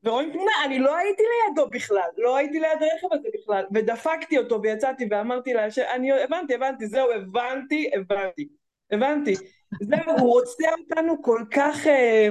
[0.03, 4.61] ורואים תמונה, אני לא הייתי לידו בכלל, לא הייתי ליד הרכב הזה בכלל, ודפקתי אותו
[4.63, 8.47] ויצאתי ואמרתי לה, אני הבנתי, הבנתי, זהו, הבנתי, הבנתי,
[8.91, 9.35] הבנתי.
[9.81, 12.27] זהו, הוא רוצה אותנו כל כך, אה,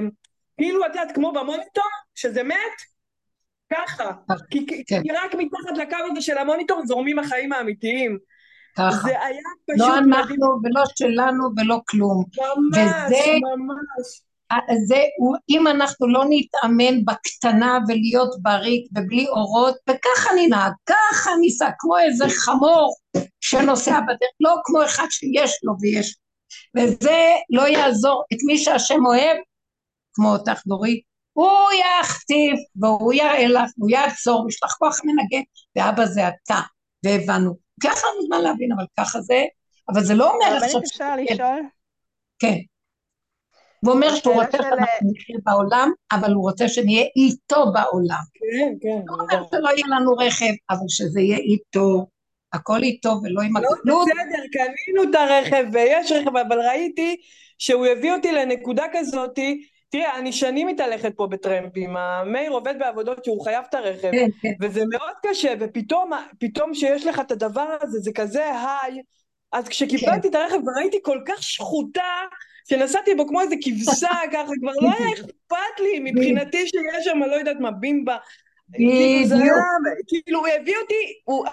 [0.57, 1.83] כאילו, את יודעת, כמו במוניטור,
[2.15, 2.55] שזה מת,
[3.73, 4.11] ככה.
[4.49, 5.03] כי, כן.
[5.03, 8.17] כי רק מתחת לקו הזה של המוניטור זורמים החיים האמיתיים.
[8.75, 8.91] ככה.
[8.91, 9.87] זה היה פשוט...
[9.87, 12.25] לא אנחנו ולא שלנו ולא כלום.
[12.37, 13.15] ממש, וזה...
[13.57, 14.21] ממש.
[14.87, 15.03] זה,
[15.49, 22.25] אם אנחנו לא נתאמן בקטנה ולהיות בריק ובלי אורות, וככה ננהג, ככה ניסע, כמו איזה
[22.29, 22.95] חמור
[23.41, 26.15] שנוסע בדרך, לא כמו אחד שיש לו ויש.
[26.77, 29.37] וזה לא יעזור, את מי שהשם אוהב,
[30.13, 31.01] כמו אותך דורית,
[31.33, 35.41] הוא יחטיף והוא יראה לך, הוא יעצור, יש לך כוח מנגן,
[35.75, 36.59] ואבא זה אתה,
[37.05, 37.55] והבנו.
[37.83, 39.43] לוקח לנו זמן להבין, אבל ככה זה,
[39.89, 40.69] אבל זה לא אומר עכשיו...
[40.69, 41.61] רבנית, אפשר לשאול?
[42.39, 42.57] כן.
[43.79, 44.57] הוא אומר שהוא רוצה.
[44.57, 48.23] שאנחנו נחיה בעולם, אבל הוא רוצה שנהיה איתו בעולם.
[48.33, 49.01] כן, כן.
[49.09, 52.07] הוא אומר שלא יהיה לנו רכב, אבל שזה יהיה איתו.
[52.53, 53.79] הכל איתו ולא עם הגלות.
[53.85, 57.15] לא בסדר, קנינו את הרכב ויש רכב, אבל ראיתי
[57.57, 63.43] שהוא הביא אותי לנקודה כזאתי, תראה, אני שנים מתהלכת פה בטרמפים, המאיר עובד בעבודות שהוא
[63.43, 64.53] חייב את הרכב, כן, כן.
[64.61, 69.01] וזה מאוד קשה, ופתאום שיש לך את הדבר הזה, זה כזה היי,
[69.51, 70.29] אז כשקיבלתי כן.
[70.29, 72.11] את הרכב וראיתי כל כך שחוטה,
[72.69, 77.35] שנסעתי בו כמו איזה כבשה ככה, כבר לא היה אכפת לי מבחינתי שיש שם, לא
[77.35, 78.17] יודעת מה, בימבה.
[78.69, 79.31] בדיוק.
[80.07, 80.95] כאילו, הוא הביא אותי,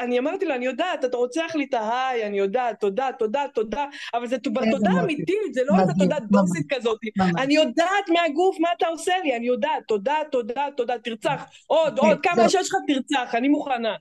[0.05, 3.87] אני אמרתי לו, אני יודעת, אתה רוצח לי את ההיי, אני יודעת, תודה, תודה, תודה,
[4.15, 6.99] אבל זה תודה אמיתית, זה לא איזה תודה דוסית כזאת.
[7.39, 11.45] אני יודעת מהגוף מה אתה עושה לי, אני יודעת, תודה, תודה, תודה, תרצח.
[11.67, 13.95] עוד, עוד, כמה שיש לך תרצח, אני מוכנה.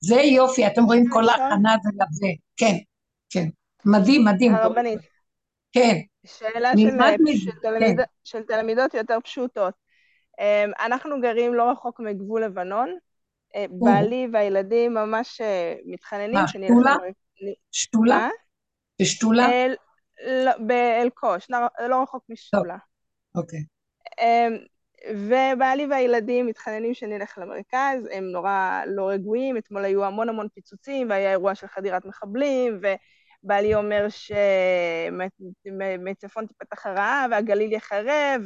[0.00, 2.26] זה יופי, אתם רואים כל ההכנה זה לזה,
[2.56, 2.74] כן,
[3.30, 3.48] כן.
[3.84, 4.54] מדהים, מדהים.
[4.54, 5.11] הרבנית.
[5.72, 5.96] כן.
[6.26, 6.90] שאלה של,
[7.36, 8.02] של, תלמיד, כן.
[8.24, 9.74] של תלמידות יותר פשוטות.
[10.40, 12.96] אמ, אנחנו גרים לא רחוק מגבול לבנון.
[13.56, 16.96] אה, בעלי והילדים ממש אה, מתחננים מה, שטולה?
[17.72, 18.28] שטולה?
[19.02, 19.48] בשטולה?
[20.26, 21.58] לא, באלקוש, לא,
[21.88, 22.76] לא רחוק משטולה.
[23.34, 23.64] אוקיי.
[24.20, 24.56] אמ,
[25.10, 31.30] ובעלי והילדים מתחננים שנלך למרכז, הם נורא לא רגועים, אתמול היו המון המון פיצוצים והיה
[31.30, 32.78] אירוע של חדירת מחבלים,
[33.44, 34.06] ובעלי אומר
[35.64, 38.42] שמצפון תיפתח הרעה והגליל יחרב,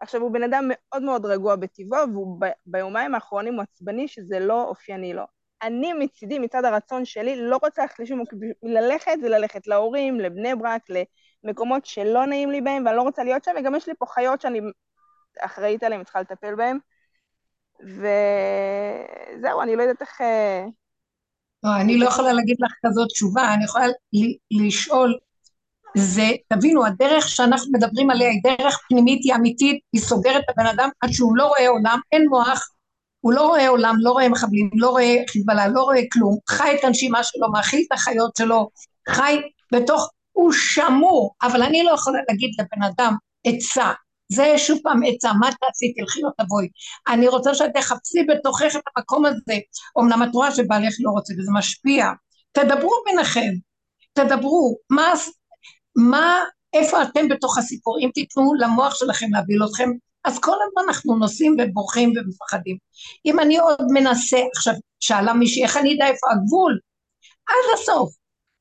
[0.00, 4.38] עכשיו, הוא בן אדם מאוד מאוד רגוע בטבעו, והוא ב- ביומיים האחרונים הוא עצבני שזה
[4.40, 5.22] לא אופייני לו.
[5.62, 10.54] אני מצידי, מצד הרצון שלי, לא רוצה ללכת לשום מקום, ללכת זה ללכת להורים, לבני
[10.54, 10.82] ברק,
[11.44, 14.40] למקומות שלא נעים לי בהם, ואני לא רוצה להיות שם, וגם יש לי פה חיות
[14.40, 14.60] שאני
[15.40, 16.78] אחראית עליהן, צריכה לטפל בהן.
[17.80, 20.20] וזהו, אני לא יודעת איך...
[21.64, 23.86] לא, אני לא יכולה להגיד לך כזאת תשובה, אני יכולה
[24.50, 25.18] לשאול
[25.96, 30.66] זה, תבינו, הדרך שאנחנו מדברים עליה היא דרך פנימית, היא אמיתית, היא סוגרת את הבן
[30.66, 32.68] אדם עד שהוא לא רואה עולם, אין מוח,
[33.20, 36.84] הוא לא רואה עולם, לא רואה מחבלים, לא רואה חיזבאללה, לא רואה כלום, חי את
[36.84, 38.68] הנשימה שלו, מאכיל את החיות שלו,
[39.08, 39.40] חי
[39.72, 43.14] בתוך, הוא שמור, אבל אני לא יכולה להגיד לבן אדם
[43.44, 43.92] עצה,
[44.32, 46.68] זה שוב פעם עצה, מה תעשי, תלכי לא תבואי.
[47.08, 49.58] אני רוצה שאת תחפשי בתוכך את המקום הזה,
[50.00, 52.06] אמנם את רואה שבעלך לא רוצה וזה משפיע,
[52.52, 53.52] תדברו ביניכם,
[54.12, 55.12] תדברו, מה,
[55.96, 56.38] מה,
[56.72, 57.98] איפה אתם בתוך הסיפור?
[58.00, 59.90] אם תיתנו למוח שלכם להביא אתכם,
[60.24, 62.76] אז כל הזמן אנחנו נוסעים ובורחים ומפחדים.
[63.26, 66.78] אם אני עוד מנסה, עכשיו שאלה מישהי, איך אני אדע איפה הגבול?
[67.48, 68.14] עד הסוף.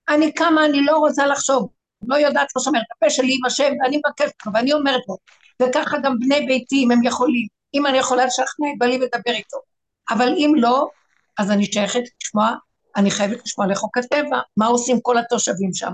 [0.09, 1.69] אני קמה, אני לא רוצה לחשוב,
[2.07, 5.17] לא יודעת, לא שומרת, הפה שלי עם השם, ואני מבקשת לו, ואני אומרת לו,
[5.61, 9.57] וככה גם בני ביתי, אם הם יכולים, אם אני יכולה לשכנע את בעלי ולדבר איתו.
[10.09, 10.87] אבל אם לא,
[11.37, 12.55] אז אני שייכת לשמוע,
[12.95, 15.93] אני חייבת לשמוע לחוק הטבע, מה עושים כל התושבים שם.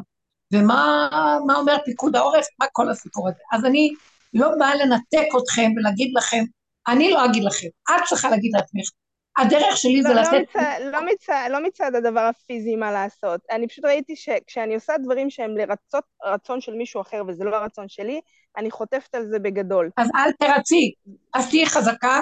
[0.53, 3.39] ומה אומר פיקוד העורף, מה כל הסיפור הזה.
[3.51, 3.93] אז אני
[4.33, 6.43] לא באה לנתק אתכם ולהגיד לכם,
[6.87, 8.89] אני לא אגיד לכם, את צריכה להגיד לעצמך.
[9.39, 10.49] הדרך שלי לא, זה לא לתת...
[10.49, 13.41] מצד, לא, מצד, לא מצד הדבר הפיזי מה לעשות.
[13.51, 17.85] אני פשוט ראיתי שכשאני עושה דברים שהם לרצות רצון של מישהו אחר וזה לא הרצון
[17.87, 18.21] שלי,
[18.57, 19.89] אני חוטפת על זה בגדול.
[19.97, 20.93] אז אל תרצי,
[21.33, 22.19] אז תהיי חזקה,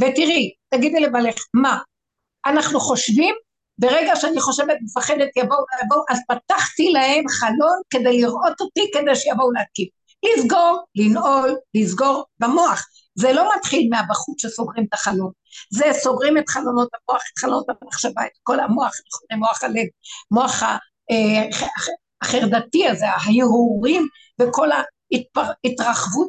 [0.00, 1.78] ותראי, תגידי לבעלך, מה,
[2.46, 3.34] אנחנו חושבים
[3.78, 9.52] ברגע שאני חושבת, מפחדת, יבואו, יבואו, אז פתחתי להם חלון כדי לראות אותי, כדי שיבואו
[9.52, 9.88] להתקיף.
[10.24, 12.86] לסגור, לנעול, לסגור במוח.
[13.14, 15.30] זה לא מתחיל מהבחוץ שסוגרים את החלון,
[15.70, 18.92] זה סוגרים את חלונות המוח, את חלונות המחשבה, את כל המוח,
[19.38, 19.86] מוח הלב,
[20.30, 20.62] מוח
[21.10, 21.48] אה,
[22.22, 24.08] החרדתי הזה, ההרהורים
[24.40, 26.28] וכל ההתרחבות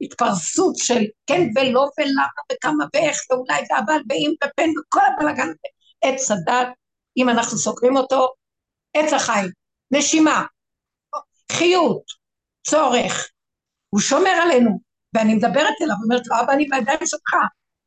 [0.00, 5.68] והתפרסות של כן ולא ולמה וכמה ואיך ואולי ואבל ואם ופן וכל הבלאגן הזה.
[6.02, 6.68] עץ הדת,
[7.16, 8.28] אם אנחנו סוגרים אותו,
[8.94, 9.50] עץ החיים,
[9.90, 10.44] נשימה,
[11.52, 12.02] חיות,
[12.66, 13.30] צורך,
[13.90, 14.80] הוא שומר עלינו,
[15.14, 17.34] ואני מדברת אליו, אומרת לו, אבא, אני בידיים שלך,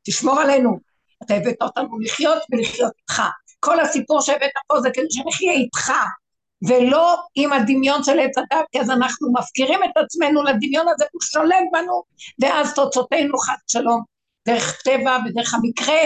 [0.05, 0.79] תשמור עלינו.
[1.23, 3.21] אתה הבאת אותנו לחיות ולחיות איתך.
[3.59, 5.91] כל הסיפור שהבאת פה זה כדי שנחיה איתך,
[6.67, 11.21] ולא עם הדמיון של עץ הדת, כי אז אנחנו מפקירים את עצמנו לדמיון הזה, הוא
[11.21, 12.03] שולט בנו,
[12.41, 14.03] ואז תוצאותינו חד שלום,
[14.47, 16.01] דרך טבע ודרך המקרה,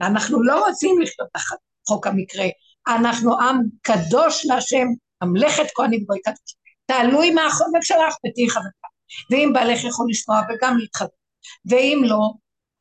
[0.00, 1.56] אנחנו לא רוצים לחיות תחת
[1.88, 2.46] חוק המקרה,
[2.88, 4.86] אנחנו עם קדוש להשם,
[5.22, 6.56] ממלכת כהנים גוי קדוש.
[6.86, 8.85] תעלוי מהחומק שלך ותהיי חזקה.
[9.30, 11.16] ואם בעלך יכול לשמוע וגם להתחתן,
[11.70, 12.30] ואם לא,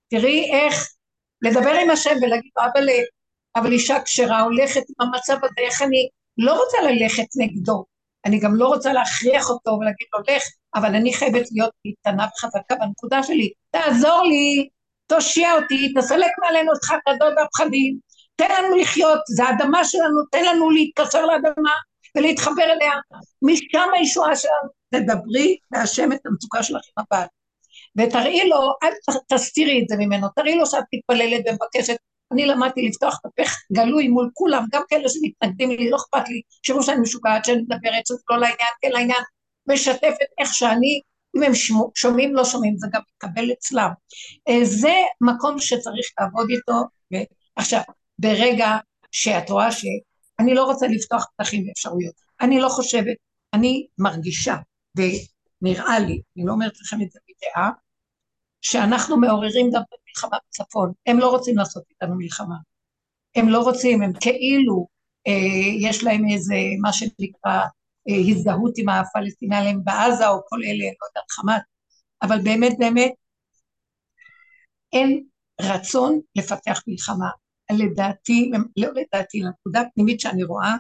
[0.10, 0.90] תראי איך
[1.42, 2.88] לדבר עם השם ולהגיד אבל,
[3.56, 7.86] אבל אישה כשרה הולכת עם המצב הזה, איך אני לא רוצה ללכת נגדו,
[8.26, 10.44] אני גם לא רוצה להכריח אותו ולהגיד לו, לך,
[10.76, 14.70] אבל אני חייבת להיות איתנה וחזקה בנקודה שלי, תעזור לי,
[15.08, 17.98] תושיע אותי, תסלק מעלינו את חרדות והפחדים,
[18.36, 21.72] תן לנו לחיות, זה האדמה שלנו, תן לנו להתקשר לאדמה
[22.16, 22.92] ולהתחבר אליה,
[23.42, 24.70] משם הישועה שלנו.
[24.90, 27.28] תדברי להשם את המצוקה שלך עם הבעל.
[27.98, 31.96] ותראי לו, אל תסתירי את זה ממנו, תראי לו שאת מתפללת ומבקשת.
[32.32, 36.42] אני למדתי לפתוח את הפך גלוי מול כולם, גם כאלה שמתנגדים לי, לא אכפת לי,
[36.66, 39.24] שיראו שאני משוגעת, שאני מדברת, שזה לא לעניין, כן לעניין,
[39.70, 41.02] משתפת איך שאני,
[41.38, 41.52] אם הם
[41.96, 43.90] שומעים, לא שומעים, זה גם מתקבל אצלם.
[44.50, 46.82] אה, זה מקום שצריך לעבוד איתו,
[47.56, 47.82] עכשיו,
[48.20, 48.78] ברגע
[49.12, 49.72] שאת רואה
[50.38, 53.16] שאני לא רוצה לפתוח פתחים ואפשרויות, אני לא חושבת,
[53.54, 54.56] אני מרגישה,
[54.98, 57.72] ונראה לי, אני לא אומרת לכם את זה בדעה,
[58.62, 60.92] שאנחנו מעוררים גם במלחמה בצפון.
[61.06, 62.56] הם לא רוצים לעשות איתנו מלחמה.
[63.36, 64.88] הם לא רוצים, הם כאילו,
[65.28, 67.62] אה, יש להם איזה, מה שנקרא,
[68.10, 71.62] אה, הזדהות עם הפלסטינאים בעזה, או כל אלה, לא יודעת, חמאס,
[72.22, 73.12] אבל באמת באמת,
[74.94, 75.24] אין
[75.62, 77.30] רצון לפתח מלחמה.
[77.72, 80.76] לדעתי, לא לדעתי, לנקודה הפנימית שאני רואה,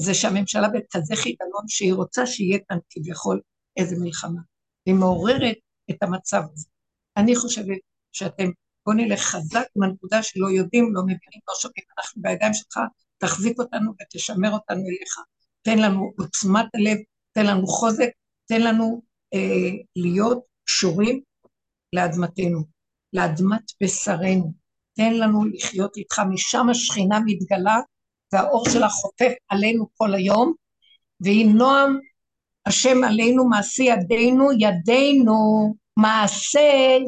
[0.00, 3.40] זה שהממשלה בכזה חידלון שהיא רוצה שיהיה כאן כביכול
[3.76, 4.40] איזה מלחמה.
[4.86, 5.56] היא מעוררת
[5.90, 6.66] את המצב הזה.
[7.16, 7.78] אני חושבת
[8.12, 8.50] שאתם,
[8.86, 12.78] בואו נלך חזק עם הנקודה שלא יודעים, לא מבינים, לא שומעים, אנחנו בידיים שלך,
[13.18, 15.16] תחזיק אותנו ותשמר אותנו אליך.
[15.62, 16.98] תן לנו עוצמת הלב,
[17.32, 18.08] תן לנו חוזק,
[18.46, 19.02] תן לנו
[19.34, 21.20] אה, להיות קשורים
[21.92, 22.64] לאדמתנו,
[23.12, 24.52] לאדמת בשרנו.
[24.98, 27.80] תן לנו לחיות איתך, משם השכינה מתגלה,
[28.32, 30.52] והאור שלה חופף עלינו כל היום,
[31.20, 31.98] והיא נועם
[32.66, 36.60] השם עלינו מעשי ידינו, ידינו מעשה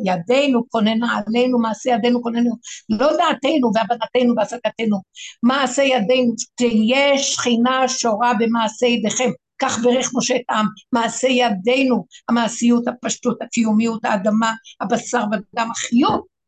[0.05, 2.51] ידינו כוננה עלינו, מעשה ידינו כוננו,
[2.89, 5.01] לא דעתנו והבנתנו והשגתנו,
[5.43, 9.31] מעשה ידינו, תהיה שכינה שורה במעשה ידיכם,
[9.63, 16.40] כך ברך משה את העם, מעשה ידינו, המעשיות, הפשטות, הקיומיות, האדמה, הבשר והדם, החיות,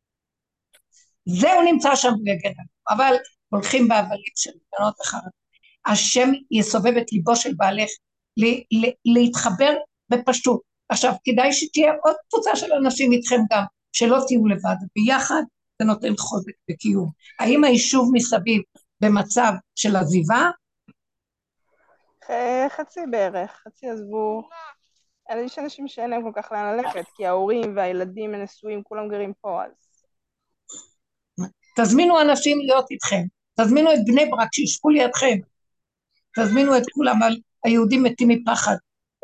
[1.27, 2.51] זהו נמצא שם ויגן
[2.89, 3.15] אבל
[3.49, 5.43] הולכים בהבלים של בנות וחרדות.
[5.87, 7.91] השם יסובב את ליבו של בעלך
[9.05, 9.75] להתחבר
[10.09, 10.61] בפשטות.
[10.89, 13.63] עכשיו, כדאי שתהיה עוד קבוצה של אנשים איתכם גם,
[13.93, 15.43] שלא תהיו לבד, ביחד
[15.79, 17.11] זה נותן חוזק וקיום.
[17.41, 18.63] האם היישוב מסביב
[19.01, 20.51] במצב של עזיבה?
[22.69, 24.43] חצי בערך, חצי עזבו.
[25.45, 29.65] יש אנשים שאין להם כל כך לאן ללכת, כי ההורים והילדים הנשואים, כולם גרים פה,
[29.65, 29.92] אז...
[31.77, 33.23] תזמינו אנשים להיות איתכם,
[33.61, 35.39] תזמינו את בני ברק שישבו לידכם,
[36.39, 38.77] תזמינו את כולם, אבל היהודים מתים מפחד.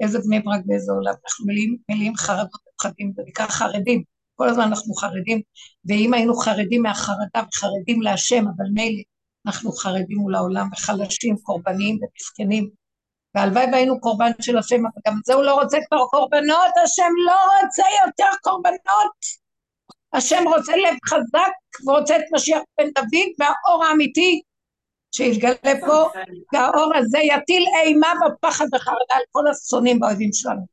[0.02, 4.02] איזה בני ברק ואיזה עולם, אנחנו מלאים, מלאים חרדות ופחדים, זה נקרא חרדים,
[4.34, 5.40] כל הזמן אנחנו חרדים,
[5.84, 9.02] ואם היינו חרדים מהחרדה וחרדים להשם, אבל מילא,
[9.46, 12.70] אנחנו חרדים מול העולם וחלשים, קורבניים ומסכנים,
[13.34, 17.36] והלוואי והיינו קורבן של השם, אבל גם זה הוא לא רוצה כבר קורבנות, השם לא
[17.62, 19.47] רוצה יותר קורבנות.
[20.19, 24.40] השם רוצה לב חזק, ורוצה את משיח בן דוד, והאור האמיתי
[25.15, 26.09] שיתגלה פה,
[26.53, 30.66] והאור הזה יטיל אימה ופחד וחרדה על כל השונאים והאויבים שלנו.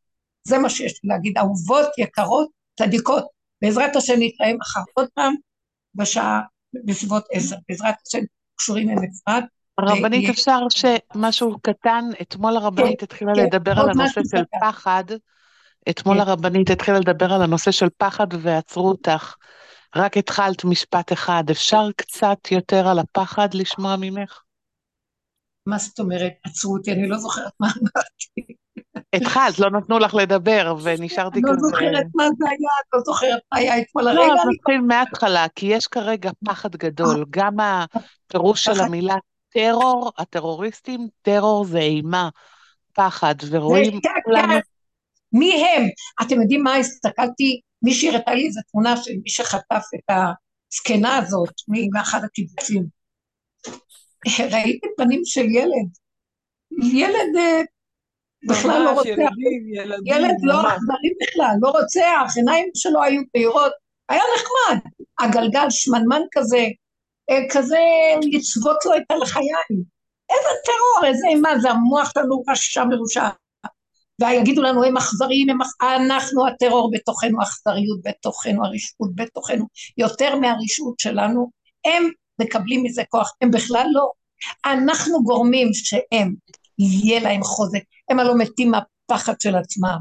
[0.48, 2.50] זה מה שיש לי להגיד, אהובות, יקרות,
[2.80, 3.26] צדיקות.
[3.62, 5.36] בעזרת השם נתראה מחר עוד פעם,
[5.96, 6.42] בשעה,
[6.86, 7.56] בסביבות עשר.
[7.70, 8.20] בעזרת השם
[8.56, 9.44] קשורים עם אפרת.
[9.78, 15.04] הרבנית, אפשר שמשהו קטן, אתמול הרבנית כן, התחילה כן, לדבר על הנושא של פחד.
[15.90, 16.22] אתמול כן.
[16.22, 19.36] הרבנית התחילה לדבר על הנושא של פחד ועצרו אותך.
[19.96, 24.42] רק התחלת משפט אחד, אפשר קצת יותר על הפחד לשמוע ממך?
[25.68, 28.56] מה זאת אומרת, עצרו אותי, אני לא זוכרת מה אמרתי.
[29.14, 31.52] התחלת, לא נתנו לך לדבר, ונשארתי כזה...
[31.52, 34.20] לא זוכרת מה זה היה, לא זוכרת מה היה אתמול הרגע.
[34.20, 37.26] לא, אז נתחיל מההתחלה, כי יש כרגע פחד גדול.
[37.30, 39.16] גם הפירוש של המילה
[39.50, 42.30] טרור, הטרוריסטים, טרור זה אימה,
[42.94, 44.00] פחד, ורואים...
[45.40, 45.84] מי הם?
[46.22, 51.54] אתם יודעים מה, הסתכלתי, מישהי הראתה לי איזו תמונה של מי שחטף את הזקנה הזאת
[51.94, 52.86] מאחד הקיבוצים.
[54.52, 55.90] ראיתי פנים של ילד.
[56.94, 57.62] ילד אה,
[58.48, 59.32] בכלל לא רוצח.
[60.06, 63.72] ילד לא אכזרי בכלל, לא רוצח, עיניים שלו היו בהירות,
[64.10, 64.80] היה נחמד.
[65.20, 66.66] הגלגל שמנמן כזה,
[67.30, 67.80] אה, כזה
[68.34, 69.96] לצוות לו את הלחיים.
[70.30, 73.28] איזה טרור, איזה אימה, זה המוח שלנו רשע מרושע.
[74.22, 75.58] ויגידו לנו הם אכזריים, הם...
[75.82, 79.66] אנחנו הטרור בתוכנו, האכזריות בתוכנו, הרשעות בתוכנו,
[79.98, 81.52] יותר מהרשעות שלנו,
[81.86, 82.10] הם
[82.42, 84.10] מקבלים מזה כוח, הם בכלל לא.
[84.66, 86.36] אנחנו גורמים שהם,
[86.80, 89.98] יהיה להם חוזק, הם הלא מתים מהפחד של עצמם.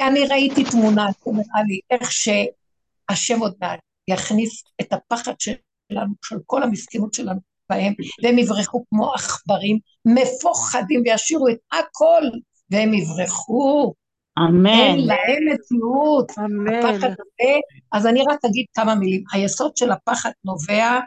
[0.00, 3.80] אני ראיתי תמונה, נראה לי, איך שהשם עוד מעט
[4.10, 7.92] יכניס את הפחד שלנו, של כל המסכנות שלנו בהם,
[8.22, 12.22] והם יברחו כמו עכברים, מפוחדים וישאירו את הכל
[12.70, 13.94] והם יברחו.
[14.38, 14.70] אמן.
[14.70, 16.32] אין להם מציאות.
[16.38, 16.74] אמן.
[16.74, 17.58] הפחד הזה,
[17.92, 19.24] אז אני רק אגיד כמה מילים.
[19.32, 21.00] היסוד של הפחד נובע,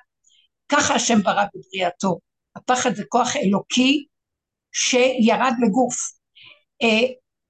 [0.70, 2.20] ככה השם ברא בבריאתו.
[2.56, 4.06] הפחד זה כוח אלוקי
[4.72, 5.96] שירד לגוף.
[6.82, 7.08] אה,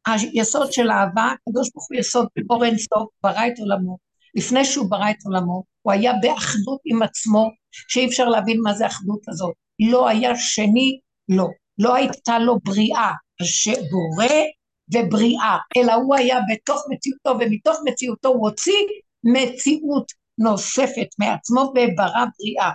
[0.08, 3.98] היסוד של האהבה, הקדוש ברוך הוא יסוד אור אין סוף, ברא את עולמו.
[4.36, 8.88] לפני שהוא ברא את עולמו, הוא היה באחדות עם עצמו, שאי אפשר להבין מה זה
[8.88, 9.54] אחדות הזאת.
[9.90, 11.00] לא היה שני,
[11.30, 11.48] לא.
[11.78, 13.12] לא הייתה לו בריאה,
[13.44, 14.34] שבורא
[14.94, 18.80] ובריאה, אלא הוא היה בתוך מציאותו, ומתוך מציאותו הוא הוציא
[19.24, 22.72] מציאות נוספת מעצמו וברא בריאה.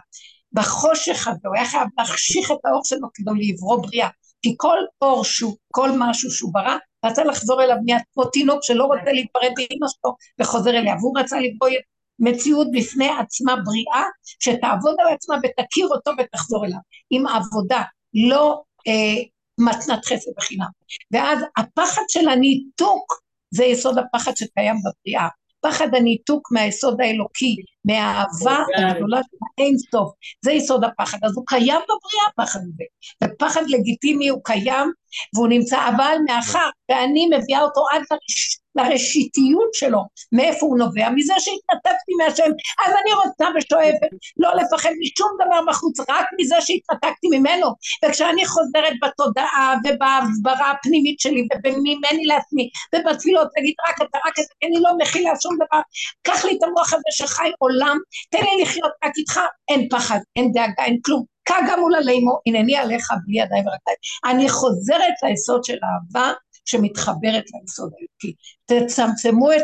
[0.53, 4.09] בחושך הזה הוא היה חייב להחשיך את האור שלו כדי לברוא בריאה,
[4.43, 8.85] כי כל אור שהוא, כל משהו שהוא ברא, רצה לחזור אליו מיד כמו תינוק שלא
[8.85, 11.71] רוצה להיפרד מאמא שלו וחוזר אליה, והוא רצה לברוא
[12.19, 14.05] מציאות בפני עצמה בריאה,
[14.41, 16.79] שתעבוד על עצמה ותכיר אותו ותחזור אליו,
[17.11, 17.83] עם עבודה,
[18.29, 19.23] לא אה,
[19.59, 20.67] מתנת חסד בחינם.
[21.11, 25.29] ואז הפחד של הניתוק זה יסוד הפחד שקיים בבריאה.
[25.61, 30.13] פחד הניתוק מהיסוד האלוקי, מהאהבה הגדולה של האינסטוף,
[30.45, 31.19] זה יסוד הפחד.
[31.23, 32.85] אז הוא קיים בבריאה, הפחד הזה.
[33.25, 34.93] ופחד לגיטימי הוא קיים,
[35.35, 40.01] והוא נמצא, אבל מאחר ואני מביאה אותו עד לראש, לראשיתיות שלו,
[40.33, 41.09] מאיפה הוא נובע?
[41.11, 42.51] מזה שהתנתקתי מהשם,
[42.87, 47.67] אז אני רוצה ושואפת לא לפחד משום דבר בחוץ, רק מזה שהתנתקתי ממנו,
[48.05, 54.77] וכשאני חוזרת בתודעה ובהסברה הפנימית שלי וממני לעצמי, ובתפילות להגיד רק אתה, רק אתה, אני
[54.81, 55.81] לא מכילה שום דבר,
[56.23, 57.99] קח לי את המוח הזה שחי עולם,
[58.31, 61.38] תן לי לחיות רק איתך, אין פחד, אין דאגה, אין כלום.
[61.49, 63.99] כגה מול עלימו, הנני עליך בלי ידיים ורגליים.
[64.25, 66.33] אני חוזרת ליסוד של אהבה,
[66.65, 68.35] שמתחברת ליסוד האלוקי.
[68.67, 69.63] תצמצמו את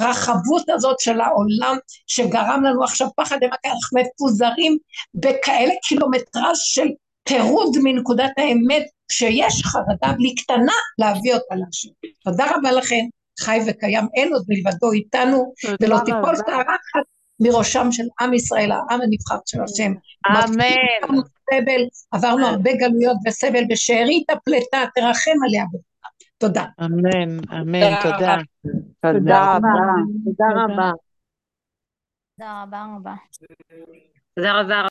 [0.00, 1.76] הרחבות הזאת של העולם
[2.06, 4.78] שגרם לנו עכשיו פחד ומכה, אנחנו מפוזרים
[5.14, 6.86] בכאלה קילומטרז של
[7.28, 11.88] פירוד מנקודת האמת, שיש חרדה בלי קטנה להביא אותה להשם.
[12.24, 13.04] תודה רבה לכם,
[13.40, 15.52] חי וקיים, אין עוד מלבדו איתנו,
[15.82, 17.11] ולא תיפול שערה אחת
[17.42, 19.92] מראשם של עם ישראל, העם הנבחר של השם.
[20.26, 20.92] אמן.
[22.12, 25.64] עברנו הרבה גלויות וסבל, בשארית הפלטה, תרחם עליה.
[26.38, 26.64] תודה.
[26.80, 28.36] אמן, אמן, תודה.
[29.02, 29.68] תודה רבה.
[30.24, 30.90] תודה רבה.
[32.38, 33.14] תודה רבה רבה.
[34.34, 34.80] תודה רבה.